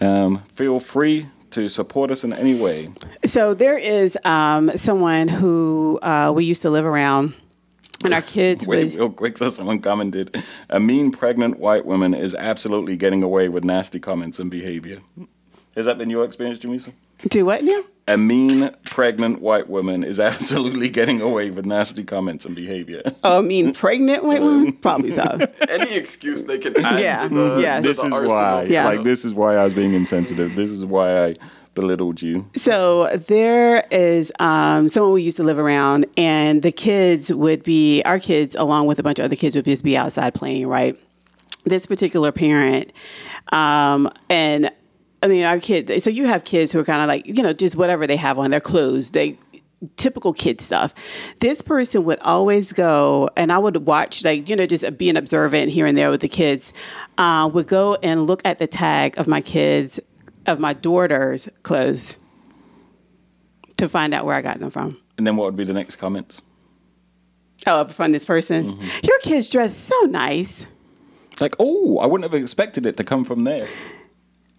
Um, 0.00 0.42
feel 0.54 0.80
free 0.80 1.26
to 1.50 1.68
support 1.68 2.10
us 2.10 2.24
in 2.24 2.32
any 2.32 2.54
way. 2.54 2.90
So 3.24 3.54
there 3.54 3.78
is 3.78 4.18
um, 4.24 4.70
someone 4.76 5.28
who 5.28 5.98
uh, 6.02 6.32
we 6.34 6.44
used 6.44 6.62
to 6.62 6.70
live 6.70 6.84
around, 6.84 7.34
and 8.04 8.12
our 8.12 8.22
kids 8.22 8.66
Wait, 8.66 8.84
would. 8.84 8.94
real 8.94 9.10
quick, 9.10 9.38
so 9.38 9.48
someone 9.48 9.78
commented, 9.80 10.36
a 10.68 10.78
mean 10.78 11.10
pregnant 11.10 11.58
white 11.58 11.86
woman 11.86 12.14
is 12.14 12.34
absolutely 12.34 12.96
getting 12.96 13.22
away 13.22 13.48
with 13.48 13.64
nasty 13.64 13.98
comments 13.98 14.38
and 14.38 14.50
behavior. 14.50 15.00
Has 15.74 15.86
that 15.86 15.98
been 15.98 16.10
your 16.10 16.24
experience, 16.24 16.58
Jamesa? 16.58 16.92
Do 17.28 17.46
what 17.46 17.64
now? 17.64 17.82
A 18.08 18.16
mean 18.16 18.70
pregnant 18.90 19.40
white 19.40 19.68
woman 19.68 20.02
is 20.02 20.18
absolutely 20.30 20.88
getting 20.88 21.20
away 21.20 21.50
with 21.50 21.66
nasty 21.66 22.02
comments 22.04 22.44
and 22.46 22.56
behavior. 22.56 23.02
Oh, 23.22 23.38
I 23.38 23.42
mean, 23.42 23.72
pregnant 23.74 24.24
white 24.24 24.40
woman? 24.40 24.72
Probably 24.72 25.10
so. 25.12 25.22
Any 25.68 25.94
excuse 25.94 26.44
they 26.44 26.58
can 26.58 26.74
add 26.84 26.98
Yeah, 27.00 27.28
to 27.28 27.28
the, 27.28 27.60
yes. 27.60 27.82
to 27.82 27.88
this 27.88 27.96
the 28.00 28.06
is 28.06 28.12
arsenal. 28.12 28.28
why, 28.36 28.62
Yeah. 28.64 28.84
like, 28.86 29.02
this 29.04 29.24
is 29.24 29.34
why 29.34 29.56
I 29.56 29.64
was 29.64 29.74
being 29.74 29.92
insensitive. 29.92 30.56
This 30.56 30.70
is 30.70 30.84
why 30.86 31.26
I 31.26 31.36
belittled 31.74 32.20
you. 32.22 32.44
So 32.56 33.08
there 33.16 33.86
is 33.90 34.32
um, 34.40 34.88
someone 34.88 35.12
we 35.12 35.22
used 35.22 35.36
to 35.36 35.44
live 35.44 35.58
around, 35.58 36.06
and 36.16 36.62
the 36.62 36.72
kids 36.72 37.32
would 37.32 37.62
be 37.62 38.02
our 38.04 38.18
kids, 38.18 38.54
along 38.56 38.86
with 38.86 38.98
a 38.98 39.02
bunch 39.02 39.18
of 39.20 39.26
other 39.26 39.36
kids, 39.36 39.54
would 39.54 39.64
just 39.66 39.84
be 39.84 39.96
outside 39.96 40.34
playing. 40.34 40.66
Right. 40.66 40.98
This 41.64 41.84
particular 41.86 42.32
parent, 42.32 42.90
um, 43.52 44.10
and 44.30 44.70
I 45.22 45.28
mean, 45.28 45.44
our 45.44 45.58
kids. 45.58 46.04
So 46.04 46.10
you 46.10 46.26
have 46.26 46.44
kids 46.44 46.70
who 46.72 46.78
are 46.78 46.84
kind 46.84 47.02
of 47.02 47.08
like 47.08 47.26
you 47.26 47.42
know 47.42 47.52
just 47.52 47.76
whatever 47.76 48.06
they 48.06 48.16
have 48.16 48.38
on 48.38 48.50
their 48.50 48.60
clothes. 48.60 49.10
They 49.10 49.38
typical 49.96 50.32
kid 50.32 50.60
stuff. 50.60 50.94
This 51.40 51.62
person 51.62 52.04
would 52.04 52.18
always 52.20 52.72
go, 52.72 53.30
and 53.36 53.52
I 53.52 53.58
would 53.58 53.86
watch, 53.86 54.24
like, 54.24 54.48
you 54.48 54.56
know, 54.56 54.66
just 54.66 54.98
being 54.98 55.16
observant 55.16 55.70
here 55.70 55.86
and 55.86 55.96
there 55.96 56.10
with 56.10 56.20
the 56.20 56.28
kids, 56.28 56.72
uh, 57.16 57.48
would 57.52 57.68
go 57.68 57.94
and 58.02 58.26
look 58.26 58.42
at 58.44 58.58
the 58.58 58.66
tag 58.66 59.18
of 59.18 59.28
my 59.28 59.40
kids, 59.40 60.00
of 60.46 60.58
my 60.58 60.72
daughter's 60.72 61.48
clothes 61.62 62.18
to 63.76 63.88
find 63.88 64.14
out 64.14 64.24
where 64.24 64.34
I 64.34 64.42
got 64.42 64.58
them 64.58 64.70
from. 64.70 64.98
And 65.16 65.26
then 65.26 65.36
what 65.36 65.44
would 65.44 65.56
be 65.56 65.64
the 65.64 65.72
next 65.72 65.96
comments? 65.96 66.42
Oh, 67.66 67.86
from 67.88 68.12
this 68.12 68.24
person. 68.24 68.78
Your 69.02 69.18
kids 69.20 69.50
dress 69.50 69.76
so 69.76 69.98
nice. 70.02 70.64
It's 71.32 71.40
like, 71.40 71.56
oh, 71.58 71.98
I 71.98 72.06
wouldn't 72.06 72.30
have 72.30 72.40
expected 72.40 72.86
it 72.86 72.96
to 72.96 73.04
come 73.04 73.24
from 73.24 73.44
there. 73.44 73.66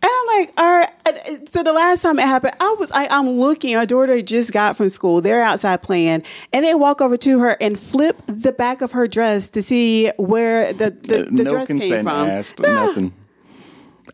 And 0.01 0.09
I'm 0.12 0.39
like, 0.39 0.53
all 0.57 0.77
right. 0.77 1.49
So 1.51 1.62
the 1.62 1.73
last 1.73 2.01
time 2.01 2.19
it 2.19 2.25
happened, 2.25 2.55
I 2.59 2.75
was, 2.79 2.91
I, 2.91 3.07
I'm 3.07 3.29
looking. 3.29 3.75
Our 3.75 3.85
daughter 3.85 4.21
just 4.21 4.53
got 4.53 4.77
from 4.77 4.88
school. 4.88 5.19
They're 5.19 5.43
outside 5.43 5.81
playing, 5.83 6.23
and 6.53 6.65
they 6.65 6.73
walk 6.73 7.01
over 7.01 7.17
to 7.17 7.39
her 7.39 7.57
and 7.59 7.77
flip 7.77 8.15
the 8.27 8.53
back 8.53 8.81
of 8.81 8.93
her 8.93 9.07
dress 9.07 9.49
to 9.49 9.62
see 9.62 10.09
where 10.17 10.71
the 10.71 10.91
the, 10.91 11.23
the 11.25 11.43
no 11.43 11.49
dress 11.49 11.67
came 11.67 12.03
from. 12.03 12.29
asked, 12.29 12.59
nothing. 12.59 13.13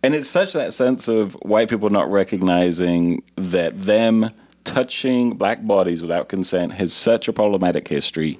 And 0.01 0.13
it's 0.15 0.29
such 0.29 0.53
that 0.53 0.73
sense 0.73 1.07
of 1.07 1.33
white 1.41 1.69
people 1.69 1.89
not 1.89 2.09
recognizing 2.11 3.23
that 3.35 3.85
them 3.85 4.31
touching 4.63 5.31
black 5.31 5.65
bodies 5.65 6.01
without 6.01 6.29
consent 6.29 6.73
has 6.73 6.93
such 6.93 7.27
a 7.27 7.33
problematic 7.33 7.87
history. 7.87 8.39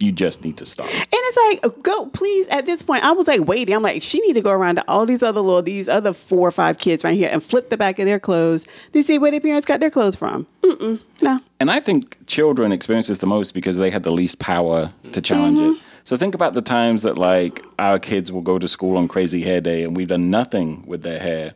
You 0.00 0.10
just 0.10 0.44
need 0.44 0.56
to 0.56 0.66
stop. 0.66 0.88
And 0.88 1.06
it's 1.12 1.62
like, 1.64 1.82
go 1.82 2.06
please. 2.06 2.48
At 2.48 2.66
this 2.66 2.82
point, 2.82 3.04
I 3.04 3.12
was 3.12 3.28
like 3.28 3.42
waiting. 3.42 3.74
I'm 3.76 3.82
like, 3.82 4.02
she 4.02 4.18
need 4.20 4.32
to 4.34 4.40
go 4.40 4.50
around 4.50 4.74
to 4.76 4.84
all 4.88 5.06
these 5.06 5.22
other 5.22 5.40
little, 5.40 5.62
these 5.62 5.88
other 5.88 6.12
four 6.12 6.48
or 6.48 6.50
five 6.50 6.78
kids 6.78 7.04
right 7.04 7.16
here 7.16 7.28
and 7.30 7.40
flip 7.42 7.70
the 7.70 7.76
back 7.76 7.98
of 8.00 8.04
their 8.04 8.18
clothes 8.18 8.66
to 8.92 9.02
see 9.04 9.18
where 9.18 9.30
their 9.30 9.40
parents 9.40 9.66
got 9.66 9.78
their 9.78 9.90
clothes 9.90 10.16
from. 10.16 10.46
Mm-mm, 10.62 11.00
no. 11.22 11.38
And 11.60 11.70
I 11.70 11.78
think 11.78 12.16
children 12.26 12.72
experience 12.72 13.06
this 13.06 13.18
the 13.18 13.26
most 13.28 13.54
because 13.54 13.76
they 13.76 13.90
had 13.90 14.02
the 14.02 14.10
least 14.10 14.40
power 14.40 14.92
to 15.12 15.20
challenge 15.20 15.58
Mm-hmm. 15.58 15.74
it. 15.76 15.82
So 16.06 16.16
think 16.16 16.34
about 16.34 16.54
the 16.54 16.60
times 16.62 17.02
that 17.04 17.16
like 17.16 17.64
our 17.78 17.98
kids 17.98 18.30
will 18.32 18.42
go 18.42 18.58
to 18.58 18.66
school 18.68 18.96
on 18.98 19.06
crazy 19.08 19.42
hair 19.42 19.60
day 19.60 19.84
and 19.84 19.96
we've 19.96 20.08
done 20.08 20.28
nothing 20.28 20.84
with 20.86 21.02
their 21.02 21.18
hair. 21.20 21.54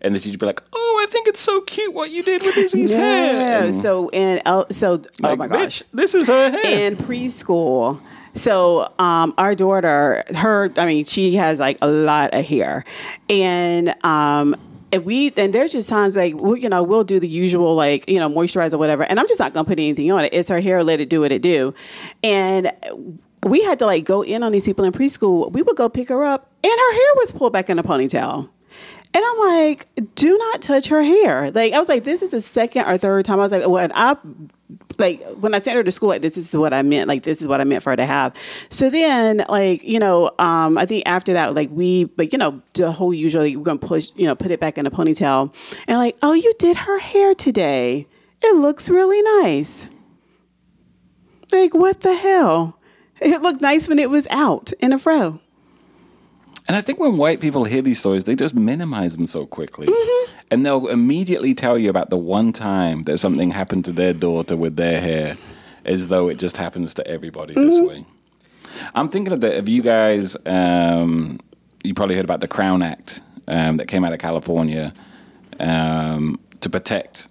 And 0.00 0.14
the 0.14 0.20
teacher 0.20 0.38
be 0.38 0.46
like, 0.46 0.62
"Oh, 0.72 1.04
I 1.06 1.10
think 1.10 1.26
it's 1.26 1.40
so 1.40 1.60
cute 1.62 1.92
what 1.92 2.10
you 2.10 2.22
did 2.22 2.42
with 2.42 2.56
Izzy's 2.56 2.92
hair." 2.92 3.32
Yeah. 3.34 3.64
And, 3.64 3.74
So 3.74 4.08
and 4.10 4.40
el- 4.44 4.70
so 4.70 5.02
oh 5.24 5.36
my 5.36 5.48
gosh. 5.48 5.82
this 5.92 6.14
is 6.14 6.28
her 6.28 6.50
hair. 6.50 6.86
in 6.86 6.96
preschool. 6.96 8.00
So 8.34 8.92
um, 9.00 9.34
our 9.38 9.56
daughter, 9.56 10.22
her, 10.36 10.72
I 10.76 10.86
mean, 10.86 11.04
she 11.04 11.34
has 11.34 11.58
like 11.58 11.78
a 11.82 11.88
lot 11.88 12.32
of 12.34 12.44
hair, 12.44 12.84
and 13.28 13.92
um, 14.04 14.54
and 14.92 15.04
we 15.04 15.32
and 15.36 15.52
there's 15.52 15.72
just 15.72 15.88
times 15.88 16.14
like 16.14 16.34
we, 16.34 16.60
you 16.60 16.68
know 16.68 16.84
we'll 16.84 17.02
do 17.02 17.18
the 17.18 17.28
usual 17.28 17.74
like 17.74 18.08
you 18.08 18.20
know 18.20 18.28
moisturize 18.30 18.72
or 18.72 18.78
whatever, 18.78 19.02
and 19.02 19.18
I'm 19.18 19.26
just 19.26 19.40
not 19.40 19.52
gonna 19.54 19.64
put 19.66 19.80
anything 19.80 20.12
on 20.12 20.24
it. 20.24 20.32
It's 20.32 20.48
her 20.48 20.60
hair, 20.60 20.84
let 20.84 21.00
it 21.00 21.08
do 21.08 21.20
what 21.20 21.32
it 21.32 21.42
do, 21.42 21.74
and. 22.22 22.72
We 23.44 23.62
had 23.62 23.78
to 23.78 23.86
like 23.86 24.04
go 24.04 24.22
in 24.22 24.42
on 24.42 24.50
these 24.50 24.64
people 24.64 24.84
in 24.84 24.90
preschool. 24.92 25.52
We 25.52 25.62
would 25.62 25.76
go 25.76 25.88
pick 25.88 26.08
her 26.08 26.24
up, 26.24 26.50
and 26.64 26.72
her 26.72 26.92
hair 26.92 27.12
was 27.18 27.30
pulled 27.30 27.52
back 27.52 27.70
in 27.70 27.78
a 27.78 27.84
ponytail. 27.84 28.48
And 29.14 29.24
I'm 29.26 29.38
like, 29.38 29.86
do 30.14 30.36
not 30.36 30.62
touch 30.62 30.88
her 30.88 31.02
hair. 31.02 31.50
Like 31.50 31.72
I 31.72 31.78
was 31.78 31.88
like, 31.88 32.04
this 32.04 32.22
is 32.22 32.32
the 32.32 32.40
second 32.40 32.86
or 32.86 32.98
third 32.98 33.24
time. 33.24 33.40
I 33.40 33.42
was 33.42 33.52
like, 33.52 33.66
when 33.66 33.90
I 33.94 34.16
like 34.98 35.22
when 35.40 35.54
I 35.54 35.60
sent 35.60 35.76
her 35.76 35.84
to 35.84 35.90
school, 35.90 36.10
like 36.10 36.22
this, 36.22 36.34
this 36.34 36.48
is 36.48 36.56
what 36.56 36.74
I 36.74 36.82
meant. 36.82 37.08
Like 37.08 37.22
this 37.22 37.40
is 37.40 37.48
what 37.48 37.60
I 37.60 37.64
meant 37.64 37.82
for 37.82 37.90
her 37.90 37.96
to 37.96 38.04
have. 38.04 38.34
So 38.68 38.90
then, 38.90 39.44
like 39.48 39.82
you 39.82 39.98
know, 39.98 40.30
um, 40.38 40.76
I 40.76 40.86
think 40.86 41.04
after 41.06 41.32
that, 41.32 41.54
like 41.54 41.70
we, 41.72 42.04
but 42.04 42.32
you 42.32 42.38
know, 42.38 42.60
the 42.74 42.92
whole 42.92 43.14
usually 43.14 43.56
we're 43.56 43.64
gonna 43.64 43.78
push, 43.78 44.10
you 44.14 44.26
know, 44.26 44.34
put 44.34 44.50
it 44.50 44.60
back 44.60 44.76
in 44.76 44.86
a 44.86 44.90
ponytail, 44.90 45.54
and 45.86 45.98
like, 45.98 46.16
oh, 46.22 46.32
you 46.32 46.52
did 46.58 46.76
her 46.76 46.98
hair 46.98 47.34
today. 47.34 48.06
It 48.42 48.54
looks 48.56 48.90
really 48.90 49.22
nice. 49.42 49.86
Like 51.50 51.74
what 51.74 52.00
the 52.00 52.14
hell? 52.14 52.78
It 53.20 53.42
looked 53.42 53.60
nice 53.60 53.88
when 53.88 53.98
it 53.98 54.10
was 54.10 54.26
out 54.30 54.72
in 54.80 54.92
a 54.92 54.98
fro. 54.98 55.40
And 56.68 56.76
I 56.76 56.82
think 56.82 57.00
when 57.00 57.16
white 57.16 57.40
people 57.40 57.64
hear 57.64 57.80
these 57.80 57.98
stories, 57.98 58.24
they 58.24 58.36
just 58.36 58.54
minimize 58.54 59.16
them 59.16 59.26
so 59.26 59.46
quickly. 59.46 59.86
Mm-hmm. 59.86 60.32
And 60.50 60.64
they'll 60.66 60.86
immediately 60.88 61.54
tell 61.54 61.78
you 61.78 61.88
about 61.88 62.10
the 62.10 62.18
one 62.18 62.52
time 62.52 63.02
that 63.02 63.18
something 63.18 63.50
happened 63.50 63.86
to 63.86 63.92
their 63.92 64.12
daughter 64.12 64.56
with 64.56 64.76
their 64.76 65.00
hair, 65.00 65.38
as 65.86 66.08
though 66.08 66.28
it 66.28 66.38
just 66.38 66.56
happens 66.58 66.94
to 66.94 67.06
everybody 67.06 67.54
this 67.54 67.74
Mm-hmm. 67.74 67.86
way. 67.86 68.04
I'm 68.94 69.08
thinking 69.08 69.32
of 69.32 69.40
the, 69.40 69.62
you 69.66 69.82
guys, 69.82 70.36
um, 70.46 71.40
you 71.82 71.94
probably 71.94 72.16
heard 72.16 72.24
about 72.24 72.40
the 72.40 72.48
Crown 72.48 72.82
Act 72.82 73.20
um, 73.48 73.78
that 73.78 73.88
came 73.88 74.04
out 74.04 74.12
of 74.12 74.18
California 74.18 74.92
um, 75.58 76.38
to 76.60 76.68
protect 76.68 77.28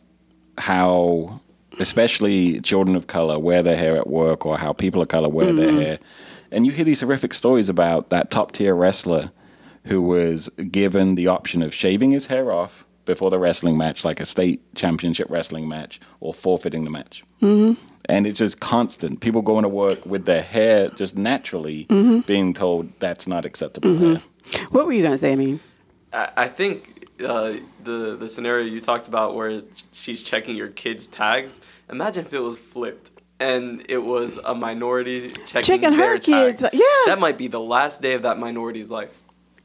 how, 0.58 1.40
especially 1.80 2.60
children 2.62 2.96
of 2.96 3.08
color, 3.08 3.38
wear 3.40 3.62
their 3.62 3.78
hair 3.78 3.96
at 3.98 4.08
work 4.08 4.46
or 4.46 4.58
how 4.58 4.74
people 4.74 5.02
of 5.02 5.08
color 5.08 5.30
wear 5.30 5.54
their 5.54 5.72
hair. 5.72 6.00
And 6.52 6.66
you 6.66 6.72
hear 6.72 6.86
these 6.86 7.02
horrific 7.02 7.34
stories 7.34 7.70
about 7.70 8.10
that 8.10 8.32
top 8.32 8.52
tier 8.52 8.76
wrestler 8.76 9.32
who 9.86 10.02
was 10.02 10.50
given 10.72 11.16
the 11.16 11.28
option 11.28 11.62
of 11.62 11.74
shaving 11.74 12.12
his 12.12 12.26
hair 12.28 12.52
off 12.54 12.86
before 13.06 13.30
the 13.30 13.40
wrestling 13.40 13.78
match, 13.78 14.04
like 14.04 14.20
a 14.20 14.26
state 14.26 14.62
championship 14.76 15.28
wrestling 15.30 15.68
match, 15.68 16.00
or 16.20 16.34
forfeiting 16.34 16.84
the 16.84 16.90
match. 16.90 17.24
Mm-hmm. 17.42 17.82
And 18.10 18.28
it's 18.28 18.40
just 18.40 18.60
constant. 18.60 19.22
People 19.22 19.42
going 19.42 19.64
to 19.64 19.70
work 19.70 20.06
with 20.06 20.26
their 20.26 20.42
hair 20.42 20.90
just 20.90 21.18
naturally 21.18 21.86
Mm-hmm. 21.90 22.20
being 22.22 22.54
told 22.54 22.90
that's 23.00 23.28
not 23.28 23.46
acceptable 23.46 23.98
hair. 23.98 24.22
What 24.72 24.86
were 24.86 24.94
you 24.94 25.04
gonna 25.04 25.18
say? 25.18 25.34
I 25.34 25.36
mean, 25.36 25.60
I, 26.14 26.30
I 26.38 26.48
think 26.48 27.08
uh, 27.26 27.56
the 27.84 28.16
the 28.18 28.28
scenario 28.28 28.66
you 28.66 28.80
talked 28.80 29.08
about 29.10 29.36
where 29.36 29.62
she's 29.92 30.24
checking 30.24 30.56
your 30.56 30.70
kids' 30.70 31.08
tags. 31.08 31.60
Imagine 31.90 32.26
if 32.26 32.34
it 32.34 32.40
was 32.40 32.58
flipped 32.58 33.12
and 33.40 33.86
it 33.90 34.04
was 34.04 34.38
a 34.44 34.56
minority 34.56 35.32
checking, 35.46 35.62
Checking 35.64 35.94
her 35.94 35.98
their 35.98 36.20
kids, 36.20 36.62
tag. 36.62 36.72
yeah. 36.74 36.82
that 37.06 37.20
might 37.20 37.38
be 37.38 37.48
the 37.48 37.60
last 37.60 38.02
day 38.02 38.14
of 38.14 38.24
that 38.24 38.40
minority's 38.40 38.90
life. 38.92 39.16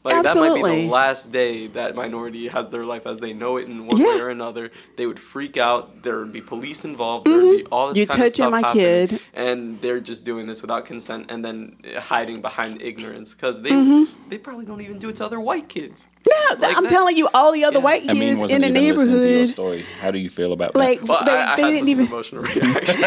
Like 0.05 0.21
that 0.25 0.35
might 0.37 0.43
be 0.43 0.49
Absolutely. 0.49 0.83
the 0.87 0.91
last 0.91 1.31
day 1.31 1.67
that 1.69 1.95
minority 1.95 2.49
has 2.49 2.69
their 2.71 2.85
life 2.85 3.07
as 3.07 3.21
they 3.21 3.33
know 3.33 3.57
it 3.59 3.69
in 3.69 3.87
one 3.87 3.99
Yeah. 3.99 4.17
way 4.17 4.21
or 4.21 4.31
another. 4.31 4.73
They 4.97 5.07
would 5.07 5.21
freak 5.21 5.57
out. 5.57 6.03
There 6.03 6.19
would 6.19 6.33
be 6.33 6.41
police 6.41 6.85
involved. 6.85 7.29
There 7.29 7.37
would 7.37 7.57
be 7.59 7.63
mm-hmm. 7.63 7.73
all 7.73 7.89
this 7.89 7.99
You're 7.99 8.07
kind 8.07 8.23
of 8.23 8.25
touching 8.25 8.35
stuff 8.35 8.51
my 8.51 8.61
happening, 8.67 9.09
kid. 9.09 9.21
and 9.33 9.81
they're 9.81 10.01
just 10.01 10.25
doing 10.25 10.47
this 10.47 10.61
without 10.61 10.87
consent 10.87 11.27
and 11.29 11.45
then 11.45 11.77
hiding 11.99 12.41
behind 12.41 12.83
ignorance 12.83 13.33
because 13.33 13.63
they 13.63 13.71
mm-hmm. 13.71 14.29
they 14.29 14.39
probably 14.39 14.67
don't 14.67 14.81
even 14.81 14.99
do 14.99 15.09
it 15.09 15.17
to 15.17 15.25
other 15.25 15.39
white 15.39 15.69
kids. 15.69 16.09
No, 16.33 16.57
Like, 16.61 16.77
I'm 16.77 16.85
that's- 16.85 16.91
telling 16.91 17.17
you, 17.17 17.29
all 17.35 17.53
the 17.53 17.65
other 17.65 17.79
yeah. 17.79 17.85
white 17.85 18.03
I 18.03 18.13
mean, 18.15 18.21
kids 18.23 18.41
wasn't 18.41 18.65
in 18.65 18.73
the 18.75 18.81
even 18.81 18.97
listening 18.97 19.07
to 19.07 19.21
your 19.21 19.27
neighborhood, 19.31 19.49
story. 19.51 19.85
How 20.01 20.11
do 20.11 20.19
you 20.19 20.31
feel 20.31 20.53
about 20.53 20.75
like 20.77 21.01
that? 21.01 21.09
Well, 21.09 21.25
they, 21.25 21.33
I, 21.33 21.53
I 21.53 21.57
they 21.57 21.63
had 21.63 21.71
didn't 21.75 21.89
even. 21.89 22.07
emotional 22.07 22.43
reaction. 22.43 23.01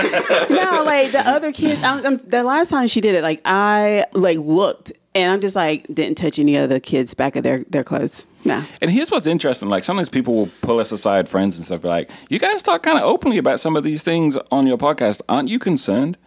no, 0.55 0.83
like 0.85 1.11
the 1.11 1.23
other 1.25 1.51
kids. 1.51 1.81
I'm, 1.83 2.05
I'm, 2.05 2.17
the 2.17 2.43
last 2.43 2.69
time 2.69 2.87
she 2.87 3.01
did 3.01 3.15
it, 3.15 3.21
like 3.23 3.41
I 3.45 4.05
like 4.13 4.37
looked, 4.39 4.91
and 5.13 5.31
I'm 5.31 5.41
just 5.41 5.55
like 5.55 5.85
didn't 5.93 6.17
touch 6.17 6.39
any 6.39 6.55
of 6.57 6.69
the 6.69 6.79
kids' 6.79 7.13
back 7.13 7.35
of 7.35 7.43
their 7.43 7.63
their 7.69 7.83
clothes. 7.83 8.25
No. 8.43 8.63
And 8.81 8.91
here's 8.91 9.09
what's 9.11 9.27
interesting: 9.27 9.69
like 9.69 9.83
sometimes 9.83 10.09
people 10.09 10.35
will 10.35 10.49
pull 10.61 10.79
us 10.79 10.91
aside, 10.91 11.27
friends 11.29 11.57
and 11.57 11.65
stuff, 11.65 11.81
be 11.81 11.87
like, 11.87 12.09
"You 12.29 12.39
guys 12.39 12.61
talk 12.61 12.83
kind 12.83 12.97
of 12.97 13.03
openly 13.03 13.37
about 13.37 13.59
some 13.59 13.75
of 13.75 13.83
these 13.83 14.03
things 14.03 14.37
on 14.51 14.67
your 14.67 14.77
podcast. 14.77 15.21
Aren't 15.29 15.49
you 15.49 15.59
concerned?" 15.59 16.17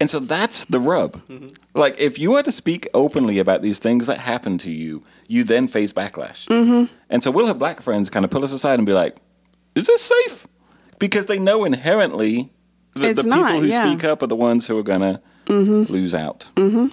And 0.00 0.10
so 0.10 0.18
that's 0.20 0.66
the 0.66 0.80
rub. 0.80 1.24
Mm-hmm. 1.26 1.48
Like 1.74 1.98
if 1.98 2.18
you 2.18 2.32
were 2.32 2.42
to 2.42 2.52
speak 2.52 2.88
openly 2.94 3.38
about 3.38 3.62
these 3.62 3.78
things 3.78 4.06
that 4.06 4.18
happen 4.18 4.58
to 4.58 4.70
you, 4.70 5.02
you 5.28 5.44
then 5.44 5.68
face 5.68 5.92
backlash. 5.92 6.46
Mm-hmm. 6.46 6.92
And 7.10 7.22
so 7.22 7.30
we'll 7.30 7.46
have 7.46 7.58
black 7.58 7.80
friends 7.80 8.10
kind 8.10 8.24
of 8.24 8.30
pull 8.30 8.44
us 8.44 8.52
aside 8.52 8.78
and 8.78 8.86
be 8.86 8.92
like, 8.92 9.16
"Is 9.74 9.86
this 9.86 10.02
safe?" 10.02 10.46
Because 10.98 11.26
they 11.26 11.38
know 11.38 11.64
inherently 11.64 12.50
that 12.94 13.10
It's 13.10 13.22
the 13.22 13.28
people 13.28 13.60
who 13.60 13.66
yeah. 13.66 13.90
speak 13.90 14.04
up 14.04 14.22
are 14.22 14.26
the 14.26 14.36
ones 14.36 14.66
who 14.66 14.78
are 14.78 14.82
gonna 14.82 15.20
lose 15.48 16.14
out. 16.14 16.50
Mm-hmm. 16.56 16.86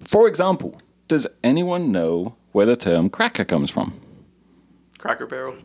For 0.00 0.28
example, 0.28 0.80
does 1.08 1.26
anyone 1.42 1.92
know 1.92 2.36
where 2.52 2.66
the 2.66 2.76
term 2.76 3.10
cracker 3.10 3.44
comes 3.44 3.70
from? 3.70 4.00
Cracker 4.98 5.26
Barrel. 5.26 5.56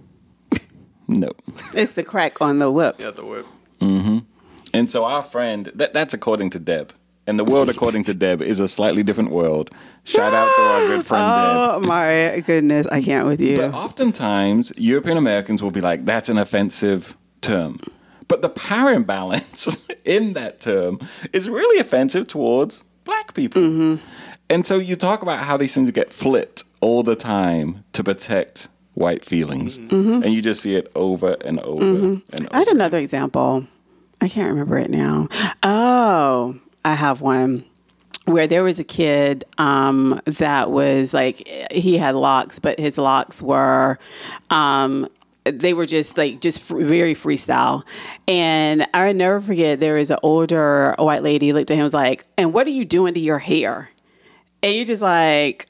No. 1.07 1.29
It's 1.73 1.93
the 1.93 2.03
crack 2.03 2.41
on 2.41 2.59
the 2.59 2.71
whip. 2.71 2.95
Yeah, 2.99 3.11
the 3.11 3.25
whip. 3.25 3.45
And 4.77 4.91
so 4.91 5.05
our 5.05 5.23
friend, 5.23 5.71
that, 5.73 5.93
that's 5.93 6.13
according 6.13 6.51
to 6.51 6.59
Deb. 6.59 6.93
And 7.28 7.38
the 7.38 7.43
world, 7.43 7.69
according 7.69 8.05
to 8.05 8.13
Deb, 8.13 8.41
is 8.41 8.61
a 8.61 8.69
slightly 8.69 9.03
different 9.03 9.32
world. 9.32 9.69
Shout 10.05 10.34
out 10.34 10.49
to 10.55 10.61
our 10.61 10.88
good 10.88 11.05
friend 11.05 11.21
Deb. 11.21 11.57
Oh 11.78 11.80
my 11.82 12.41
goodness, 12.45 12.88
I 12.88 13.01
can't 13.01 13.28
with 13.28 13.41
you. 13.41 13.57
But 13.57 13.73
oftentimes, 13.73 14.71
European 14.78 15.17
Americans 15.17 15.61
will 15.61 15.71
be 15.71 15.82
like, 15.82 16.05
that's 16.05 16.30
an 16.30 16.38
offensive 16.38 17.17
term. 17.41 17.82
But 18.30 18.41
the 18.41 18.49
power 18.49 18.91
imbalance 18.91 19.78
in 20.05 20.34
that 20.34 20.61
term 20.61 20.99
is 21.34 21.49
really 21.49 21.80
offensive 21.80 22.28
towards 22.28 22.84
black 23.03 23.34
people. 23.34 23.61
Mm-hmm. 23.61 24.05
And 24.49 24.65
so 24.65 24.78
you 24.78 24.95
talk 24.95 25.21
about 25.21 25.43
how 25.43 25.57
these 25.57 25.73
things 25.73 25.91
get 25.91 26.13
flipped 26.13 26.63
all 26.80 27.03
the 27.03 27.15
time 27.15 27.84
to 27.93 28.03
protect 28.03 28.69
white 28.93 29.25
feelings. 29.25 29.78
Mm-hmm. 29.78 29.95
Mm-hmm. 29.95 30.23
And 30.23 30.34
you 30.34 30.41
just 30.41 30.61
see 30.61 30.75
it 30.75 30.89
over 30.95 31.36
and 31.43 31.59
over 31.59 31.84
and 31.84 32.21
over. 32.34 32.47
I 32.51 32.59
had 32.59 32.69
another 32.69 32.97
example. 32.97 33.67
I 34.21 34.30
can't 34.30 34.49
remember 34.49 34.78
it 34.78 34.89
now. 34.89 35.28
Oh, 35.63 36.59
I 36.88 36.93
have 36.93 37.19
one 37.19 37.65
where 38.23 38.47
there 38.47 38.63
was 38.63 38.79
a 38.79 38.83
kid 38.85 39.43
um, 39.57 40.21
that 40.23 40.71
was 40.71 41.13
like 41.13 41.45
he 41.69 41.97
had 41.97 42.15
locks, 42.15 42.59
but 42.59 42.79
his 42.79 42.97
locks 42.97 43.41
were. 43.41 43.99
Um, 44.49 45.09
they 45.43 45.73
were 45.73 45.85
just 45.85 46.17
like 46.17 46.39
just 46.39 46.61
very 46.65 47.13
freestyle, 47.13 47.83
and 48.25 48.88
I 48.93 49.11
never 49.11 49.41
forget. 49.41 49.81
There 49.81 49.95
was 49.95 50.11
an 50.11 50.19
older 50.23 50.95
white 50.97 51.23
lady 51.23 51.51
looked 51.51 51.71
at 51.71 51.75
him 51.75 51.83
was 51.83 51.93
like, 51.93 52.25
"And 52.38 52.53
what 52.53 52.65
are 52.67 52.71
you 52.71 52.85
doing 52.85 53.13
to 53.15 53.19
your 53.19 53.39
hair?" 53.39 53.89
And 54.63 54.73
you're 54.73 54.85
just 54.85 55.01
like, 55.01 55.66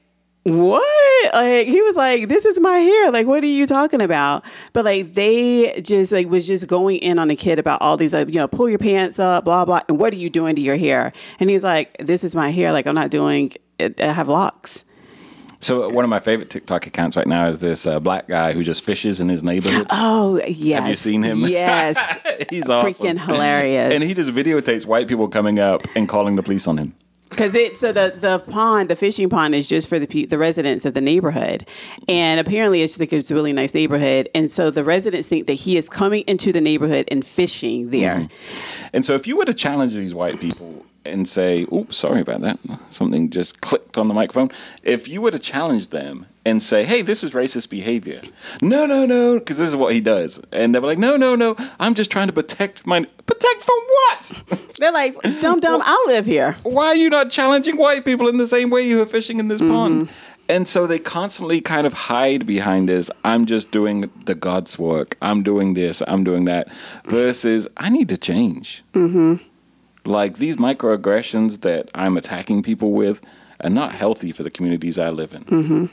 what? 0.47 1.33
Like 1.33 1.67
he 1.67 1.81
was 1.81 1.95
like, 1.95 2.29
this 2.29 2.45
is 2.45 2.59
my 2.59 2.77
hair. 2.77 3.11
Like, 3.11 3.27
what 3.27 3.43
are 3.43 3.47
you 3.47 3.65
talking 3.65 4.01
about? 4.01 4.45
But 4.73 4.85
like 4.85 5.13
they 5.13 5.81
just 5.81 6.11
like 6.11 6.29
was 6.29 6.47
just 6.47 6.67
going 6.67 6.97
in 6.99 7.19
on 7.19 7.27
the 7.27 7.35
kid 7.35 7.59
about 7.59 7.81
all 7.81 7.97
these 7.97 8.13
like, 8.13 8.27
you 8.27 8.35
know, 8.35 8.47
pull 8.47 8.69
your 8.69 8.79
pants 8.79 9.19
up, 9.19 9.45
blah 9.45 9.65
blah. 9.65 9.81
And 9.89 9.99
what 9.99 10.13
are 10.13 10.17
you 10.17 10.29
doing 10.29 10.55
to 10.55 10.61
your 10.61 10.77
hair? 10.77 11.11
And 11.39 11.49
he's 11.49 11.63
like, 11.63 11.95
this 11.99 12.23
is 12.23 12.35
my 12.35 12.49
hair. 12.49 12.71
Like 12.71 12.87
I'm 12.87 12.95
not 12.95 13.11
doing. 13.11 13.51
It, 13.79 13.99
I 14.01 14.11
have 14.11 14.27
locks. 14.27 14.83
So 15.59 15.89
one 15.89 16.03
of 16.03 16.09
my 16.09 16.19
favorite 16.19 16.49
TikTok 16.49 16.85
accounts 16.85 17.17
right 17.17 17.25
now 17.25 17.47
is 17.47 17.59
this 17.59 17.87
uh, 17.87 17.99
black 17.99 18.27
guy 18.27 18.53
who 18.53 18.63
just 18.63 18.83
fishes 18.83 19.19
in 19.19 19.27
his 19.27 19.43
neighborhood. 19.43 19.87
Oh 19.91 20.39
yes. 20.47 20.79
Have 20.81 20.89
you 20.89 20.95
seen 20.95 21.23
him? 21.23 21.39
Yes. 21.39 21.97
He's 22.49 22.69
awesome. 22.69 22.93
Freaking 22.93 23.19
hilarious. 23.19 23.93
And 23.93 24.03
he 24.03 24.13
just 24.13 24.29
videotapes 24.29 24.85
white 24.85 25.07
people 25.07 25.27
coming 25.27 25.59
up 25.59 25.81
and 25.95 26.07
calling 26.07 26.35
the 26.35 26.43
police 26.43 26.67
on 26.67 26.77
him. 26.77 26.93
Because 27.37 27.53
it 27.53 27.77
so 27.77 27.91
the 27.91 28.15
the 28.17 28.39
pond, 28.51 28.89
the 28.89 28.95
fishing 28.95 29.29
pond, 29.29 29.53
is 29.53 29.69
just 29.69 29.87
for 29.87 29.99
the 29.99 30.25
the 30.25 30.39
residents 30.39 30.85
of 30.85 30.95
the 30.95 31.01
neighborhood, 31.01 31.67
and 32.07 32.39
apparently 32.39 32.81
it's 32.81 32.99
like 32.99 33.13
it's 33.13 33.29
a 33.29 33.35
really 33.35 33.53
nice 33.53 33.75
neighborhood, 33.75 34.27
and 34.33 34.51
so 34.51 34.71
the 34.71 34.83
residents 34.83 35.27
think 35.27 35.45
that 35.45 35.53
he 35.53 35.77
is 35.77 35.87
coming 35.87 36.23
into 36.27 36.51
the 36.51 36.61
neighborhood 36.61 37.07
and 37.11 37.23
fishing 37.23 37.91
there. 37.91 38.15
Mm-hmm. 38.15 38.87
And 38.93 39.05
so 39.05 39.13
if 39.13 39.27
you 39.27 39.37
were 39.37 39.45
to 39.45 39.53
challenge 39.53 39.93
these 39.93 40.15
white 40.15 40.39
people 40.39 40.83
and 41.07 41.27
say, 41.27 41.65
oops, 41.73 41.97
sorry 41.97 42.21
about 42.21 42.41
that, 42.41 42.59
something 42.89 43.29
just 43.29 43.61
clicked 43.61 43.97
on 43.97 44.07
the 44.07 44.13
microphone. 44.13 44.51
If 44.83 45.07
you 45.07 45.21
were 45.21 45.31
to 45.31 45.39
challenge 45.39 45.89
them 45.89 46.25
and 46.45 46.63
say, 46.63 46.85
hey, 46.85 47.01
this 47.01 47.23
is 47.23 47.31
racist 47.31 47.69
behavior. 47.69 48.21
No, 48.61 48.85
no, 48.85 49.05
no, 49.05 49.39
because 49.39 49.57
this 49.57 49.69
is 49.69 49.75
what 49.75 49.93
he 49.93 49.99
does. 49.99 50.39
And 50.51 50.73
they're 50.73 50.81
like, 50.81 50.97
no, 50.97 51.17
no, 51.17 51.35
no, 51.35 51.55
I'm 51.79 51.93
just 51.93 52.09
trying 52.09 52.27
to 52.27 52.33
protect 52.33 52.85
my. 52.87 53.05
Protect 53.25 53.61
from 53.61 53.75
what? 53.75 54.31
They're 54.79 54.91
like, 54.91 55.19
"Dum 55.41 55.59
dum, 55.59 55.81
I 55.83 56.05
live 56.07 56.25
here." 56.25 56.55
why 56.63 56.87
are 56.87 56.95
you 56.95 57.09
not 57.09 57.31
challenging 57.31 57.77
white 57.77 58.05
people 58.05 58.27
in 58.27 58.37
the 58.37 58.45
same 58.45 58.69
way 58.69 58.87
you 58.87 59.01
are 59.01 59.07
fishing 59.07 59.39
in 59.39 59.47
this 59.47 59.59
pond? 59.59 60.09
And 60.49 60.67
so 60.67 60.87
they 60.87 60.99
constantly 60.99 61.59
kind 61.59 61.85
of 61.85 61.93
hide 61.93 62.45
behind 62.45 62.87
this. 62.87 63.11
I'm 63.23 63.45
just 63.45 63.71
doing 63.71 64.09
the 64.25 64.35
God's 64.35 64.79
work. 64.79 65.17
I'm 65.21 65.43
doing 65.43 65.73
this. 65.73 66.01
I'm 66.07 66.23
doing 66.23 66.45
that. 66.45 66.69
Versus, 67.05 67.67
I 67.75 67.89
need 67.89 68.07
to 68.09 68.17
change. 68.17 68.83
Mm-hmm. 68.93 69.35
Like 70.07 70.37
these 70.37 70.55
microaggressions 70.55 71.61
that 71.61 71.89
I'm 71.93 72.15
attacking 72.15 72.63
people 72.63 72.93
with 72.93 73.21
are 73.59 73.69
not 73.69 73.91
healthy 73.91 74.31
for 74.31 74.41
the 74.41 74.49
communities 74.49 74.97
I 74.97 75.09
live 75.09 75.33
in. 75.33 75.89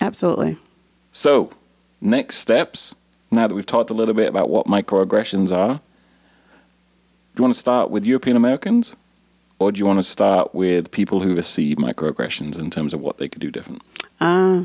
Absolutely. 0.00 0.58
So, 1.10 1.50
next 2.00 2.36
steps. 2.36 2.94
Now 3.30 3.46
that 3.48 3.54
we've 3.54 3.64
talked 3.64 3.90
a 3.90 3.94
little 3.94 4.14
bit 4.14 4.28
about 4.28 4.50
what 4.50 4.66
microaggressions 4.66 5.50
are, 5.50 5.74
do 5.74 5.80
you 7.38 7.42
want 7.42 7.54
to 7.54 7.58
start 7.58 7.90
with 7.90 8.04
European 8.04 8.36
Americans, 8.36 8.94
or 9.58 9.72
do 9.72 9.78
you 9.78 9.86
want 9.86 9.98
to 9.98 10.04
start 10.04 10.54
with 10.54 10.90
people 10.90 11.20
who 11.20 11.34
receive 11.34 11.78
microaggressions 11.78 12.58
in 12.58 12.70
terms 12.70 12.92
of 12.92 13.00
what 13.00 13.16
they 13.18 13.28
could 13.28 13.40
do 13.40 13.50
different? 13.50 13.82
Uh, 14.20 14.64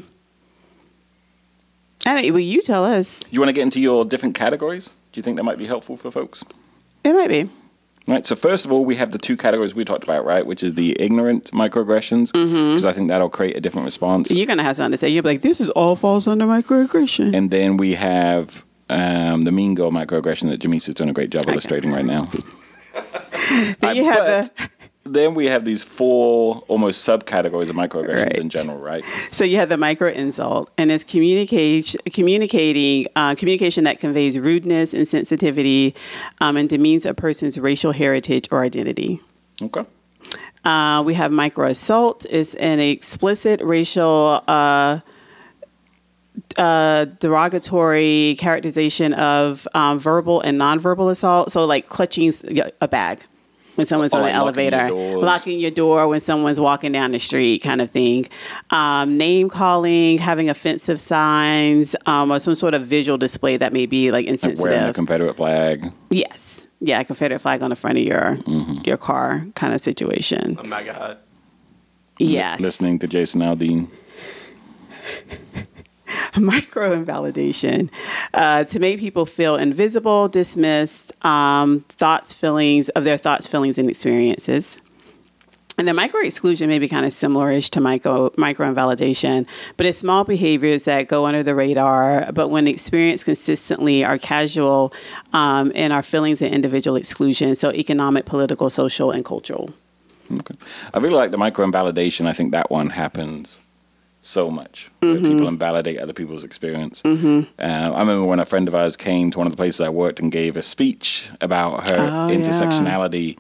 I 2.06 2.22
don't, 2.22 2.32
well, 2.34 2.40
you 2.40 2.62
tell 2.62 2.84
us. 2.84 3.22
Do 3.22 3.28
you 3.32 3.40
want 3.40 3.50
to 3.50 3.54
get 3.54 3.64
into 3.64 3.80
your 3.80 4.04
different 4.04 4.36
categories? 4.36 4.90
Do 5.14 5.20
you 5.20 5.24
think 5.24 5.38
that 5.38 5.44
might 5.44 5.58
be 5.58 5.66
helpful 5.66 5.96
for 5.98 6.12
folks? 6.12 6.44
It 7.04 7.14
might 7.14 7.30
be. 7.30 7.50
Right. 8.10 8.26
So 8.26 8.36
first 8.36 8.66
of 8.66 8.72
all, 8.72 8.86
we 8.86 8.96
have 8.96 9.12
the 9.12 9.20
two 9.20 9.38
categories 9.38 9.76
we 9.76 9.86
talked 9.86 10.04
about, 10.04 10.26
right? 10.26 10.46
Which 10.46 10.64
is 10.64 10.74
the 10.74 11.00
ignorant 11.00 11.52
microaggressions, 11.52 12.34
because 12.34 12.86
I 12.86 12.92
think 12.92 13.08
that'll 13.10 13.30
create 13.30 13.56
a 13.56 13.62
different 13.62 13.86
response. 13.86 14.32
You're 14.32 14.48
gonna 14.48 14.64
have 14.64 14.76
something 14.76 14.92
to 14.92 14.98
say. 14.98 15.10
You'll 15.10 15.24
be 15.24 15.30
like, 15.30 15.42
"This 15.42 15.62
is 15.62 15.70
all 15.70 15.96
falls 15.96 16.28
under 16.28 16.46
microaggression." 16.46 17.36
And 17.36 17.52
then 17.52 17.78
we 17.78 17.94
have 17.94 18.66
um, 18.90 19.44
the 19.44 19.52
mean 19.52 19.76
girl 19.76 19.92
microaggression 19.92 20.50
that 20.50 20.60
Jamesa's 20.60 20.96
doing 20.96 21.10
a 21.10 21.14
great 21.14 21.30
job 21.30 21.48
illustrating 21.48 21.92
right 21.92 22.06
now. 22.06 22.28
then 23.80 23.96
you 23.96 24.06
have 24.06 24.52
But 24.58 24.70
then 25.06 25.34
we 25.34 25.46
have 25.46 25.66
these 25.66 25.84
four 25.84 26.64
almost 26.68 27.08
subcategories 27.08 27.70
of 27.70 27.76
microaggressions 27.76 28.38
in 28.38 28.50
general, 28.50 28.78
right? 28.78 29.04
so 29.32 29.44
you 29.44 29.58
have 29.58 29.70
the 29.70 29.78
micro 29.78 30.10
insult, 30.10 30.70
and 30.78 30.92
it's 30.92 31.04
communication, 31.04 32.00
communicating, 32.14 33.08
uh, 33.16 33.36
communication 33.36 33.86
that 33.86 34.00
conveys 34.00 34.38
rudeness, 34.38 34.94
and 34.94 35.04
insensitivity, 35.04 35.96
um, 36.42 36.58
and 36.58 36.70
demeans 36.70 37.06
a 37.06 37.14
person's 37.14 37.58
racial 37.58 37.92
heritage 37.92 38.48
or 38.52 38.64
identity. 38.64 39.22
Okay. 39.62 39.86
Uh, 40.66 41.02
we 41.06 41.14
have 41.14 41.32
micro 41.32 41.68
assault 41.68 42.26
It's 42.30 42.54
an 42.56 42.80
explicit 42.82 43.62
racial 43.62 44.44
uh, 44.48 45.00
uh, 46.58 47.06
derogatory 47.06 48.36
characterization 48.38 49.14
of 49.14 49.68
um, 49.74 50.00
verbal 50.00 50.42
and 50.42 50.60
nonverbal 50.60 51.10
assault. 51.10 51.52
So, 51.52 51.66
like 51.66 51.88
clutching 51.88 52.34
a 52.82 52.88
bag 52.88 53.24
when 53.80 53.88
someone's 53.88 54.14
Oh, 54.14 54.18
on 54.18 54.24
like 54.24 54.34
an 54.34 54.40
locking 54.46 54.62
your 54.72 54.74
elevator, 54.82 55.18
locking 55.20 55.60
your 55.60 55.72
door 55.72 56.08
when 56.08 56.20
someone's 56.20 56.60
walking 56.60 56.92
down 56.92 57.12
the 57.12 57.20
street, 57.20 57.64
kind 57.64 57.82
of 57.82 57.90
thing. 57.90 58.28
Um, 58.70 59.18
name 59.18 59.50
calling, 59.50 60.20
having 60.20 60.50
offensive 60.50 61.02
signs, 61.02 61.96
um, 62.06 62.32
or 62.32 62.38
some 62.40 62.54
sort 62.56 62.74
of 62.76 62.84
visual 62.84 63.18
display 63.18 63.58
that 63.58 63.74
may 63.74 63.86
be 63.88 64.12
like 64.12 64.26
Like 64.26 64.30
insensitive. 64.34 64.70
wearing 64.72 64.90
a 64.90 64.94
Confederate 64.94 65.36
flag. 65.36 65.92
Yes. 66.12 66.68
yeah, 66.82 67.00
a 67.00 67.04
Confederate 67.06 67.40
flag 67.40 67.62
on 67.64 67.72
the 67.72 67.76
front 67.76 67.98
of 67.98 68.04
your 68.04 68.38
your 68.84 68.98
car 68.98 69.46
kind 69.56 69.74
of 69.74 69.82
situation. 69.82 70.58
A 70.60 70.64
MAGA 70.68 70.94
hat. 70.94 71.22
Yes. 72.20 72.60
Listening 72.60 73.00
to 73.00 73.08
Jason 73.08 73.42
Aldean. 73.42 73.90
micro 76.38 76.94
invalidation 76.94 77.90
uh, 78.34 78.64
to 78.66 78.80
make 78.80 79.00
people 79.00 79.26
feel 79.26 79.56
invisible, 79.56 80.28
dismissed, 80.28 81.14
um, 81.26 81.86
thoughts, 81.90 82.34
feelings 82.34 82.90
of 82.90 83.04
their 83.04 83.18
thoughts, 83.18 83.48
feelings, 83.48 83.78
and 83.78 83.90
experiences. 83.90 84.80
And 85.78 85.88
the 85.88 85.94
micro 85.94 86.20
exclusion 86.20 86.68
may 86.68 86.78
be 86.78 86.90
kind 86.90 87.06
of 87.06 87.14
similar-ish 87.14 87.70
to 87.70 87.80
micro 87.80 88.34
micro 88.36 88.68
invalidation, 88.68 89.48
but 89.78 89.86
it's 89.86 89.98
small 89.98 90.26
behaviors 90.26 90.84
that 90.84 91.08
go 91.08 91.26
under 91.26 91.42
the 91.42 91.56
radar. 91.56 92.34
But 92.34 92.50
when 92.50 92.68
experienced 92.68 93.24
consistently, 93.24 94.04
are 94.04 94.18
casual, 94.18 94.94
um, 95.32 95.72
and 95.76 95.94
our 95.94 96.04
feelings 96.04 96.42
and 96.42 96.54
individual 96.54 96.98
exclusion. 96.98 97.56
So 97.56 97.72
economic, 97.72 98.26
political, 98.26 98.70
social, 98.70 99.12
and 99.12 99.24
cultural. 99.24 99.74
Okay. 100.30 100.56
I 100.94 101.00
really 101.00 101.16
like 101.16 101.32
the 101.32 101.38
micro 101.38 101.64
invalidation. 101.64 102.28
I 102.28 102.34
think 102.34 102.52
that 102.52 102.70
one 102.70 102.90
happens 102.90 103.62
so 104.22 104.52
much 104.52 104.92
where 105.00 105.16
people 105.16 105.48
invalidate 105.48 105.98
other 106.00 106.14
people's 106.14 106.44
experience. 106.44 107.02
Uh, 107.06 107.46
I 107.58 108.00
remember 108.00 108.26
when 108.26 108.40
a 108.40 108.46
friend 108.46 108.68
of 108.68 108.76
ours 108.76 108.98
came 108.98 109.32
to 109.32 109.38
one 109.38 109.48
of 109.48 109.52
the 109.54 109.58
places 109.58 109.80
I 109.82 109.90
worked 109.90 110.20
and 110.20 110.32
gave 110.32 110.58
a 110.58 110.62
speech 110.62 111.30
about 111.42 111.88
her 111.88 111.96
Oh, 111.98 112.28
yeah. 112.28 112.36
intersectionality 112.38 113.38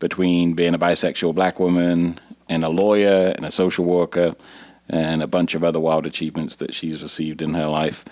between 0.00 0.54
being 0.54 0.74
a 0.74 0.78
bisexual 0.78 1.34
black 1.34 1.60
woman 1.60 2.18
and 2.48 2.64
a 2.64 2.68
lawyer 2.68 3.32
and 3.36 3.46
a 3.46 3.50
social 3.50 3.84
worker 3.84 4.34
and 4.88 5.22
a 5.22 5.26
bunch 5.26 5.54
of 5.54 5.62
other 5.64 5.80
wild 5.80 6.06
achievements 6.06 6.56
that 6.56 6.74
she's 6.74 7.02
received 7.02 7.40
in 7.40 7.54
her 7.54 7.66
life. 7.66 8.04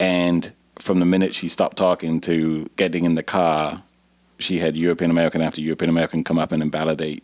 And 0.00 0.52
from 0.78 1.00
the 1.00 1.06
minute 1.06 1.34
she 1.34 1.48
stopped 1.48 1.76
talking 1.76 2.20
to 2.22 2.68
getting 2.76 3.04
in 3.04 3.14
the 3.14 3.22
car, 3.22 3.82
she 4.38 4.58
had 4.58 4.76
European 4.76 5.10
American 5.10 5.42
after 5.42 5.60
European 5.60 5.90
American 5.90 6.24
come 6.24 6.38
up 6.38 6.50
and 6.50 6.62
invalidate 6.62 7.22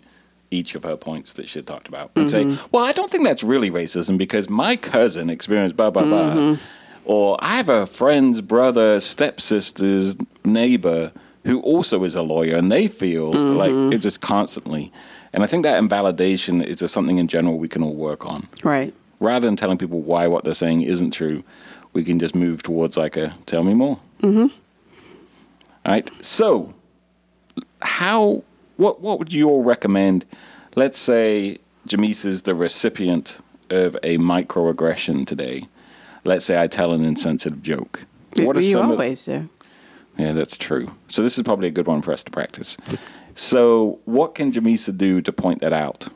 each 0.50 0.74
of 0.74 0.84
her 0.84 0.96
points 0.96 1.34
that 1.34 1.48
she 1.48 1.58
had 1.58 1.66
talked 1.66 1.88
about 1.88 2.10
and 2.16 2.30
say, 2.30 2.44
mm-hmm. 2.44 2.66
Well, 2.72 2.84
I 2.84 2.92
don't 2.92 3.10
think 3.10 3.24
that's 3.24 3.42
really 3.42 3.70
racism 3.70 4.16
because 4.16 4.48
my 4.48 4.76
cousin 4.76 5.30
experienced 5.30 5.76
blah, 5.76 5.90
blah, 5.90 6.04
blah. 6.04 6.34
Mm-hmm. 6.34 6.62
Or 7.04 7.36
I 7.40 7.56
have 7.56 7.68
a 7.68 7.86
friend's 7.86 8.40
brother, 8.40 9.00
stepsister's 9.00 10.16
neighbor 10.44 11.12
who 11.44 11.60
also 11.60 12.04
is 12.04 12.14
a 12.14 12.22
lawyer 12.22 12.56
and 12.56 12.70
they 12.70 12.88
feel 12.88 13.32
like 13.32 13.70
mm-hmm. 13.70 13.92
it's 13.92 14.02
just 14.02 14.20
constantly. 14.20 14.92
And 15.32 15.42
I 15.42 15.46
think 15.46 15.64
that 15.64 15.78
invalidation 15.78 16.62
is 16.62 16.76
just 16.76 16.92
something 16.94 17.18
in 17.18 17.28
general 17.28 17.58
we 17.58 17.68
can 17.68 17.82
all 17.82 17.94
work 17.94 18.26
on 18.26 18.48
Right. 18.64 18.94
rather 19.20 19.46
than 19.46 19.56
telling 19.56 19.78
people 19.78 20.00
why 20.00 20.26
what 20.26 20.44
they're 20.44 20.54
saying 20.54 20.82
isn't 20.82 21.12
true, 21.12 21.44
we 21.92 22.04
can 22.04 22.18
just 22.18 22.34
move 22.34 22.62
towards 22.62 22.96
like 22.96 23.16
a 23.16 23.34
tell 23.46 23.62
me 23.62 23.74
more. 23.74 23.98
Mm-hmm. 24.22 24.46
All 25.86 25.92
right. 25.92 26.10
So, 26.20 26.74
how? 27.80 28.42
What? 28.78 29.00
What 29.02 29.18
would 29.18 29.32
you 29.32 29.48
all 29.50 29.62
recommend? 29.64 30.24
Let's 30.76 30.98
say 30.98 31.58
Jamesa 31.88 32.26
is 32.26 32.42
the 32.42 32.54
recipient 32.54 33.38
of 33.70 33.96
a 34.02 34.16
microaggression 34.18 35.26
today. 35.26 35.66
Let's 36.24 36.44
say 36.44 36.60
I 36.62 36.68
tell 36.68 36.92
an 36.92 37.04
insensitive 37.04 37.62
joke. 37.62 38.04
What 38.36 38.56
are 38.56 38.60
you 38.60 38.72
some 38.72 38.86
of- 38.86 38.92
always 38.92 39.24
do. 39.24 39.48
yeah, 40.16 40.32
that's 40.32 40.56
true. 40.56 40.90
So 41.08 41.22
this 41.22 41.36
is 41.38 41.42
probably 41.42 41.68
a 41.68 41.70
good 41.72 41.86
one 41.86 42.02
for 42.02 42.12
us 42.12 42.22
to 42.24 42.30
practice. 42.30 42.76
So, 43.34 43.98
what 44.04 44.34
can 44.34 44.52
Jamesa 44.52 44.96
do 44.96 45.20
to 45.22 45.32
point 45.32 45.60
that 45.60 45.72
out? 45.72 46.08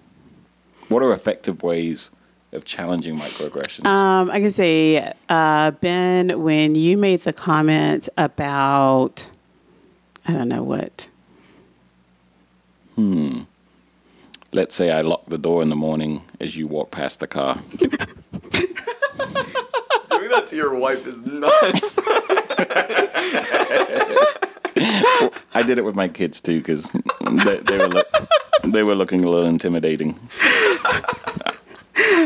What 0.89 1.03
are 1.03 1.13
effective 1.13 1.63
ways 1.63 2.11
of 2.53 2.65
challenging 2.65 3.19
microaggressions? 3.19 3.87
Um, 3.87 4.31
I 4.31 4.41
can 4.41 4.51
say, 4.51 5.13
uh, 5.29 5.71
Ben, 5.73 6.43
when 6.43 6.75
you 6.75 6.97
made 6.99 7.21
the 7.21 7.33
comment 7.33 8.09
about, 8.17 9.29
I 10.27 10.33
don't 10.33 10.49
know 10.49 10.63
what. 10.63 11.09
Let's 14.55 14.75
say 14.77 14.91
I 14.91 15.01
lock 15.01 15.25
the 15.27 15.39
door 15.39 15.63
in 15.63 15.71
the 15.71 15.77
morning 15.77 16.23
as 16.41 16.57
you 16.57 16.67
walk 16.67 16.91
past 16.91 17.21
the 17.21 17.27
car. 17.27 17.61
Doing 17.79 17.99
that 20.31 20.47
to 20.49 20.57
your 20.57 20.75
wife 20.75 21.07
is 21.07 21.23
nuts. 21.23 21.95
I 25.55 25.63
did 25.63 25.79
it 25.79 25.85
with 25.85 25.95
my 25.95 26.09
kids 26.09 26.41
too 26.41 26.59
because 26.59 26.91
they, 26.93 27.59
they 27.59 27.79
were 27.79 27.89
look, 27.89 28.09
they 28.65 28.83
were 28.83 28.95
looking 28.95 29.25
a 29.25 29.29
little 29.29 29.49
intimidating. 29.49 30.19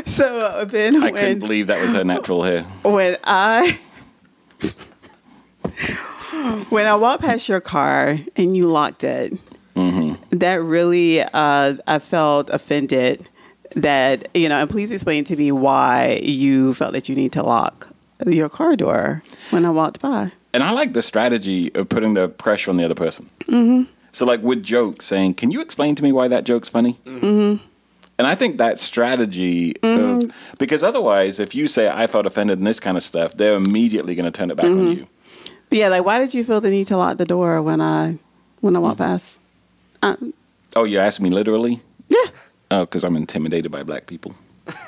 So, 0.07 0.27
uh, 0.47 0.65
Ben, 0.65 0.97
I 0.97 1.11
couldn't 1.11 1.15
when, 1.15 1.39
believe 1.39 1.67
that 1.67 1.81
was 1.81 1.93
her 1.93 2.05
natural 2.05 2.43
hair. 2.43 2.63
when 2.83 3.19
I. 3.25 3.79
When 6.69 6.87
I 6.87 6.95
walked 6.95 7.23
past 7.23 7.49
your 7.49 7.61
car 7.61 8.19
and 8.37 8.57
you 8.57 8.69
locked 8.69 9.03
it, 9.05 9.37
that 10.41 10.63
really, 10.63 11.23
uh, 11.23 11.77
I 11.87 11.99
felt 11.99 12.51
offended. 12.51 13.29
That 13.75 14.29
you 14.35 14.49
know, 14.49 14.61
and 14.61 14.71
please 14.71 14.91
explain 14.91 15.25
to 15.25 15.37
me 15.37 15.53
why 15.53 16.21
you 16.23 16.73
felt 16.73 16.95
that 16.95 17.09
you 17.09 17.15
need 17.15 17.33
to 17.33 17.43
lock 17.43 17.89
your 18.25 18.49
car 18.49 18.75
door 18.75 19.23
when 19.51 19.67
I 19.67 19.71
walked 19.71 20.01
by. 20.01 20.33
And 20.55 20.63
I 20.63 20.71
like 20.71 20.95
the 20.95 21.03
strategy 21.03 21.75
of 21.75 21.89
putting 21.89 22.15
the 22.15 22.31
pressure 22.31 22.71
on 22.71 22.79
the 22.79 22.85
other 22.85 22.95
person. 22.95 23.29
Mm-hmm. 23.43 23.93
So, 24.13 24.25
like 24.25 24.41
with 24.41 24.63
jokes, 24.63 25.05
saying, 25.05 25.35
"Can 25.35 25.51
you 25.51 25.61
explain 25.61 25.95
to 25.97 26.03
me 26.03 26.13
why 26.13 26.29
that 26.29 26.45
joke's 26.45 26.69
funny?" 26.69 26.99
Mm-hmm. 27.05 27.63
And 28.19 28.27
I 28.27 28.35
think 28.35 28.57
that 28.59 28.79
strategy 28.79 29.75
of 29.83 30.33
because 30.59 30.83
otherwise, 30.83 31.39
if 31.39 31.55
you 31.55 31.69
say 31.69 31.89
I 31.89 32.07
felt 32.07 32.25
offended 32.25 32.59
in 32.59 32.65
this 32.65 32.81
kind 32.81 32.97
of 32.97 33.03
stuff, 33.03 33.37
they're 33.37 33.57
immediately 33.57 34.15
going 34.15 34.25
to 34.25 34.31
turn 34.31 34.51
it 34.51 34.57
back 34.57 34.67
on 34.67 34.91
you. 34.93 35.07
But 35.69 35.79
yeah, 35.79 35.89
like 35.89 36.05
why 36.05 36.19
did 36.19 36.33
you 36.33 36.45
feel 36.45 36.61
the 36.61 36.71
need 36.71 36.87
to 36.87 36.97
lock 36.97 37.19
the 37.19 37.27
door 37.27 37.61
when 37.61 37.83
I 37.83 38.19
when 38.61 38.75
I 38.75 38.79
walked 38.79 38.99
past? 38.99 39.39
Um, 40.03 40.33
Oh, 40.75 40.85
you 40.85 40.99
asked 40.99 41.21
me 41.21 41.31
literally? 41.31 41.81
yeah. 42.09 42.25
Oh, 42.71 42.81
because 42.85 43.05
I'm 43.05 43.17
intimidated 43.17 43.71
by 43.73 43.83
black 43.83 44.07
people. 44.07 44.35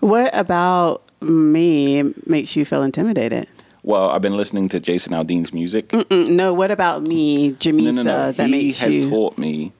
What 0.00 0.34
about 0.36 1.02
me 1.22 2.02
makes 2.26 2.56
you 2.56 2.64
feel 2.66 2.82
intimidated? 2.82 3.48
Well, 3.84 4.10
I've 4.10 4.20
been 4.20 4.36
listening 4.36 4.68
to 4.70 4.80
Jason 4.80 5.14
Aldean's 5.14 5.52
music. 5.52 5.88
Mm, 5.88 6.30
No, 6.30 6.52
what 6.52 6.70
about 6.70 7.02
me, 7.02 7.52
Jamesa, 7.52 7.82
No, 7.84 7.90
no, 7.90 8.02
no. 8.02 8.32
that 8.32 8.46
he 8.46 8.50
makes 8.66 8.78
has 8.80 8.96
you? 8.96 9.08
taught 9.08 9.38
me 9.38 9.72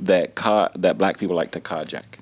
that 0.00 0.34
car 0.34 0.70
that 0.74 0.98
black 0.98 1.18
people 1.18 1.36
like 1.36 1.52
to 1.52 1.60
carjack, 1.60 2.18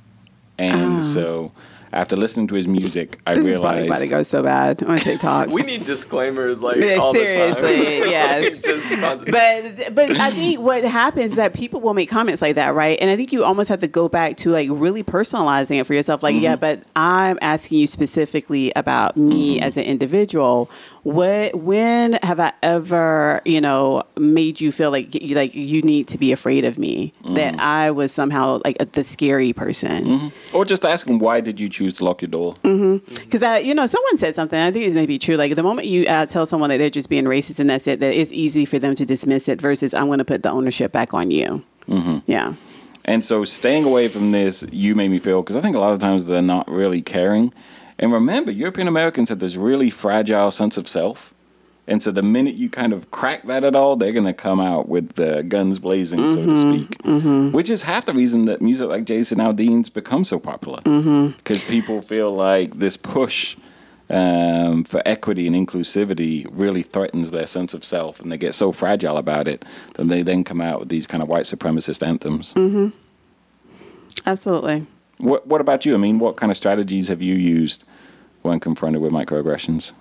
and 0.58 1.02
so 1.02 1.52
after 1.92 2.16
listening 2.16 2.46
to 2.48 2.54
his 2.54 2.68
music, 2.68 3.18
I 3.26 3.34
this 3.34 3.46
is 3.46 3.60
probably 3.60 3.82
realized 3.82 3.90
about 3.90 4.00
to 4.00 4.08
go 4.08 4.22
so 4.22 4.42
bad 4.42 4.82
on 4.82 4.98
TikTok. 4.98 5.48
we 5.50 5.62
need 5.62 5.84
disclaimers 5.84 6.62
like 6.62 6.76
Yeah, 6.76 6.96
all 6.96 7.12
the 7.12 7.20
seriously, 7.20 8.00
time. 8.00 8.10
yes. 8.10 8.58
Just 8.58 8.90
but 8.90 9.94
but 9.94 10.18
I 10.18 10.30
think 10.30 10.60
what 10.60 10.84
happens 10.84 11.32
is 11.32 11.36
that 11.36 11.54
people 11.54 11.80
will 11.80 11.94
make 11.94 12.08
comments 12.08 12.42
like 12.42 12.56
that, 12.56 12.74
right? 12.74 12.98
And 13.00 13.10
I 13.10 13.16
think 13.16 13.32
you 13.32 13.44
almost 13.44 13.68
have 13.68 13.80
to 13.80 13.88
go 13.88 14.08
back 14.08 14.36
to 14.38 14.50
like 14.50 14.68
really 14.70 15.02
personalizing 15.02 15.80
it 15.80 15.84
for 15.84 15.94
yourself. 15.94 16.22
Like, 16.22 16.36
yeah, 16.36 16.52
mm-hmm. 16.52 16.60
but 16.60 16.82
I'm 16.96 17.38
asking 17.40 17.78
you 17.78 17.86
specifically 17.86 18.72
about 18.76 19.16
me 19.16 19.56
mm-hmm. 19.56 19.64
as 19.64 19.76
an 19.76 19.84
individual. 19.84 20.70
What 21.02 21.54
when 21.54 22.14
have 22.22 22.40
I 22.40 22.52
ever, 22.62 23.40
you 23.44 23.60
know, 23.60 24.02
made 24.16 24.60
you 24.60 24.72
feel 24.72 24.90
like 24.90 25.14
you 25.22 25.34
like 25.34 25.54
you 25.54 25.82
need 25.82 26.08
to 26.08 26.18
be 26.18 26.32
afraid 26.32 26.64
of 26.64 26.78
me? 26.78 27.12
That 27.30 27.58
I 27.58 27.90
was 27.90 28.12
somehow 28.12 28.60
like 28.64 28.92
the 28.92 29.04
scary 29.04 29.52
person. 29.52 30.32
or 30.52 30.64
just 30.64 30.84
asking 30.84 31.18
why 31.18 31.40
did 31.40 31.60
you 31.60 31.68
choose 31.68 31.94
to 31.94 32.04
lock 32.04 32.22
your 32.22 32.30
door? 32.30 32.54
Because 32.62 33.42
I, 33.42 33.58
you 33.58 33.74
know, 33.74 33.86
someone 33.86 34.18
said 34.18 34.34
something. 34.34 34.58
I 34.58 34.70
think 34.70 34.84
this 34.84 34.94
may 34.94 35.06
be 35.06 35.18
true. 35.18 35.36
Like 35.36 35.54
the 35.54 35.62
moment 35.62 35.88
you 35.88 36.06
uh, 36.06 36.26
tell 36.26 36.46
someone 36.46 36.70
that 36.70 36.78
they're 36.78 36.90
just 36.90 37.10
being 37.10 37.24
racist 37.24 37.60
and 37.60 37.70
that's 37.70 37.86
it, 37.86 38.00
that 38.00 38.14
it's 38.14 38.32
easy 38.32 38.64
for 38.64 38.78
them 38.78 38.94
to 38.94 39.04
dismiss 39.04 39.48
it. 39.48 39.60
Versus, 39.60 39.94
I'm 39.94 40.06
going 40.06 40.18
to 40.18 40.24
put 40.24 40.42
the 40.42 40.50
ownership 40.50 40.92
back 40.92 41.14
on 41.14 41.30
you. 41.30 41.64
Mm-hmm. 41.88 42.18
Yeah. 42.30 42.54
And 43.04 43.24
so 43.24 43.44
staying 43.44 43.84
away 43.84 44.08
from 44.08 44.32
this, 44.32 44.64
you 44.70 44.94
made 44.94 45.10
me 45.10 45.18
feel 45.18 45.42
because 45.42 45.56
I 45.56 45.60
think 45.60 45.74
a 45.74 45.78
lot 45.78 45.92
of 45.92 45.98
times 45.98 46.26
they're 46.26 46.42
not 46.42 46.68
really 46.70 47.00
caring. 47.00 47.54
And 47.98 48.12
remember, 48.12 48.50
European 48.50 48.88
Americans 48.88 49.28
have 49.28 49.40
this 49.40 49.56
really 49.56 49.90
fragile 49.90 50.50
sense 50.50 50.76
of 50.76 50.88
self. 50.88 51.34
And 51.88 52.02
so 52.02 52.10
the 52.10 52.22
minute 52.22 52.54
you 52.54 52.68
kind 52.68 52.92
of 52.92 53.10
crack 53.10 53.44
that 53.44 53.64
at 53.64 53.74
all, 53.74 53.96
they're 53.96 54.12
going 54.12 54.26
to 54.26 54.34
come 54.34 54.60
out 54.60 54.88
with 54.88 55.14
the 55.14 55.42
guns 55.42 55.78
blazing, 55.78 56.28
so 56.28 56.34
to 56.34 56.40
mm-hmm, 56.42 56.74
speak. 56.74 57.02
Mm-hmm. 57.02 57.52
Which 57.52 57.70
is 57.70 57.82
half 57.82 58.04
the 58.04 58.12
reason 58.12 58.44
that 58.44 58.60
music 58.60 58.88
like 58.88 59.06
Jason 59.06 59.38
Aldean's 59.38 59.88
become 59.88 60.22
so 60.22 60.38
popular. 60.38 60.80
Mm-hmm. 60.80 61.28
Because 61.38 61.64
people 61.64 62.02
feel 62.02 62.30
like 62.30 62.78
this 62.78 62.98
push 62.98 63.56
um, 64.10 64.84
for 64.84 65.00
equity 65.06 65.46
and 65.46 65.56
inclusivity 65.56 66.46
really 66.52 66.82
threatens 66.82 67.30
their 67.30 67.46
sense 67.46 67.72
of 67.72 67.82
self. 67.84 68.20
And 68.20 68.30
they 68.30 68.36
get 68.36 68.54
so 68.54 68.70
fragile 68.70 69.16
about 69.16 69.48
it 69.48 69.64
that 69.94 70.08
they 70.08 70.20
then 70.20 70.44
come 70.44 70.60
out 70.60 70.80
with 70.80 70.90
these 70.90 71.06
kind 71.06 71.22
of 71.22 71.28
white 71.30 71.44
supremacist 71.44 72.06
anthems. 72.06 72.52
Absolutely. 74.26 74.86
What 75.18 75.46
What 75.46 75.60
about 75.60 75.84
you? 75.86 75.94
I 75.94 75.96
mean, 75.98 76.18
what 76.18 76.36
kind 76.36 76.50
of 76.50 76.56
strategies 76.56 77.08
have 77.08 77.22
you 77.22 77.34
used 77.34 77.84
when 78.42 78.60
confronted 78.60 79.02
with 79.02 79.12
microaggressions? 79.12 79.92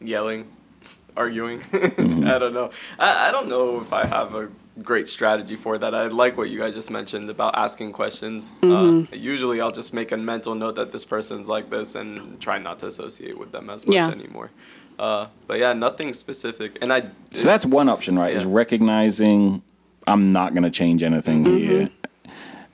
yelling, 0.00 0.46
arguing. 1.16 1.58
Mm-hmm. 1.60 2.26
I 2.34 2.38
don't 2.38 2.52
know. 2.52 2.70
I, 2.98 3.28
I 3.28 3.32
don't 3.32 3.48
know 3.48 3.80
if 3.80 3.92
I 3.92 4.04
have 4.06 4.34
a 4.34 4.48
great 4.82 5.08
strategy 5.08 5.56
for 5.56 5.78
that. 5.78 5.94
I 5.94 6.08
like 6.08 6.36
what 6.36 6.50
you 6.50 6.58
guys 6.58 6.74
just 6.74 6.90
mentioned 6.90 7.30
about 7.30 7.56
asking 7.56 7.92
questions. 7.92 8.52
Mm-hmm. 8.60 9.12
Uh, 9.14 9.16
usually, 9.16 9.60
I'll 9.62 9.72
just 9.72 9.94
make 9.94 10.12
a 10.12 10.16
mental 10.18 10.54
note 10.54 10.74
that 10.74 10.92
this 10.92 11.04
person's 11.04 11.48
like 11.48 11.70
this 11.70 11.94
and 11.94 12.38
try 12.40 12.58
not 12.58 12.78
to 12.80 12.86
associate 12.88 13.38
with 13.38 13.52
them 13.52 13.70
as 13.70 13.86
much 13.86 13.94
Yeah. 13.94 14.08
anymore. 14.08 14.50
Uh, 14.98 15.26
but 15.46 15.58
yeah, 15.58 15.72
nothing 15.72 16.12
specific. 16.12 16.76
And 16.82 16.92
I 16.92 17.02
So 17.30 17.44
that's 17.48 17.64
one 17.66 17.88
option, 17.88 18.18
right? 18.18 18.34
Is 18.34 18.44
recognizing 18.44 19.62
I'm 20.06 20.30
not 20.32 20.52
going 20.52 20.62
to 20.64 20.70
change 20.70 21.02
anything 21.02 21.44
here. 21.44 21.88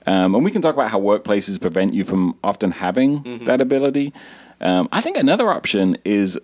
Um, 0.05 0.35
and 0.35 0.43
we 0.43 0.51
can 0.51 0.61
talk 0.61 0.73
about 0.73 0.89
how 0.89 0.99
workplaces 0.99 1.59
prevent 1.59 1.93
you 1.93 2.03
from 2.03 2.37
often 2.43 2.71
having 2.71 3.45
that 3.45 3.61
ability. 3.61 4.13
Um, 4.61 4.89
I 4.91 5.01
think 5.01 5.17
another 5.17 5.49
option 5.49 5.97
is 6.05 6.39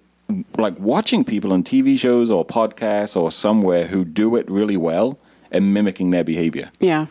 like 0.58 0.78
watching 0.80 1.24
people 1.24 1.52
on 1.54 1.64
TV 1.64 1.98
shows 1.98 2.30
or 2.30 2.46
podcasts 2.46 3.20
or 3.20 3.32
somewhere 3.32 3.88
who 3.88 4.06
do 4.06 4.36
it 4.36 4.50
really 4.50 4.78
well 4.78 5.18
and 5.52 5.74
mimicking 5.74 6.12
their 6.12 6.24
behavior. 6.24 6.70
Yeah. 6.80 7.08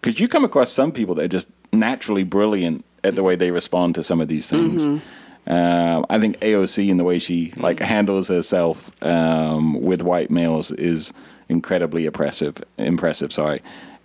Because 0.00 0.20
you 0.20 0.28
come 0.28 0.44
across 0.44 0.70
some 0.70 0.92
people 0.92 1.14
that 1.16 1.24
are 1.24 1.28
just 1.28 1.50
naturally 1.72 2.22
brilliant 2.22 2.84
at 3.02 3.16
the 3.16 3.22
way 3.22 3.34
they 3.34 3.50
respond 3.50 3.94
to 3.96 4.02
some 4.02 4.20
of 4.20 4.28
these 4.28 4.48
things. 4.48 4.86
Um, 5.48 6.06
I 6.10 6.18
think 6.18 6.38
AOC 6.40 6.90
and 6.90 6.98
the 6.98 7.04
way 7.04 7.18
she 7.18 7.52
like 7.56 7.80
handles 7.80 8.28
herself 8.28 8.90
um, 9.02 9.80
with 9.80 10.02
white 10.02 10.30
males 10.30 10.70
is 10.72 11.12
incredibly 11.48 12.06
impressive. 12.06 12.62
Impressive, 12.78 13.32
sorry. 13.32 13.60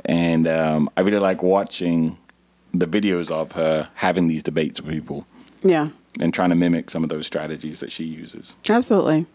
And 0.05 0.47
um, 0.47 0.89
I 0.97 1.01
really 1.01 1.19
like 1.19 1.43
watching 1.43 2.17
the 2.73 2.85
videos 2.87 3.29
of 3.29 3.51
her 3.53 3.89
having 3.95 4.27
these 4.27 4.43
debates 4.43 4.81
with 4.81 4.91
people 4.93 5.25
Yeah. 5.63 5.89
and 6.19 6.33
trying 6.33 6.49
to 6.49 6.55
mimic 6.55 6.89
some 6.89 7.03
of 7.03 7.09
those 7.09 7.27
strategies 7.27 7.79
that 7.81 7.91
she 7.91 8.03
uses. 8.03 8.55
Absolutely. 8.69 9.25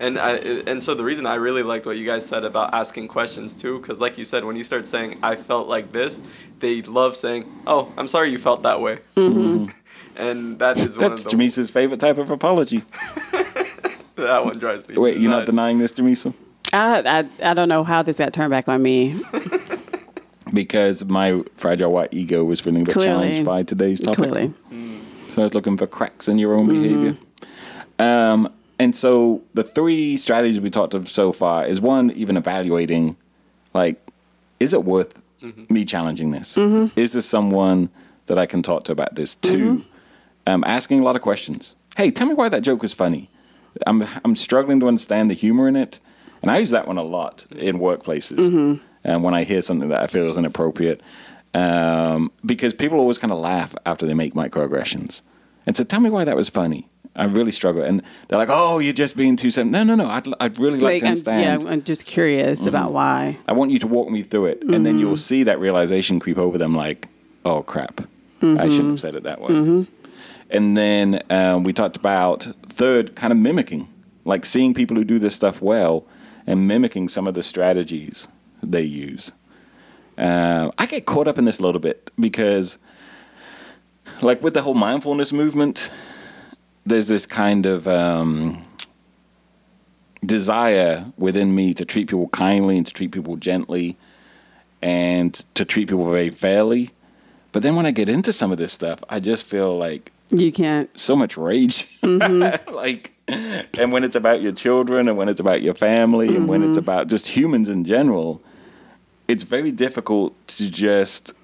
And 0.00 0.18
I 0.18 0.32
and 0.66 0.82
so 0.82 0.94
the 0.94 1.04
reason 1.04 1.24
I 1.24 1.36
really 1.36 1.62
liked 1.62 1.86
what 1.86 1.96
you 1.96 2.04
guys 2.04 2.26
said 2.26 2.42
about 2.44 2.74
asking 2.74 3.06
questions 3.06 3.54
too, 3.54 3.78
because 3.78 4.00
like 4.00 4.18
you 4.18 4.24
said, 4.24 4.44
when 4.44 4.56
you 4.56 4.64
start 4.64 4.88
saying 4.88 5.20
"I 5.22 5.36
felt 5.36 5.68
like 5.68 5.92
this," 5.92 6.18
they 6.58 6.82
love 6.82 7.14
saying, 7.16 7.44
"Oh, 7.64 7.92
I'm 7.96 8.08
sorry 8.08 8.30
you 8.32 8.38
felt 8.38 8.64
that 8.64 8.80
way," 8.80 8.98
and 9.16 10.58
that 10.58 10.78
is 10.78 10.98
one 10.98 11.10
That's 11.10 11.24
of 11.24 11.30
the 11.30 11.36
Jamesa's 11.36 11.70
favorite 11.70 12.00
type 12.00 12.18
of 12.18 12.30
apology. 12.32 12.82
that 14.16 14.44
one 14.44 14.58
drives 14.58 14.86
me. 14.88 14.96
Wait, 14.96 15.18
you're 15.18 15.30
not 15.30 15.46
denying 15.46 15.78
this, 15.78 15.92
Jamesa? 15.92 16.34
I, 16.72 17.02
I 17.40 17.50
I 17.50 17.54
don't 17.54 17.68
know 17.68 17.84
how 17.84 18.02
this 18.02 18.18
got 18.18 18.32
turned 18.32 18.50
back 18.50 18.68
on 18.68 18.82
me. 18.82 19.20
Because 20.54 21.04
my 21.04 21.42
fragile 21.54 21.92
white 21.92 22.14
ego 22.14 22.44
was 22.44 22.60
feeling 22.60 22.82
a 22.82 22.84
bit 22.84 22.94
Clearly. 22.94 23.10
challenged 23.10 23.44
by 23.44 23.62
today's 23.64 24.00
topic. 24.00 24.30
Clearly. 24.30 24.54
Mm. 24.72 25.00
So 25.28 25.42
I 25.42 25.44
was 25.44 25.54
looking 25.54 25.76
for 25.76 25.86
cracks 25.86 26.28
in 26.28 26.38
your 26.38 26.54
own 26.54 26.68
mm-hmm. 26.68 26.82
behavior. 26.82 27.16
Um, 27.98 28.52
and 28.78 28.94
so 28.94 29.42
the 29.54 29.64
three 29.64 30.16
strategies 30.16 30.60
we 30.60 30.70
talked 30.70 30.94
of 30.94 31.08
so 31.08 31.32
far 31.32 31.64
is 31.64 31.80
one, 31.80 32.10
even 32.12 32.36
evaluating, 32.36 33.16
like, 33.72 34.00
is 34.60 34.72
it 34.72 34.84
worth 34.84 35.20
mm-hmm. 35.42 35.72
me 35.72 35.84
challenging 35.84 36.30
this? 36.30 36.56
Mm-hmm. 36.56 36.98
Is 36.98 37.12
this 37.12 37.26
someone 37.26 37.90
that 38.26 38.38
I 38.38 38.46
can 38.46 38.62
talk 38.62 38.84
to 38.84 38.92
about 38.92 39.16
this? 39.16 39.34
Two, 39.36 39.84
um, 40.46 40.64
asking 40.64 41.00
a 41.00 41.02
lot 41.02 41.16
of 41.16 41.22
questions. 41.22 41.74
Hey, 41.96 42.10
tell 42.10 42.26
me 42.26 42.34
why 42.34 42.48
that 42.48 42.62
joke 42.62 42.82
was 42.82 42.94
funny. 42.94 43.30
I'm 43.86 44.04
I'm 44.24 44.36
struggling 44.36 44.78
to 44.80 44.88
understand 44.88 45.30
the 45.30 45.34
humor 45.34 45.66
in 45.66 45.74
it, 45.74 45.98
and 46.42 46.50
I 46.50 46.58
use 46.58 46.70
that 46.70 46.86
one 46.86 46.96
a 46.96 47.02
lot 47.02 47.46
in 47.50 47.78
workplaces. 47.78 48.80
And 49.04 49.22
when 49.22 49.34
I 49.34 49.44
hear 49.44 49.62
something 49.62 49.90
that 49.90 50.02
I 50.02 50.06
feel 50.06 50.28
is 50.28 50.36
inappropriate, 50.36 51.00
um, 51.52 52.32
because 52.44 52.74
people 52.74 52.98
always 52.98 53.18
kind 53.18 53.32
of 53.32 53.38
laugh 53.38 53.74
after 53.86 54.06
they 54.06 54.14
make 54.14 54.34
microaggressions, 54.34 55.22
and 55.66 55.76
so 55.76 55.84
tell 55.84 56.00
me 56.00 56.10
why 56.10 56.24
that 56.24 56.36
was 56.36 56.48
funny. 56.48 56.88
I 57.16 57.26
really 57.26 57.52
struggle, 57.52 57.82
and 57.82 58.02
they're 58.26 58.38
like, 58.38 58.48
"Oh, 58.50 58.80
you're 58.80 58.92
just 58.92 59.16
being 59.16 59.36
too 59.36 59.50
sensitive." 59.50 59.86
No, 59.86 59.94
no, 59.94 60.04
no. 60.04 60.10
I'd 60.10 60.26
I'd 60.40 60.58
really 60.58 60.80
like, 60.80 60.94
Like, 60.94 61.00
to 61.02 61.06
I'm, 61.06 61.10
understand. 61.10 61.62
yeah, 61.62 61.68
I'm 61.68 61.84
just 61.84 62.06
curious 62.06 62.60
mm-hmm. 62.60 62.68
about 62.68 62.92
why. 62.92 63.36
I 63.46 63.52
want 63.52 63.70
you 63.70 63.78
to 63.80 63.86
walk 63.86 64.10
me 64.10 64.22
through 64.22 64.46
it, 64.46 64.62
and 64.64 64.84
then 64.84 64.98
you'll 64.98 65.12
mm-hmm. 65.12 65.16
see 65.18 65.44
that 65.44 65.60
realization 65.60 66.18
creep 66.18 66.38
over 66.38 66.58
them, 66.58 66.74
like, 66.74 67.08
"Oh 67.44 67.62
crap, 67.62 68.00
I 68.00 68.04
shouldn't 68.04 68.70
mm-hmm. 68.70 68.90
have 68.90 69.00
said 69.00 69.14
it 69.14 69.22
that 69.22 69.40
way." 69.40 69.86
And 70.50 70.76
then 70.76 71.22
um, 71.30 71.64
we 71.64 71.72
talked 71.72 71.96
about 71.96 72.42
third, 72.66 73.16
kind 73.16 73.32
of 73.32 73.38
mimicking, 73.38 73.88
like 74.24 74.44
seeing 74.44 74.74
people 74.74 74.96
who 74.96 75.04
do 75.04 75.18
this 75.18 75.34
stuff 75.34 75.62
well 75.62 76.06
and 76.46 76.68
mimicking 76.68 77.08
some 77.08 77.26
of 77.26 77.34
the 77.34 77.42
strategies 77.42 78.28
they 78.64 78.82
use. 78.82 79.32
Uh, 80.16 80.70
I 80.78 80.86
get 80.86 81.06
caught 81.06 81.26
up 81.28 81.38
in 81.38 81.44
this 81.44 81.58
a 81.58 81.62
little 81.62 81.80
bit 81.80 82.10
because, 82.18 82.78
like, 84.22 84.42
with 84.42 84.54
the 84.54 84.62
whole 84.62 84.74
mindfulness 84.74 85.32
movement, 85.32 85.90
there's 86.86 87.08
this 87.08 87.26
kind 87.26 87.66
of 87.66 87.88
um, 87.88 88.64
desire 90.24 91.04
within 91.18 91.54
me 91.54 91.74
to 91.74 91.84
treat 91.84 92.08
people 92.08 92.28
kindly 92.28 92.76
and 92.76 92.86
to 92.86 92.92
treat 92.92 93.12
people 93.12 93.36
gently 93.36 93.96
and 94.82 95.34
to 95.54 95.64
treat 95.64 95.88
people 95.88 96.08
very 96.10 96.30
fairly. 96.30 96.90
But 97.52 97.62
then 97.62 97.76
when 97.76 97.86
I 97.86 97.90
get 97.90 98.08
into 98.08 98.32
some 98.32 98.52
of 98.52 98.58
this 98.58 98.72
stuff, 98.72 99.02
I 99.08 99.20
just 99.20 99.44
feel 99.46 99.76
like 99.76 100.12
You 100.30 100.52
can't. 100.52 100.90
so 100.98 101.14
much 101.16 101.36
rage. 101.36 101.98
like, 102.02 103.12
and 103.28 103.92
when 103.92 104.04
it's 104.04 104.16
about 104.16 104.42
your 104.42 104.52
children 104.52 105.08
and 105.08 105.16
when 105.16 105.28
it's 105.28 105.40
about 105.40 105.62
your 105.62 105.74
family 105.74 106.34
and 106.36 106.48
when 106.48 106.62
it's 106.62 106.76
about 106.78 107.06
just 107.08 107.26
humans 107.28 107.68
in 107.68 107.84
general, 107.84 108.42
it's 109.28 109.44
very 109.44 109.72
difficult 109.72 110.34
to 110.48 110.70
just, 110.70 111.34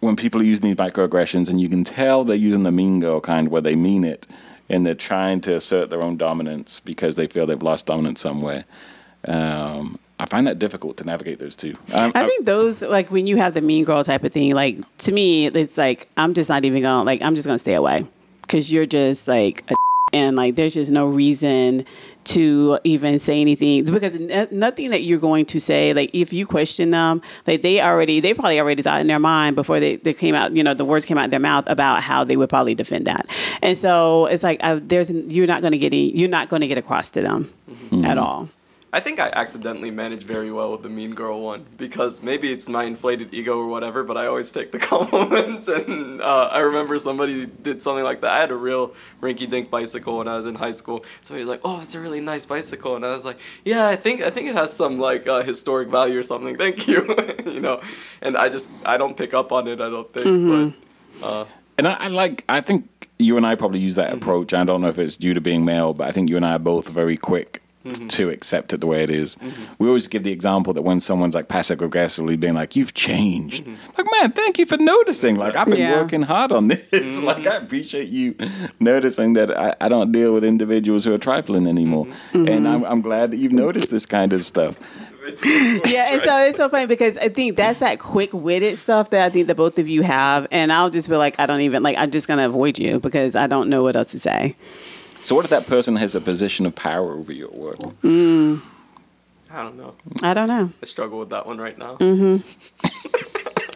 when 0.00 0.16
people 0.16 0.40
are 0.40 0.44
using 0.44 0.70
these 0.70 0.76
microaggressions 0.76 1.48
and 1.48 1.60
you 1.60 1.68
can 1.68 1.84
tell 1.84 2.24
they're 2.24 2.36
using 2.36 2.62
the 2.62 2.72
mean 2.72 3.00
girl 3.00 3.20
kind 3.20 3.48
where 3.48 3.62
they 3.62 3.76
mean 3.76 4.04
it 4.04 4.26
and 4.68 4.86
they're 4.86 4.94
trying 4.94 5.40
to 5.42 5.54
assert 5.54 5.90
their 5.90 6.02
own 6.02 6.16
dominance 6.16 6.80
because 6.80 7.16
they 7.16 7.26
feel 7.26 7.46
they've 7.46 7.62
lost 7.62 7.86
dominance 7.86 8.20
somewhere. 8.20 8.64
Um, 9.26 9.98
I 10.18 10.26
find 10.26 10.46
that 10.46 10.58
difficult 10.58 10.96
to 10.98 11.04
navigate 11.04 11.38
those 11.38 11.56
two. 11.56 11.74
Um, 11.92 12.12
I 12.14 12.26
think 12.26 12.46
those 12.46 12.82
like 12.82 13.10
when 13.10 13.26
you 13.26 13.36
have 13.36 13.54
the 13.54 13.60
mean 13.60 13.84
girl 13.84 14.04
type 14.04 14.22
of 14.22 14.32
thing. 14.32 14.54
Like 14.54 14.78
to 14.98 15.12
me, 15.12 15.46
it's 15.46 15.76
like 15.76 16.08
I'm 16.16 16.32
just 16.32 16.48
not 16.48 16.64
even 16.64 16.82
gonna 16.82 17.04
like 17.04 17.20
I'm 17.22 17.34
just 17.34 17.46
gonna 17.46 17.58
stay 17.58 17.74
away 17.74 18.06
because 18.42 18.72
you're 18.72 18.86
just 18.86 19.26
like 19.26 19.64
a 19.68 19.74
and 20.12 20.36
like 20.36 20.54
there's 20.54 20.74
just 20.74 20.90
no 20.90 21.06
reason 21.06 21.84
to 22.24 22.78
even 22.84 23.18
say 23.18 23.40
anything 23.40 23.84
because 23.84 24.14
n- 24.14 24.48
nothing 24.50 24.90
that 24.90 25.02
you're 25.02 25.18
going 25.18 25.44
to 25.44 25.58
say 25.58 25.92
like 25.92 26.10
if 26.12 26.32
you 26.32 26.46
question 26.46 26.90
them 26.90 27.20
like 27.46 27.62
they 27.62 27.80
already 27.80 28.20
they 28.20 28.32
probably 28.32 28.60
already 28.60 28.82
thought 28.82 29.00
in 29.00 29.06
their 29.06 29.18
mind 29.18 29.56
before 29.56 29.80
they, 29.80 29.96
they 29.96 30.14
came 30.14 30.34
out 30.34 30.54
you 30.54 30.62
know 30.62 30.74
the 30.74 30.84
words 30.84 31.04
came 31.04 31.18
out 31.18 31.24
of 31.26 31.30
their 31.30 31.40
mouth 31.40 31.64
about 31.66 32.02
how 32.02 32.24
they 32.24 32.36
would 32.36 32.48
probably 32.48 32.74
defend 32.74 33.06
that. 33.06 33.28
And 33.62 33.76
so 33.76 34.26
it's 34.26 34.42
like 34.42 34.62
I, 34.62 34.76
there's 34.76 35.10
you're 35.10 35.46
not 35.46 35.60
going 35.60 35.72
to 35.72 35.78
get 35.78 35.92
any, 35.92 36.16
you're 36.16 36.28
not 36.28 36.48
going 36.48 36.62
to 36.62 36.68
get 36.68 36.78
across 36.78 37.10
to 37.10 37.22
them 37.22 37.52
mm-hmm. 37.70 38.04
at 38.04 38.18
all 38.18 38.48
I 38.94 39.00
think 39.00 39.18
I 39.18 39.30
accidentally 39.30 39.90
managed 39.90 40.24
very 40.24 40.52
well 40.52 40.72
with 40.72 40.82
the 40.82 40.90
mean 40.90 41.14
girl 41.14 41.40
one 41.40 41.64
because 41.78 42.22
maybe 42.22 42.52
it's 42.52 42.68
my 42.68 42.84
inflated 42.84 43.32
ego 43.32 43.58
or 43.58 43.66
whatever, 43.66 44.04
but 44.04 44.18
I 44.18 44.26
always 44.26 44.52
take 44.52 44.70
the 44.70 44.78
compliments. 44.92 45.66
And 45.66 46.20
uh, 46.20 46.50
I 46.52 46.58
remember 46.60 46.98
somebody 46.98 47.46
did 47.46 47.82
something 47.82 48.04
like 48.04 48.20
that. 48.20 48.30
I 48.30 48.40
had 48.40 48.50
a 48.50 48.54
real 48.54 48.94
rinky 49.22 49.48
dink 49.48 49.70
bicycle 49.70 50.18
when 50.18 50.28
I 50.28 50.36
was 50.36 50.44
in 50.44 50.56
high 50.56 50.72
school. 50.72 51.06
So 51.22 51.32
he 51.32 51.40
was 51.40 51.48
like, 51.48 51.62
"Oh, 51.64 51.78
that's 51.78 51.94
a 51.94 52.00
really 52.00 52.20
nice 52.20 52.44
bicycle," 52.44 52.94
and 52.94 53.02
I 53.02 53.08
was 53.08 53.24
like, 53.24 53.38
"Yeah, 53.64 53.88
I 53.88 53.96
think 53.96 54.20
I 54.20 54.28
think 54.28 54.48
it 54.48 54.56
has 54.56 54.74
some 54.74 54.98
like 54.98 55.26
uh, 55.26 55.42
historic 55.42 55.88
value 55.88 56.18
or 56.18 56.22
something. 56.22 56.58
Thank 56.58 56.86
you." 56.86 57.16
you 57.46 57.60
know, 57.60 57.80
and 58.20 58.36
I 58.36 58.50
just 58.50 58.70
I 58.84 58.98
don't 58.98 59.16
pick 59.16 59.32
up 59.32 59.52
on 59.52 59.68
it. 59.68 59.80
I 59.80 59.88
don't 59.88 60.12
think, 60.12 60.74
but. 61.20 61.26
Uh, 61.26 61.44
And 61.78 61.88
I, 61.88 61.94
I 61.94 62.08
like. 62.08 62.44
I 62.50 62.60
think 62.60 63.08
you 63.18 63.38
and 63.38 63.46
I 63.46 63.54
probably 63.54 63.80
use 63.80 63.94
that 63.94 64.12
approach. 64.12 64.52
I 64.52 64.64
don't 64.64 64.82
know 64.82 64.88
if 64.88 64.98
it's 64.98 65.16
due 65.16 65.32
to 65.32 65.40
being 65.40 65.64
male, 65.64 65.94
but 65.94 66.06
I 66.08 66.10
think 66.10 66.28
you 66.28 66.36
and 66.36 66.44
I 66.44 66.56
are 66.56 66.58
both 66.58 66.90
very 66.90 67.16
quick 67.16 67.61
Mm-hmm. 67.84 68.06
to 68.06 68.30
accept 68.30 68.72
it 68.72 68.80
the 68.80 68.86
way 68.86 69.02
it 69.02 69.10
is. 69.10 69.34
Mm-hmm. 69.36 69.74
We 69.80 69.88
always 69.88 70.06
give 70.06 70.22
the 70.22 70.30
example 70.30 70.72
that 70.74 70.82
when 70.82 71.00
someone's 71.00 71.34
like 71.34 71.48
passive 71.48 71.82
aggressively 71.82 72.36
being 72.36 72.54
like, 72.54 72.76
"You've 72.76 72.94
changed," 72.94 73.64
mm-hmm. 73.64 73.74
like, 73.98 74.06
man, 74.20 74.30
thank 74.30 74.58
you 74.60 74.66
for 74.66 74.76
noticing. 74.76 75.36
Like, 75.36 75.56
I've 75.56 75.66
been 75.66 75.78
Yeah. 75.78 76.00
working 76.00 76.22
hard 76.22 76.52
on 76.52 76.68
this. 76.68 77.20
like, 77.22 77.44
I 77.44 77.56
appreciate 77.56 78.08
you 78.08 78.36
noticing 78.78 79.32
that 79.32 79.50
I, 79.58 79.74
I 79.80 79.88
don't 79.88 80.12
deal 80.12 80.32
with 80.32 80.44
individuals 80.44 81.04
who 81.04 81.12
are 81.12 81.18
trifling 81.18 81.66
anymore, 81.66 82.06
and 82.32 82.68
I'm, 82.68 82.84
I'm 82.84 83.00
glad 83.00 83.32
that 83.32 83.38
you've 83.38 83.50
noticed 83.52 83.90
this 83.90 84.06
kind 84.06 84.32
of 84.32 84.44
stuff. 84.44 84.78
yeah, 85.44 86.12
and 86.12 86.22
so 86.22 86.36
it's 86.46 86.56
so 86.56 86.68
funny 86.68 86.86
because 86.86 87.18
I 87.18 87.28
think 87.30 87.56
that's 87.56 87.78
that 87.80 87.98
quick 87.98 88.32
witted 88.32 88.78
stuff 88.78 89.10
that 89.10 89.24
I 89.24 89.30
think 89.30 89.46
that 89.48 89.56
both 89.56 89.78
of 89.78 89.88
you 89.88 90.02
have, 90.02 90.46
and 90.50 90.72
I'll 90.72 90.90
just 90.90 91.08
be 91.08 91.16
like, 91.16 91.38
I 91.40 91.46
don't 91.46 91.60
even 91.62 91.82
like, 91.82 91.96
I'm 91.96 92.10
just 92.10 92.28
gonna 92.28 92.46
avoid 92.46 92.78
you 92.78 93.00
because 93.00 93.34
I 93.36 93.46
don't 93.46 93.68
know 93.68 93.82
what 93.82 93.96
else 93.96 94.12
to 94.12 94.20
say. 94.20 94.56
So, 95.24 95.34
what 95.36 95.44
if 95.44 95.50
that 95.50 95.66
person 95.66 95.96
has 95.96 96.14
a 96.14 96.20
position 96.20 96.66
of 96.66 96.74
power 96.74 97.12
over 97.12 97.32
you 97.32 97.44
at 97.46 97.54
work? 97.54 97.78
I 97.80 99.62
don't 99.62 99.76
know. 99.76 99.94
I 100.22 100.34
don't 100.34 100.48
know. 100.48 100.72
I 100.82 100.86
struggle 100.86 101.18
with 101.18 101.30
that 101.30 101.46
one 101.46 101.58
right 101.58 101.78
now. 101.78 101.96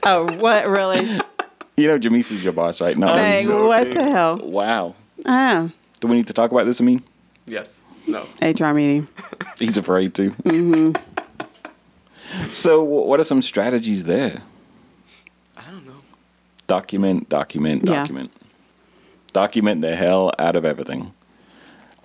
Oh, 0.09 0.25
what 0.37 0.69
really? 0.69 1.21
You 1.79 1.89
know, 1.89 1.99
Jamesa's 1.99 2.43
your 2.43 2.55
boss, 2.55 2.81
right? 2.81 2.97
Not 2.97 3.17
like, 3.17 3.45
joking. 3.45 3.67
what 3.67 3.93
the 3.93 4.03
hell? 4.03 4.39
Wow. 4.39 4.95
I 5.27 5.53
don't 5.53 5.67
know. 5.67 5.73
Do 6.01 6.09
we 6.09 6.15
need 6.17 6.27
to 6.29 6.33
talk 6.33 6.51
about 6.51 6.65
this, 6.65 6.81
Amine? 6.81 7.03
Yes. 7.45 7.85
No. 8.07 8.25
HR 8.41 8.73
meeting. 8.73 9.09
He's 9.59 9.77
afraid 9.77 10.15
to. 10.15 10.31
Mm-hmm. 10.31 10.93
So, 12.51 12.83
what 12.83 13.21
are 13.21 13.25
some 13.25 13.43
strategies 13.43 14.05
there? 14.05 14.41
I 15.59 15.71
don't 15.71 15.87
know. 15.87 16.01
Document, 16.67 17.29
document, 17.29 17.83
Yeah. 17.85 17.97
document. 17.97 18.31
Document 19.35 19.83
the 19.83 19.95
hell 19.95 20.33
out 20.39 20.57
of 20.57 20.65
everything. 20.65 21.13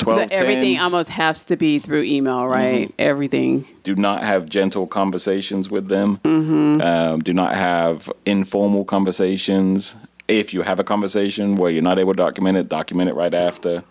12, 0.02 0.20
so 0.20 0.28
everything 0.32 0.76
10. 0.76 0.84
almost 0.84 1.10
has 1.10 1.44
to 1.46 1.56
be 1.56 1.80
through 1.80 2.04
email, 2.04 2.48
right? 2.48 2.88
Mm-hmm. 2.88 2.96
Everything. 3.00 3.66
do 3.84 3.96
not 3.96 4.24
have 4.24 4.50
gentle 4.50 4.88
conversations 4.88 5.70
with 5.70 5.88
them. 5.88 6.18
Mm-hmm. 6.24 6.82
Um, 6.82 7.20
do 7.20 7.34
not 7.34 7.56
have 7.56 8.12
informal 8.26 8.86
conversations. 8.86 9.96
If 10.28 10.54
you 10.54 10.62
have 10.62 10.80
a 10.80 10.84
conversation 10.84 11.56
where 11.56 11.72
you're 11.72 11.84
not 11.84 12.00
able 12.00 12.14
to 12.14 12.18
document 12.18 12.58
it, 12.58 12.70
document 12.70 13.10
it 13.10 13.16
right 13.16 13.34
after. 13.34 13.84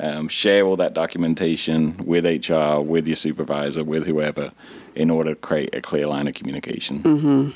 Um, 0.00 0.28
share 0.28 0.64
all 0.64 0.76
that 0.76 0.94
documentation 0.94 1.96
with 2.06 2.24
HR, 2.24 2.80
with 2.80 3.08
your 3.08 3.16
supervisor, 3.16 3.82
with 3.82 4.06
whoever, 4.06 4.52
in 4.94 5.10
order 5.10 5.34
to 5.34 5.40
create 5.40 5.74
a 5.74 5.80
clear 5.80 6.06
line 6.06 6.28
of 6.28 6.34
communication. 6.34 7.02
Mm-hmm. 7.02 7.50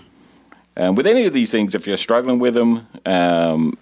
Um, 0.76 0.94
with 0.94 1.06
any 1.06 1.26
of 1.26 1.34
these 1.34 1.50
things, 1.52 1.74
if 1.74 1.86
you're 1.86 1.96
struggling 1.96 2.40
with 2.40 2.54
them, 2.54 2.86
um, 3.06 3.78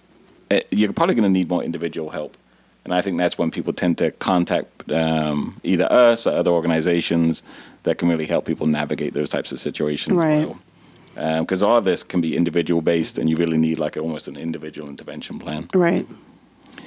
eh, 0.51 0.61
you're 0.71 0.93
probably 0.93 1.15
going 1.15 1.23
to 1.23 1.29
need 1.29 1.49
more 1.49 1.63
individual 1.63 2.09
help. 2.09 2.37
And 2.83 2.93
I 2.93 3.01
think 3.01 3.17
that's 3.17 3.37
when 3.37 3.51
people 3.51 3.73
tend 3.73 3.97
to 3.99 4.11
contact 4.11 4.91
um, 4.91 5.59
either 5.63 5.91
us 5.91 6.25
or 6.25 6.31
other 6.31 6.51
organizations 6.51 7.43
that 7.83 7.97
can 7.97 8.09
really 8.09 8.25
help 8.25 8.45
people 8.45 8.67
navigate 8.67 9.13
those 9.13 9.29
types 9.29 9.51
of 9.51 9.59
situations. 9.59 10.15
Right. 10.15 10.47
Well. 10.47 11.41
Because 11.41 11.61
all 11.61 11.77
of 11.77 11.85
this 11.85 12.03
can 12.03 12.21
be 12.21 12.35
individual 12.35 12.81
based, 12.81 13.17
and 13.17 13.29
you 13.29 13.35
really 13.35 13.57
need 13.57 13.77
like 13.77 13.97
almost 13.97 14.27
an 14.27 14.37
individual 14.37 14.89
intervention 14.89 15.39
plan. 15.39 15.69
Right. 15.73 16.07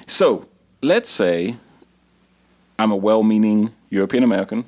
So 0.07 0.49
let's 0.83 1.11
say 1.11 1.57
I'm 2.79 2.91
a 2.91 2.97
well 2.97 3.23
meaning 3.23 3.73
European 3.91 4.25
American 4.25 4.65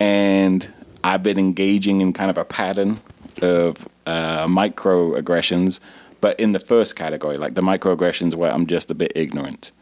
and 0.00 0.72
I've 1.04 1.22
been 1.22 1.38
engaging 1.38 2.00
in 2.00 2.12
kind 2.12 2.30
of 2.30 2.38
a 2.38 2.44
pattern 2.44 3.00
of 3.42 3.88
uh, 4.06 4.46
microaggressions, 4.46 5.80
but 6.20 6.38
in 6.40 6.52
the 6.52 6.58
first 6.58 6.96
category, 6.96 7.38
like 7.38 7.54
the 7.54 7.62
microaggressions 7.62 8.34
where 8.34 8.52
I'm 8.52 8.66
just 8.66 8.90
a 8.90 8.94
bit 8.94 9.12
ignorant. 9.14 9.72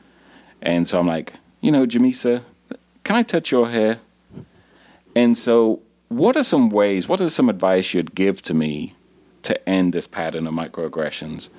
And 0.64 0.88
so 0.88 0.98
I'm 0.98 1.06
like, 1.06 1.34
you 1.60 1.70
know, 1.70 1.86
Jamesa, 1.86 2.42
can 3.04 3.16
I 3.16 3.22
touch 3.22 3.52
your 3.52 3.68
hair? 3.68 4.00
And 5.14 5.38
so, 5.38 5.80
what 6.08 6.36
are 6.36 6.42
some 6.42 6.70
ways, 6.70 7.08
what 7.08 7.20
are 7.20 7.28
some 7.28 7.48
advice 7.48 7.94
you'd 7.94 8.14
give 8.14 8.42
to 8.42 8.54
me 8.54 8.94
to 9.42 9.68
end 9.68 9.92
this 9.92 10.06
pattern 10.06 10.46
of 10.46 10.54
microaggressions? 10.54 11.50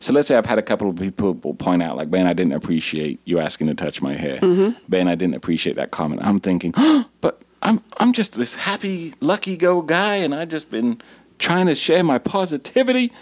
So 0.00 0.14
let's 0.14 0.28
say 0.28 0.36
I've 0.36 0.46
had 0.46 0.58
a 0.58 0.62
couple 0.62 0.88
of 0.88 0.96
people 0.96 1.34
point 1.34 1.82
out, 1.82 1.96
like, 1.96 2.10
Ben, 2.10 2.26
I 2.26 2.32
didn't 2.32 2.54
appreciate 2.54 3.20
you 3.26 3.38
asking 3.38 3.66
to 3.66 3.74
touch 3.74 4.00
my 4.00 4.14
hair. 4.14 4.38
Mm-hmm. 4.40 4.78
Ben, 4.88 5.08
I 5.08 5.14
didn't 5.14 5.34
appreciate 5.34 5.76
that 5.76 5.90
comment. 5.90 6.22
I'm 6.24 6.38
thinking, 6.38 6.72
but 7.20 7.42
I'm 7.62 7.82
I'm 7.98 8.12
just 8.12 8.34
this 8.34 8.54
happy, 8.54 9.14
lucky 9.20 9.56
go 9.56 9.82
guy, 9.82 10.16
and 10.16 10.34
I've 10.34 10.48
just 10.48 10.70
been 10.70 11.00
trying 11.38 11.66
to 11.66 11.74
share 11.74 12.02
my 12.02 12.18
positivity, 12.18 13.12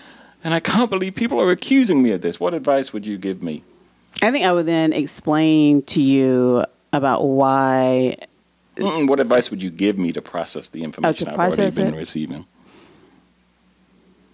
and 0.45 0.55
I 0.55 0.61
can't 0.61 0.89
believe 0.89 1.16
people 1.16 1.41
are 1.41 1.51
accusing 1.51 2.03
me 2.03 2.12
of 2.12 2.20
this. 2.20 2.39
What 2.39 2.55
advice 2.55 2.93
would 2.93 3.07
you 3.07 3.18
give 3.18 3.43
me? 3.43 3.64
I 4.22 4.30
think 4.30 4.44
I 4.44 4.52
would 4.52 4.66
then 4.66 4.92
explain 4.92 5.82
to 5.82 6.02
you 6.02 6.64
about 6.92 7.24
why. 7.24 8.16
Mm-mm, 8.76 9.08
what 9.08 9.20
advice 9.20 9.50
would 9.50 9.62
you 9.62 9.70
give 9.70 9.98
me 9.98 10.12
to 10.12 10.22
process 10.22 10.68
the 10.68 10.82
information 10.84 11.28
I've 11.28 11.38
already 11.38 11.70
been 11.70 11.94
it? 11.94 11.96
receiving? 11.96 12.46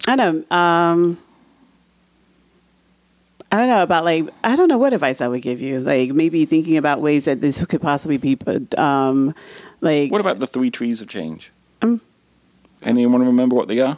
I 0.06 0.16
don't. 0.16 0.50
Um, 0.52 1.18
I 3.50 3.58
don't 3.58 3.68
know 3.68 3.82
about 3.82 4.04
like 4.04 4.28
I 4.42 4.56
don't 4.56 4.68
know 4.68 4.78
what 4.78 4.92
advice 4.92 5.20
I 5.20 5.28
would 5.28 5.42
give 5.42 5.60
you. 5.60 5.80
Like 5.80 6.10
maybe 6.10 6.44
thinking 6.44 6.76
about 6.76 7.00
ways 7.00 7.24
that 7.24 7.40
this 7.40 7.64
could 7.64 7.80
possibly 7.80 8.16
be. 8.16 8.38
Um, 8.76 9.34
like 9.80 10.10
What 10.10 10.20
about 10.20 10.40
the 10.40 10.46
three 10.46 10.70
trees 10.70 11.00
of 11.00 11.08
change? 11.08 11.50
Um. 11.80 12.00
Anyone 12.82 13.24
remember 13.24 13.56
what 13.56 13.68
they 13.68 13.80
are? 13.80 13.96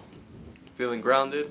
Feeling 0.76 1.00
grounded. 1.00 1.50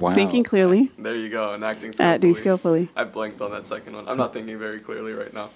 Wow. 0.00 0.10
thinking 0.10 0.44
clearly, 0.44 0.90
There 0.98 1.14
you 1.16 1.28
go. 1.28 1.52
And 1.52 1.64
acting 1.64 1.92
skillfully. 1.92 2.14
acting 2.14 2.34
skillfully. 2.34 2.88
I 2.96 3.04
blanked 3.04 3.40
on 3.40 3.50
that 3.52 3.66
second 3.66 3.94
one. 3.94 4.08
I'm 4.08 4.16
not 4.16 4.32
thinking 4.32 4.58
very 4.58 4.80
clearly 4.80 5.12
right 5.12 5.32
now. 5.32 5.50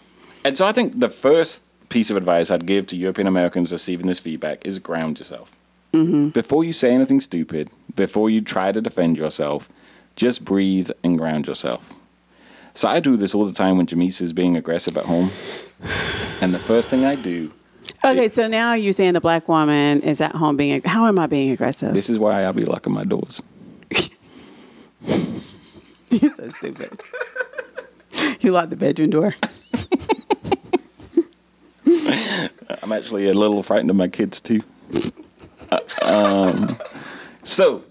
And 0.45 0.57
so 0.59 0.67
I 0.67 0.73
think 0.73 0.99
the 0.99 1.09
first 1.11 1.63
piece 1.89 2.11
of 2.11 2.17
advice 2.17 2.51
I'd 2.51 2.67
give 2.67 2.87
to 2.89 2.97
European 2.97 3.27
Americans 3.27 3.71
receiving 3.71 4.07
this 4.07 4.19
feedback 4.19 4.67
is 4.67 4.79
ground 4.79 5.19
yourself. 5.19 5.53
Mm-hmm. 5.93 6.31
Before 6.31 6.65
you 6.65 6.73
say 6.73 6.93
anything 6.95 7.21
stupid, 7.21 7.71
before 7.95 8.31
you 8.31 8.41
try 8.41 8.73
to 8.73 8.81
defend 8.81 9.17
yourself, 9.19 9.69
just 10.17 10.45
breathe 10.45 10.91
and 11.05 11.19
ground 11.19 11.47
yourself. 11.47 11.93
So 12.75 12.89
I 12.89 13.01
do 13.01 13.17
this 13.19 13.35
all 13.35 13.45
the 13.45 13.53
time 13.53 13.77
when 13.77 13.87
Jamesa 13.87 14.23
is 14.23 14.33
being 14.33 14.57
aggressive 14.57 14.97
at 14.97 15.05
home. 15.05 15.31
And 16.41 16.55
the 16.55 16.59
first 16.59 16.89
thing 16.89 17.05
I 17.05 17.15
do, 17.15 17.53
Okay, 18.05 18.29
so 18.29 18.49
now 18.49 18.73
you're 18.75 18.93
saying 18.93 19.13
the 19.13 19.21
black 19.21 19.49
woman 19.49 20.01
is 20.03 20.21
at 20.21 20.35
home 20.35 20.57
being. 20.57 20.83
How 20.85 21.07
am 21.07 21.19
I 21.19 21.27
being 21.27 21.51
aggressive? 21.51 21.95
this 21.95 22.09
is 22.11 22.19
why 22.19 22.43
I'll 22.43 22.53
be 22.53 22.65
locking 22.65 22.93
my 22.93 23.05
doors. 23.05 23.41
You're 26.21 26.31
so 26.31 26.49
stupid. 26.51 27.01
you 28.41 28.53
locked 28.53 28.69
the 28.69 28.77
bedroom 28.77 29.09
door. 29.09 29.35
I'm 32.83 32.93
actually 32.93 33.29
a 33.29 33.35
little 33.35 33.63
frightened 33.63 33.89
of 33.89 33.97
my 33.97 34.09
kids 34.09 34.39
too. 34.39 34.61
Uh, 35.71 35.79
um, 36.03 36.79
so, 37.45 37.83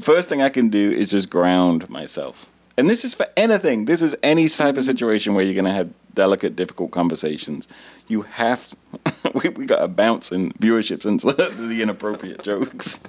first 0.00 0.28
thing 0.28 0.42
I 0.42 0.50
can 0.50 0.68
do 0.68 0.90
is 0.90 1.10
just 1.10 1.30
ground 1.30 1.88
myself. 1.88 2.46
And 2.76 2.90
this 2.90 3.06
is 3.06 3.14
for 3.14 3.26
anything. 3.38 3.86
This 3.86 4.02
is 4.02 4.14
any 4.22 4.46
type 4.46 4.76
of 4.76 4.84
situation 4.84 5.34
where 5.34 5.42
you're 5.42 5.54
going 5.54 5.64
to 5.64 5.72
have 5.72 5.88
delicate, 6.12 6.56
difficult 6.56 6.90
conversations. 6.90 7.68
You 8.08 8.20
have, 8.22 8.74
we, 9.34 9.48
we 9.48 9.64
got 9.64 9.80
to 9.80 9.88
bounce 9.88 10.30
in 10.30 10.52
viewerships 10.52 11.06
into 11.06 11.32
the 11.32 11.80
inappropriate 11.80 12.42
jokes. 12.42 13.00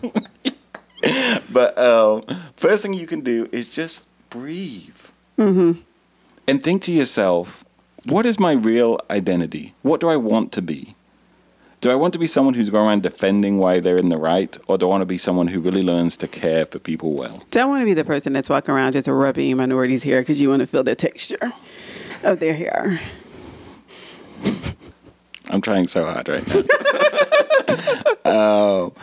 but 1.52 1.78
um, 1.78 2.24
first 2.56 2.82
thing 2.82 2.94
you 2.94 3.08
can 3.08 3.22
do 3.22 3.50
is 3.52 3.70
just 3.70 4.08
breathe 4.32 4.98
mm-hmm. 5.38 5.80
and 6.48 6.64
think 6.64 6.82
to 6.84 6.92
yourself, 6.92 7.64
what 8.06 8.26
is 8.26 8.40
my 8.40 8.54
real 8.54 9.00
identity? 9.12 9.76
What 9.84 10.02
do 10.02 10.10
I 10.10 10.16
want 10.16 10.52
to 10.54 10.62
be? 10.64 10.96
Do 11.82 11.92
I 11.92 11.96
want 11.96 12.14
to 12.14 12.20
be 12.20 12.28
someone 12.28 12.54
who's 12.54 12.70
going 12.70 12.88
around 12.88 13.04
defending 13.04 13.58
why 13.58 13.80
they're 13.80 13.98
in 13.98 14.10
the 14.10 14.18
right, 14.18 14.56
or 14.68 14.78
do 14.78 14.86
I 14.88 14.90
want 14.90 15.02
to 15.02 15.08
be 15.08 15.18
someone 15.18 15.48
who 15.48 15.60
really 15.60 15.82
learns 15.82 16.16
to 16.18 16.28
care 16.28 16.66
for 16.66 16.80
people 16.80 17.14
well? 17.14 17.44
Don't 17.52 17.70
want 17.70 17.82
to 17.82 17.86
be 17.86 17.94
the 17.94 18.04
person 18.04 18.34
that's 18.34 18.50
walking 18.50 18.74
around 18.74 18.94
just 18.94 19.08
rubbing 19.08 19.58
minorities' 19.58 20.04
hair 20.04 20.22
because 20.22 20.40
you 20.40 20.50
want 20.50 20.62
to 20.62 20.68
feel 20.68 20.84
the 20.84 20.96
texture 20.96 21.54
of 22.24 22.40
their 22.40 22.54
hair. 22.54 23.00
I'm 25.50 25.62
trying 25.62 25.88
so 25.88 26.06
hard 26.06 26.30
right 26.30 26.48
now. 26.48 26.62
Oh. 28.24 28.94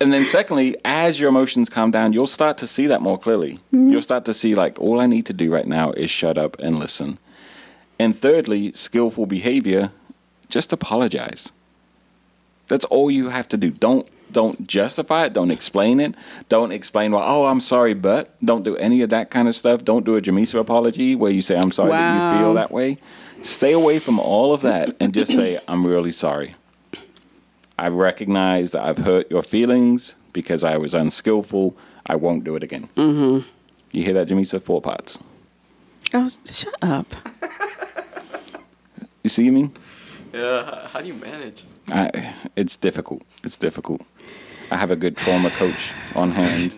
And 0.00 0.12
then, 0.12 0.26
secondly, 0.26 0.76
as 0.84 1.20
your 1.20 1.28
emotions 1.28 1.68
calm 1.68 1.90
down, 1.90 2.12
you'll 2.12 2.26
start 2.26 2.58
to 2.58 2.66
see 2.66 2.86
that 2.88 3.00
more 3.00 3.16
clearly. 3.16 3.54
Mm-hmm. 3.72 3.90
You'll 3.90 4.02
start 4.02 4.24
to 4.26 4.34
see, 4.34 4.54
like, 4.54 4.80
all 4.80 5.00
I 5.00 5.06
need 5.06 5.26
to 5.26 5.32
do 5.32 5.52
right 5.52 5.66
now 5.66 5.92
is 5.92 6.10
shut 6.10 6.36
up 6.36 6.58
and 6.58 6.78
listen. 6.78 7.18
And 7.98 8.16
thirdly, 8.16 8.72
skillful 8.72 9.26
behavior, 9.26 9.92
just 10.48 10.72
apologize. 10.72 11.52
That's 12.68 12.84
all 12.86 13.10
you 13.10 13.28
have 13.28 13.48
to 13.48 13.56
do. 13.56 13.70
Don't 13.70 14.08
don't 14.32 14.66
justify 14.66 15.26
it. 15.26 15.32
Don't 15.32 15.50
explain 15.50 16.00
it. 16.00 16.14
Don't 16.48 16.72
explain 16.72 17.12
well. 17.12 17.22
Oh, 17.24 17.46
I'm 17.46 17.60
sorry, 17.60 17.94
but 17.94 18.34
don't 18.44 18.64
do 18.64 18.76
any 18.76 19.00
of 19.02 19.10
that 19.10 19.30
kind 19.30 19.48
of 19.48 19.54
stuff. 19.54 19.84
Don't 19.84 20.04
do 20.04 20.16
a 20.16 20.20
Jamesa 20.20 20.58
apology 20.58 21.14
where 21.14 21.30
you 21.30 21.40
say 21.40 21.56
I'm 21.56 21.70
sorry 21.70 21.92
that 21.92 22.32
you 22.32 22.38
feel 22.38 22.54
that 22.54 22.70
way. 22.70 22.98
Stay 23.42 23.72
away 23.72 23.98
from 23.98 24.18
all 24.18 24.52
of 24.52 24.62
that 24.62 24.96
and 25.00 25.14
just 25.14 25.32
say 25.32 25.58
I'm 25.68 25.86
really 25.86 26.12
sorry. 26.12 26.56
I 27.78 27.88
recognize 27.88 28.72
that 28.72 28.84
I've 28.84 28.98
hurt 28.98 29.30
your 29.30 29.42
feelings 29.42 30.14
because 30.32 30.64
I 30.64 30.76
was 30.76 30.94
unskillful. 30.94 31.76
I 32.06 32.16
won't 32.16 32.44
do 32.44 32.56
it 32.56 32.62
again. 32.62 32.88
Mm-hmm. 32.96 33.48
You 33.92 34.02
hear 34.02 34.14
that, 34.14 34.28
Jamesa? 34.28 34.60
Four 34.60 34.80
parts. 34.80 35.18
Oh, 36.12 36.30
shut 36.44 36.74
up. 36.82 37.06
You 39.22 39.30
see 39.30 39.50
me? 39.50 39.70
Yeah. 40.32 40.88
How 40.88 41.00
do 41.00 41.06
you 41.08 41.14
manage? 41.14 41.64
I, 41.90 42.34
it's 42.56 42.76
difficult. 42.76 43.22
It's 43.42 43.56
difficult. 43.56 44.02
I 44.70 44.76
have 44.76 44.90
a 44.90 44.96
good 44.96 45.16
trauma 45.16 45.50
coach 45.50 45.92
on 46.14 46.30
hand 46.30 46.74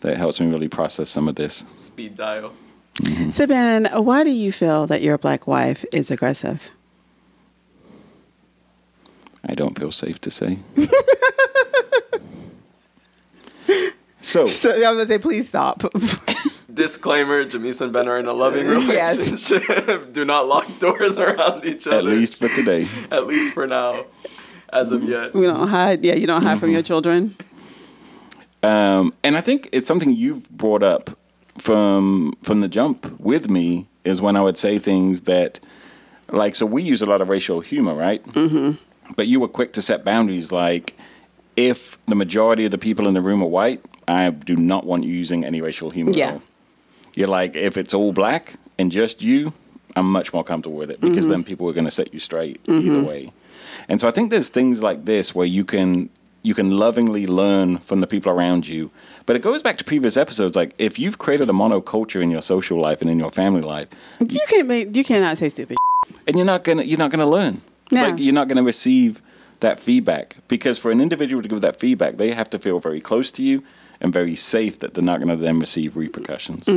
that 0.00 0.16
helps 0.16 0.40
me 0.40 0.48
really 0.48 0.68
process 0.68 1.08
some 1.08 1.28
of 1.28 1.36
this. 1.36 1.64
Speed 1.72 2.16
dial. 2.16 2.52
So, 3.30 3.46
Ben, 3.46 3.86
why 3.92 4.22
do 4.24 4.30
you 4.30 4.52
feel 4.52 4.86
that 4.88 5.02
your 5.02 5.16
black 5.18 5.46
wife 5.46 5.84
is 5.92 6.10
aggressive? 6.10 6.70
I 9.48 9.54
don't 9.54 9.78
feel 9.78 9.90
safe 9.92 10.20
to 10.22 10.30
say. 10.30 10.58
so, 14.20 14.46
So, 14.46 14.72
I'm 14.74 14.80
going 14.80 14.98
to 14.98 15.06
say, 15.06 15.18
please 15.18 15.48
stop. 15.48 15.82
Disclaimer: 16.72 17.44
Jamesa 17.44 17.82
and 17.82 17.92
Ben 17.92 18.08
are 18.08 18.18
in 18.18 18.24
a 18.26 18.32
loving 18.32 18.66
Yes. 18.66 19.18
relationship. 19.18 20.12
Do 20.12 20.24
not 20.24 20.48
lock 20.48 20.66
doors 20.78 21.18
around 21.18 21.64
each 21.66 21.86
other. 21.86 21.96
at 21.98 22.04
least 22.04 22.36
for 22.36 22.48
today. 22.48 22.88
At 23.10 23.26
least 23.26 23.52
for 23.52 23.66
now. 23.66 24.06
As 24.72 24.90
of 24.90 25.02
yet. 25.04 25.34
we 25.34 25.42
don't 25.42 25.68
hide. 25.68 26.02
Yeah, 26.02 26.14
you 26.14 26.26
don't 26.26 26.42
hide 26.42 26.58
from 26.58 26.70
your 26.70 26.80
children. 26.82 27.36
Um, 28.62 29.12
and 29.22 29.36
I 29.36 29.42
think 29.42 29.68
it's 29.70 29.86
something 29.86 30.12
you've 30.14 30.48
brought 30.50 30.82
up 30.82 31.10
from 31.58 32.32
from 32.42 32.58
the 32.60 32.68
jump 32.68 33.20
with 33.20 33.50
me 33.50 33.86
is 34.04 34.22
when 34.22 34.34
I 34.34 34.40
would 34.40 34.56
say 34.56 34.78
things 34.78 35.22
that, 35.22 35.60
like, 36.30 36.56
so 36.56 36.64
we 36.64 36.82
use 36.82 37.02
a 37.02 37.06
lot 37.06 37.20
of 37.20 37.28
racial 37.28 37.60
humor, 37.60 37.92
right? 37.92 38.24
Mm-hmm. 38.28 38.82
But 39.16 39.26
you 39.26 39.40
were 39.40 39.48
quick 39.48 39.72
to 39.74 39.82
set 39.82 40.04
boundaries, 40.04 40.52
like, 40.52 40.96
if 41.56 41.98
the 42.06 42.14
majority 42.14 42.64
of 42.64 42.70
the 42.70 42.78
people 42.78 43.06
in 43.06 43.14
the 43.14 43.20
room 43.20 43.42
are 43.42 43.48
white, 43.48 43.84
I 44.08 44.30
do 44.30 44.56
not 44.56 44.86
want 44.86 45.04
you 45.04 45.12
using 45.12 45.44
any 45.44 45.60
racial 45.60 45.90
humor. 45.90 46.10
at 46.10 46.16
Yeah. 46.16 46.32
all. 46.32 46.42
You're 47.14 47.28
like, 47.28 47.56
if 47.56 47.76
it's 47.76 47.92
all 47.92 48.12
black, 48.12 48.54
and 48.78 48.90
just 48.90 49.22
you, 49.22 49.52
I'm 49.96 50.10
much 50.10 50.32
more 50.32 50.42
comfortable 50.44 50.76
with 50.78 50.90
it 50.90 51.00
because 51.00 51.18
mm-hmm. 51.24 51.30
then 51.30 51.44
people 51.44 51.68
are 51.68 51.72
going 51.72 51.84
to 51.84 51.90
set 51.90 52.12
you 52.14 52.20
straight 52.20 52.62
mm-hmm. 52.64 52.86
either 52.86 53.02
way. 53.02 53.32
And 53.88 54.00
so 54.00 54.08
I 54.08 54.10
think 54.10 54.30
there's 54.30 54.48
things 54.48 54.82
like 54.82 55.04
this 55.04 55.34
where 55.34 55.46
you 55.46 55.64
can 55.64 56.08
you 56.44 56.54
can 56.54 56.72
lovingly 56.72 57.26
learn 57.26 57.78
from 57.78 58.00
the 58.00 58.06
people 58.06 58.32
around 58.32 58.66
you. 58.66 58.90
But 59.26 59.36
it 59.36 59.42
goes 59.42 59.62
back 59.62 59.78
to 59.78 59.84
previous 59.84 60.16
episodes. 60.16 60.56
Like 60.56 60.74
if 60.78 60.98
you've 60.98 61.18
created 61.18 61.48
a 61.48 61.52
monoculture 61.52 62.20
in 62.20 62.30
your 62.30 62.42
social 62.42 62.80
life 62.80 63.00
and 63.00 63.08
in 63.10 63.18
your 63.20 63.30
family 63.30 63.60
life, 63.62 63.88
You 64.18 64.40
can't 64.48 64.66
make, 64.66 64.96
you 64.96 65.04
cannot 65.04 65.38
say 65.38 65.48
stupid. 65.50 65.76
and 66.26 66.36
you're 66.36 66.46
not 66.46 66.64
gonna 66.64 66.82
you're 66.82 66.98
not 66.98 67.10
gonna 67.10 67.28
learn. 67.28 67.60
No. 67.92 68.02
Like 68.08 68.18
you're 68.18 68.34
not 68.34 68.48
gonna 68.48 68.62
receive 68.62 69.22
that 69.60 69.78
feedback 69.78 70.38
because 70.48 70.78
for 70.78 70.90
an 70.90 71.00
individual 71.00 71.42
to 71.42 71.48
give 71.48 71.60
that 71.60 71.78
feedback, 71.78 72.16
they 72.16 72.32
have 72.32 72.50
to 72.50 72.58
feel 72.58 72.80
very 72.80 73.00
close 73.00 73.30
to 73.32 73.42
you 73.42 73.62
and 74.00 74.12
very 74.12 74.34
safe 74.34 74.80
that 74.80 74.94
they're 74.94 75.04
not 75.04 75.20
gonna 75.20 75.36
then 75.36 75.60
receive 75.60 75.96
repercussions. 75.96 76.68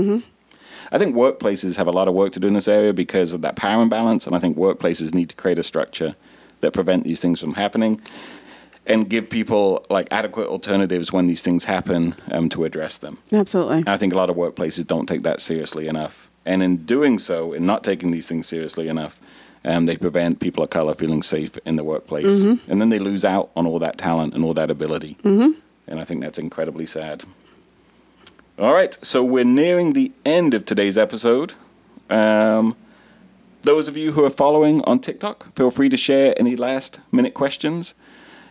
I 0.91 0.99
think 0.99 1.16
workplaces 1.16 1.78
have 1.78 1.88
a 1.88 1.91
lot 1.91 2.07
of 2.07 2.13
work 2.13 2.32
to 2.34 2.39
do 2.39 2.47
in 2.47 2.53
this 2.53 2.68
area 2.68 2.93
because 2.93 3.34
of 3.34 3.41
that 3.41 3.55
power 3.55 3.82
imbalance, 3.82 4.28
and 4.28 4.36
I 4.36 4.39
think 4.39 4.55
workplaces 4.55 5.16
need 5.16 5.30
to 5.30 5.36
create 5.36 5.57
a 5.57 5.63
structure 5.63 6.16
that 6.61 6.74
prevent 6.74 7.05
these 7.05 7.20
things 7.20 7.39
from 7.39 7.53
happening 7.55 8.01
and 8.86 9.09
give 9.09 9.30
people 9.30 9.86
like 9.89 10.07
adequate 10.11 10.47
alternatives 10.47 11.11
when 11.11 11.28
these 11.28 11.41
things 11.41 11.63
happen 11.63 12.16
um, 12.32 12.49
to 12.49 12.66
address 12.66 12.99
them. 12.99 13.18
Absolutely. 13.32 13.84
I 13.88 13.97
think 13.97 14.13
a 14.13 14.16
lot 14.16 14.30
of 14.30 14.36
workplaces 14.36 14.86
don't 14.86 15.07
take 15.07 15.24
that 15.24 15.41
seriously 15.41 15.88
enough. 15.88 16.30
And 16.45 16.61
in 16.61 16.86
doing 16.86 17.18
so, 17.18 17.53
in 17.53 17.66
not 17.66 17.84
taking 17.84 18.11
these 18.11 18.28
things 18.28 18.45
seriously 18.45 18.88
enough, 18.88 19.20
um, 19.66 19.88
they 19.88 19.97
prevent 19.97 20.39
people 20.39 20.63
of 20.63 20.70
color 20.70 20.93
feeling 20.93 21.24
safe 21.24 21.57
in 21.66 21.76
the 21.76 21.84
workplace. 21.84 22.43
And 22.43 22.82
then 22.82 22.89
they 22.89 22.99
lose 22.99 23.26
out 23.26 23.49
on 23.55 23.66
all 23.66 23.80
that 23.80 23.97
talent 23.97 24.34
and 24.36 24.43
all 24.43 24.53
that 24.53 24.70
ability. 24.70 25.18
Mm-hmm. 25.24 25.59
And 25.88 25.99
I 25.99 26.03
think 26.03 26.22
that's 26.22 26.38
incredibly 26.38 26.86
sad. 26.86 27.24
All 28.57 28.74
right, 28.74 28.97
so 29.01 29.24
we're 29.24 29.43
nearing 29.43 29.93
the 29.93 30.11
end 30.24 30.53
of 30.53 30.66
today's 30.66 30.97
episode. 30.97 31.53
Um, 32.09 32.78
those 33.63 33.88
of 33.88 33.97
you 33.97 34.13
who 34.13 34.24
are 34.24 34.30
following 34.30 34.82
on 34.84 34.99
TikTok, 34.99 35.53
feel 35.55 35.72
free 35.72 35.89
to 35.89 35.97
share 35.97 36.34
any 36.38 36.55
last 36.55 36.99
minute 37.11 37.34
questions. 37.34 37.95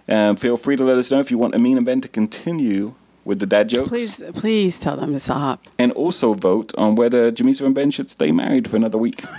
Um, 0.08 0.36
feel 0.36 0.56
free 0.56 0.76
to 0.76 0.84
let 0.84 0.98
us 0.98 1.10
know 1.10 1.20
if 1.20 1.30
you 1.30 1.38
want 1.38 1.54
Amine 1.54 1.78
and 1.78 1.86
Ben 1.86 2.00
to 2.02 2.08
continue 2.08 2.94
with 3.24 3.38
the 3.38 3.46
dad 3.46 3.68
jokes. 3.68 3.88
Please, 3.88 4.22
please 4.34 4.78
tell 4.78 4.96
them 4.96 5.12
to 5.12 5.20
stop. 5.20 5.64
And 5.78 5.92
also 5.92 6.34
vote 6.34 6.74
on 6.76 6.96
whether 6.96 7.32
Jamesa 7.32 7.64
and 7.64 7.74
Ben 7.74 7.90
should 7.90 8.10
stay 8.10 8.32
married 8.32 8.68
for 8.68 8.76
another 8.76 8.98
week. 8.98 9.24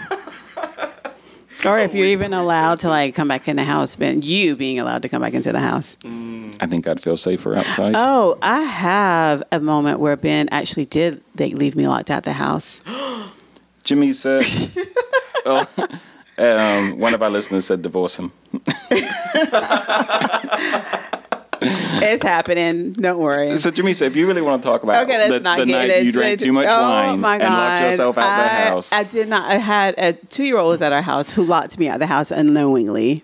Or 1.63 1.79
if 1.79 1.93
you're 1.93 2.07
even 2.07 2.33
allowed 2.33 2.79
to 2.79 2.89
like 2.89 3.15
come 3.15 3.27
back 3.27 3.47
in 3.47 3.55
the 3.55 3.63
house, 3.63 3.95
Ben, 3.95 4.21
you 4.21 4.55
being 4.55 4.79
allowed 4.79 5.01
to 5.03 5.09
come 5.09 5.21
back 5.21 5.33
into 5.33 5.51
the 5.51 5.59
house. 5.59 5.95
I 6.03 6.67
think 6.67 6.87
I'd 6.87 7.01
feel 7.01 7.17
safer 7.17 7.55
outside. 7.55 7.93
Oh, 7.97 8.37
I 8.41 8.61
have 8.61 9.43
a 9.51 9.59
moment 9.59 9.99
where 9.99 10.17
Ben 10.17 10.49
actually 10.51 10.85
did 10.85 11.21
like 11.37 11.53
leave 11.53 11.75
me 11.75 11.87
locked 11.87 12.11
out 12.11 12.23
the 12.23 12.33
house. 12.33 12.79
Jamesa, 13.83 14.41
oh, 15.45 15.67
um, 16.37 16.99
one 16.99 17.13
of 17.13 17.21
our 17.21 17.29
listeners 17.29 17.65
said 17.65 17.83
divorce 17.83 18.17
him. 18.17 18.31
It's 22.13 22.23
happening. 22.23 22.93
Don't 22.93 23.19
worry. 23.19 23.57
So, 23.57 23.71
Jamesa, 23.71 24.03
if 24.03 24.15
you 24.15 24.27
really 24.27 24.41
want 24.41 24.61
to 24.63 24.67
talk 24.69 24.83
about 24.83 25.03
Okay, 25.03 25.27
the, 25.27 25.39
the 25.39 25.65
night 25.65 25.89
it. 25.89 26.05
you 26.05 26.11
drank 26.11 26.39
too 26.39 26.53
much 26.53 26.67
oh, 26.69 26.81
wine 26.81 27.19
my 27.19 27.35
and 27.37 27.43
locked 27.53 27.91
yourself 27.91 28.17
out 28.17 28.23
I, 28.25 28.43
the 28.43 28.49
house. 28.49 28.91
I 28.91 29.03
did 29.03 29.27
not. 29.27 29.49
I 29.51 29.55
had 29.55 29.95
a 29.97 30.13
two-year-old 30.13 30.69
was 30.69 30.81
at 30.81 30.91
our 30.93 31.01
house 31.01 31.31
who 31.31 31.43
locked 31.43 31.77
me 31.77 31.87
out 31.87 31.95
of 31.95 31.99
the 32.01 32.07
house 32.07 32.31
unknowingly. 32.31 33.23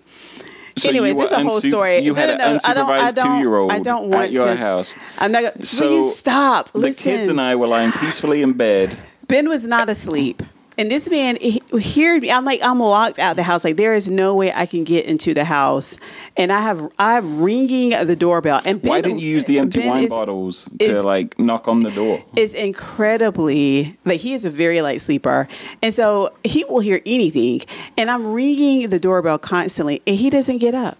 so 0.76 0.88
Anyways, 0.88 1.16
were 1.16 1.24
it's 1.24 1.32
a 1.32 1.42
whole 1.42 1.60
story. 1.60 1.98
You 1.98 2.12
No, 2.14 2.20
had 2.20 2.26
no, 2.30 2.36
no, 2.38 2.54
an 2.54 2.60
I 2.64 2.74
don't- 2.74 2.90
I 2.90 2.98
unsupervised 3.10 3.14
don't- 3.14 3.26
two-year-old 3.36 3.72
I 3.72 3.78
don't 3.80 4.08
want 4.08 4.24
at 4.24 4.32
your 4.32 4.46
to- 4.46 4.56
house. 4.56 4.94
I'm 5.18 5.32
not. 5.32 5.42
gonna 5.42 5.64
So 5.64 5.88
will 5.88 5.96
you 5.96 6.10
stop? 6.12 6.70
The 6.72 6.92
kids 6.94 7.28
and 7.28 7.40
I 7.40 7.54
were 7.56 7.66
lying 7.66 7.92
peacefully 7.92 8.42
in 8.42 8.52
bed. 8.54 8.96
Ben 9.28 9.48
was 9.48 9.66
not 9.66 9.88
asleep. 9.88 10.42
And 10.82 10.90
this 10.90 11.08
man 11.08 11.38
he, 11.40 11.62
heard 11.70 12.22
me. 12.22 12.32
I'm 12.32 12.44
like, 12.44 12.60
I'm 12.60 12.80
locked 12.80 13.20
out 13.20 13.36
the 13.36 13.44
house. 13.44 13.62
Like 13.62 13.76
there 13.76 13.94
is 13.94 14.10
no 14.10 14.34
way 14.34 14.52
I 14.52 14.66
can 14.66 14.82
get 14.82 15.06
into 15.06 15.32
the 15.32 15.44
house. 15.44 15.96
And 16.36 16.52
I 16.52 16.60
have 16.60 16.92
I'm 16.98 17.40
ringing 17.40 17.90
the 17.90 18.16
doorbell. 18.16 18.60
And 18.64 18.82
ben, 18.82 18.88
Why 18.88 19.00
didn't 19.00 19.20
you 19.20 19.28
use 19.28 19.44
the 19.44 19.60
empty 19.60 19.78
Ben 19.78 19.88
wine 19.88 20.02
is- 20.02 20.10
bottles 20.10 20.68
to 20.80 20.90
is- 20.90 21.04
like 21.04 21.38
knock 21.38 21.68
on 21.68 21.84
the 21.84 21.92
door? 21.92 22.24
It's 22.34 22.52
incredibly 22.52 23.96
like 24.04 24.18
he 24.18 24.34
is 24.34 24.44
a 24.44 24.50
very 24.50 24.82
light 24.82 25.00
sleeper 25.00 25.46
and 25.82 25.94
so 25.94 26.34
he 26.42 26.64
will 26.64 26.80
hear 26.80 27.00
anything 27.06 27.60
and 27.96 28.10
i'm 28.10 28.32
ringing 28.32 28.90
the 28.90 28.98
doorbell 28.98 29.38
constantly 29.38 30.02
and 30.06 30.16
he 30.16 30.30
doesn't 30.30 30.58
get 30.58 30.74
up 30.74 30.98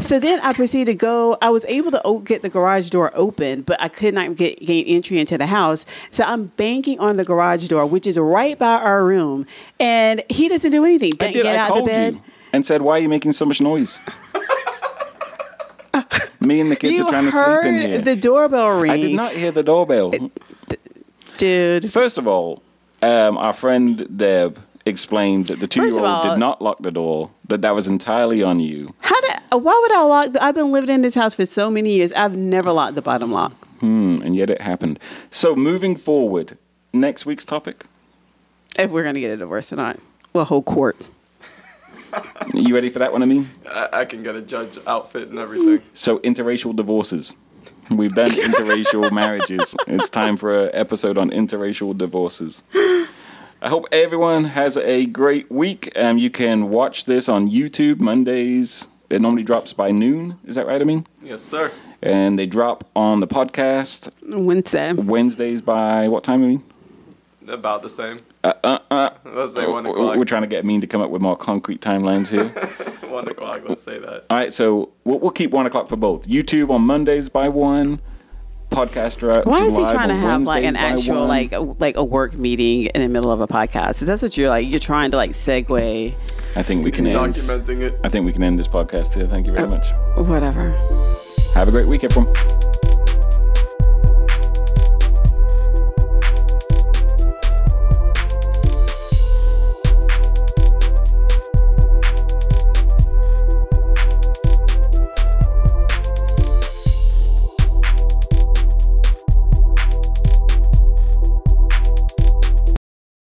so 0.00 0.18
then 0.20 0.38
i 0.40 0.52
proceeded 0.52 0.92
to 0.92 0.94
go 0.96 1.36
i 1.42 1.50
was 1.50 1.64
able 1.66 1.90
to 1.90 2.22
get 2.24 2.42
the 2.42 2.48
garage 2.48 2.88
door 2.90 3.10
open 3.14 3.62
but 3.62 3.80
i 3.80 3.88
could 3.88 4.14
not 4.14 4.36
get 4.36 4.58
gain 4.64 4.84
entry 4.86 5.18
into 5.18 5.36
the 5.38 5.46
house 5.46 5.84
so 6.10 6.22
i'm 6.24 6.46
banging 6.56 6.98
on 7.00 7.16
the 7.16 7.24
garage 7.24 7.66
door 7.68 7.84
which 7.86 8.06
is 8.06 8.16
right 8.18 8.58
by 8.58 8.74
our 8.76 9.04
room 9.04 9.44
and 9.80 10.22
he 10.30 10.48
doesn't 10.48 10.70
do 10.70 10.84
anything 10.84 11.12
I 11.14 11.16
doesn't 11.16 11.32
did. 11.34 11.42
get 11.42 11.54
I 11.56 11.58
out 11.58 11.68
called 11.68 11.84
the 11.86 11.90
bed 11.90 12.14
you 12.14 12.20
and 12.52 12.64
said, 12.64 12.80
"Why 12.80 12.92
are 12.96 12.98
you 13.00 13.10
making 13.10 13.32
so 13.34 13.44
much 13.44 13.60
noise?" 13.60 13.98
Me 16.40 16.60
and 16.60 16.70
the 16.70 16.76
kids 16.76 16.96
you 16.98 17.04
are 17.04 17.10
trying 17.10 17.24
to 17.24 17.32
sleep 17.32 17.64
in 17.64 17.78
here. 17.80 17.98
the 17.98 18.14
doorbell 18.16 18.80
ring 18.80 18.90
I 18.90 18.96
did 18.96 19.14
not 19.14 19.32
hear 19.32 19.50
the 19.50 19.62
doorbell. 19.62 20.14
dude 21.36 21.92
First 21.92 22.16
of 22.16 22.26
all, 22.28 22.62
um, 23.02 23.36
our 23.36 23.52
friend 23.52 24.06
Deb 24.16 24.58
explained 24.86 25.48
that 25.48 25.60
the 25.60 25.66
two-year-old 25.66 26.04
all- 26.06 26.30
did 26.30 26.38
not 26.38 26.62
lock 26.62 26.78
the 26.80 26.90
door. 26.92 27.30
That 27.48 27.62
that 27.62 27.74
was 27.74 27.88
entirely 27.88 28.42
on 28.42 28.60
you. 28.60 28.94
how 29.00 29.17
why 29.56 29.78
would 29.82 29.92
i 29.92 30.02
lock 30.02 30.32
the, 30.32 30.42
i've 30.44 30.54
been 30.54 30.70
living 30.72 30.90
in 30.90 31.00
this 31.02 31.14
house 31.14 31.34
for 31.34 31.44
so 31.44 31.70
many 31.70 31.92
years 31.92 32.12
i've 32.12 32.36
never 32.36 32.70
locked 32.72 32.94
the 32.94 33.02
bottom 33.02 33.32
lock 33.32 33.52
Hmm, 33.80 34.20
and 34.24 34.34
yet 34.34 34.50
it 34.50 34.60
happened. 34.60 34.98
So 35.30 35.54
moving 35.54 35.94
forward, 35.94 36.58
next 36.92 37.24
week's 37.24 37.44
topic. 37.44 37.84
if 38.76 38.90
we're 38.90 39.04
gonna 39.04 39.20
get 39.20 39.30
a 39.30 39.36
divorce 39.36 39.72
or 39.72 39.76
not. 39.76 40.00
Well, 40.32 40.44
whole 40.44 40.62
court. 40.64 40.96
You 42.54 42.74
ready 42.74 42.88
for 42.90 42.98
that 43.00 43.12
one? 43.12 43.22
I 43.22 43.26
mean, 43.26 43.48
I, 43.68 43.88
I 43.92 44.04
can 44.04 44.22
get 44.24 44.34
a 44.34 44.40
judge 44.42 44.78
outfit 44.86 45.28
and 45.28 45.38
everything. 45.38 45.80
so 45.92 46.18
interracial 46.20 46.74
divorces. 46.74 47.34
We've 47.90 48.14
done 48.14 48.30
interracial 48.48 49.12
marriages. 49.12 49.76
It's 49.86 50.08
time 50.10 50.36
for 50.36 50.64
an 50.64 50.70
episode 50.72 51.16
on 51.18 51.30
interracial 51.30 51.96
divorces. 51.96 52.62
I 52.74 53.68
hope 53.68 53.86
everyone 53.92 54.44
has 54.44 54.76
a 54.76 55.06
great 55.06 55.50
week. 55.52 55.92
Um, 55.96 56.18
you 56.18 56.30
can 56.30 56.70
watch 56.70 57.04
this 57.04 57.28
on 57.28 57.48
YouTube 57.50 58.00
Mondays. 58.00 58.88
It 59.10 59.20
normally 59.22 59.42
drops 59.42 59.72
by 59.72 59.90
noon. 59.90 60.38
Is 60.44 60.54
that 60.56 60.66
right? 60.66 60.80
I 60.80 60.84
mean, 60.84 61.06
Yes, 61.22 61.42
sir. 61.42 61.70
and 62.02 62.38
they 62.38 62.46
drop 62.46 62.84
on 62.94 63.20
the 63.20 63.26
podcast 63.26 64.10
Wednesday. 64.26 64.92
Wednesdays 64.92 65.62
by 65.62 66.08
what 66.08 66.24
time? 66.24 66.44
I 66.44 66.48
mean, 66.48 66.62
About 67.48 67.80
the 67.82 67.88
same. 67.88 68.18
uh, 68.44 68.52
uh, 68.62 68.78
uh. 68.90 69.10
Let's 69.24 69.54
say 69.54 69.66
one 69.66 69.84
We're- 69.84 69.94
o'clock. 69.98 70.16
We're 70.18 70.24
trying 70.26 70.42
to 70.42 70.48
get 70.48 70.64
Amine 70.64 70.82
to 70.82 70.86
come 70.86 71.00
up 71.00 71.10
with 71.10 71.22
more 71.22 71.36
concrete 71.36 71.80
timelines 71.80 72.28
here. 72.28 72.44
one 73.10 73.26
o'clock. 73.28 73.62
Let's 73.66 73.82
say 73.82 73.98
that. 73.98 74.26
All 74.28 74.36
right, 74.36 74.52
so 74.52 74.90
we'll, 75.04 75.18
we'll 75.20 75.30
keep 75.30 75.52
one 75.52 75.64
o'clock 75.64 75.88
for 75.88 75.96
both. 75.96 76.28
YouTube 76.28 76.68
on 76.70 76.82
Mondays 76.82 77.30
by 77.30 77.48
one. 77.48 78.00
Podcast 78.70 79.16
drops 79.16 79.46
Why 79.46 79.64
is 79.64 79.74
he 79.74 79.82
live 79.82 79.94
trying 79.94 80.08
to 80.10 80.14
on 80.14 80.20
have 80.20 80.42
like 80.42 80.62
an 80.64 80.76
actual 80.76 81.20
one. 81.20 81.28
like 81.28 81.52
a, 81.52 81.60
like 81.60 81.96
a 81.96 82.04
work 82.04 82.38
meeting 82.38 82.84
in 82.94 83.00
the 83.00 83.08
middle 83.08 83.32
of 83.32 83.40
a 83.40 83.46
podcast? 83.48 84.00
That's 84.00 84.20
what 84.20 84.36
you're 84.36 84.50
like. 84.50 84.68
You're 84.68 84.78
trying 84.78 85.10
to 85.12 85.16
like 85.16 85.30
segue. 85.30 86.14
I 86.56 86.62
think 86.62 86.84
we 86.84 86.90
can 86.90 87.06
He's 87.06 87.14
end. 87.14 87.34
documenting 87.34 87.80
it. 87.82 87.98
I 88.02 88.08
think 88.08 88.26
we 88.26 88.32
can 88.32 88.42
end 88.42 88.58
this 88.58 88.68
podcast 88.68 89.14
here. 89.14 89.26
Thank 89.26 89.46
you 89.46 89.52
very 89.52 89.66
uh, 89.66 89.70
much. 89.70 89.88
Whatever. 90.16 90.70
Have 91.54 91.68
a 91.68 91.70
great 91.70 91.86
week, 91.86 92.04
everyone. 92.04 92.32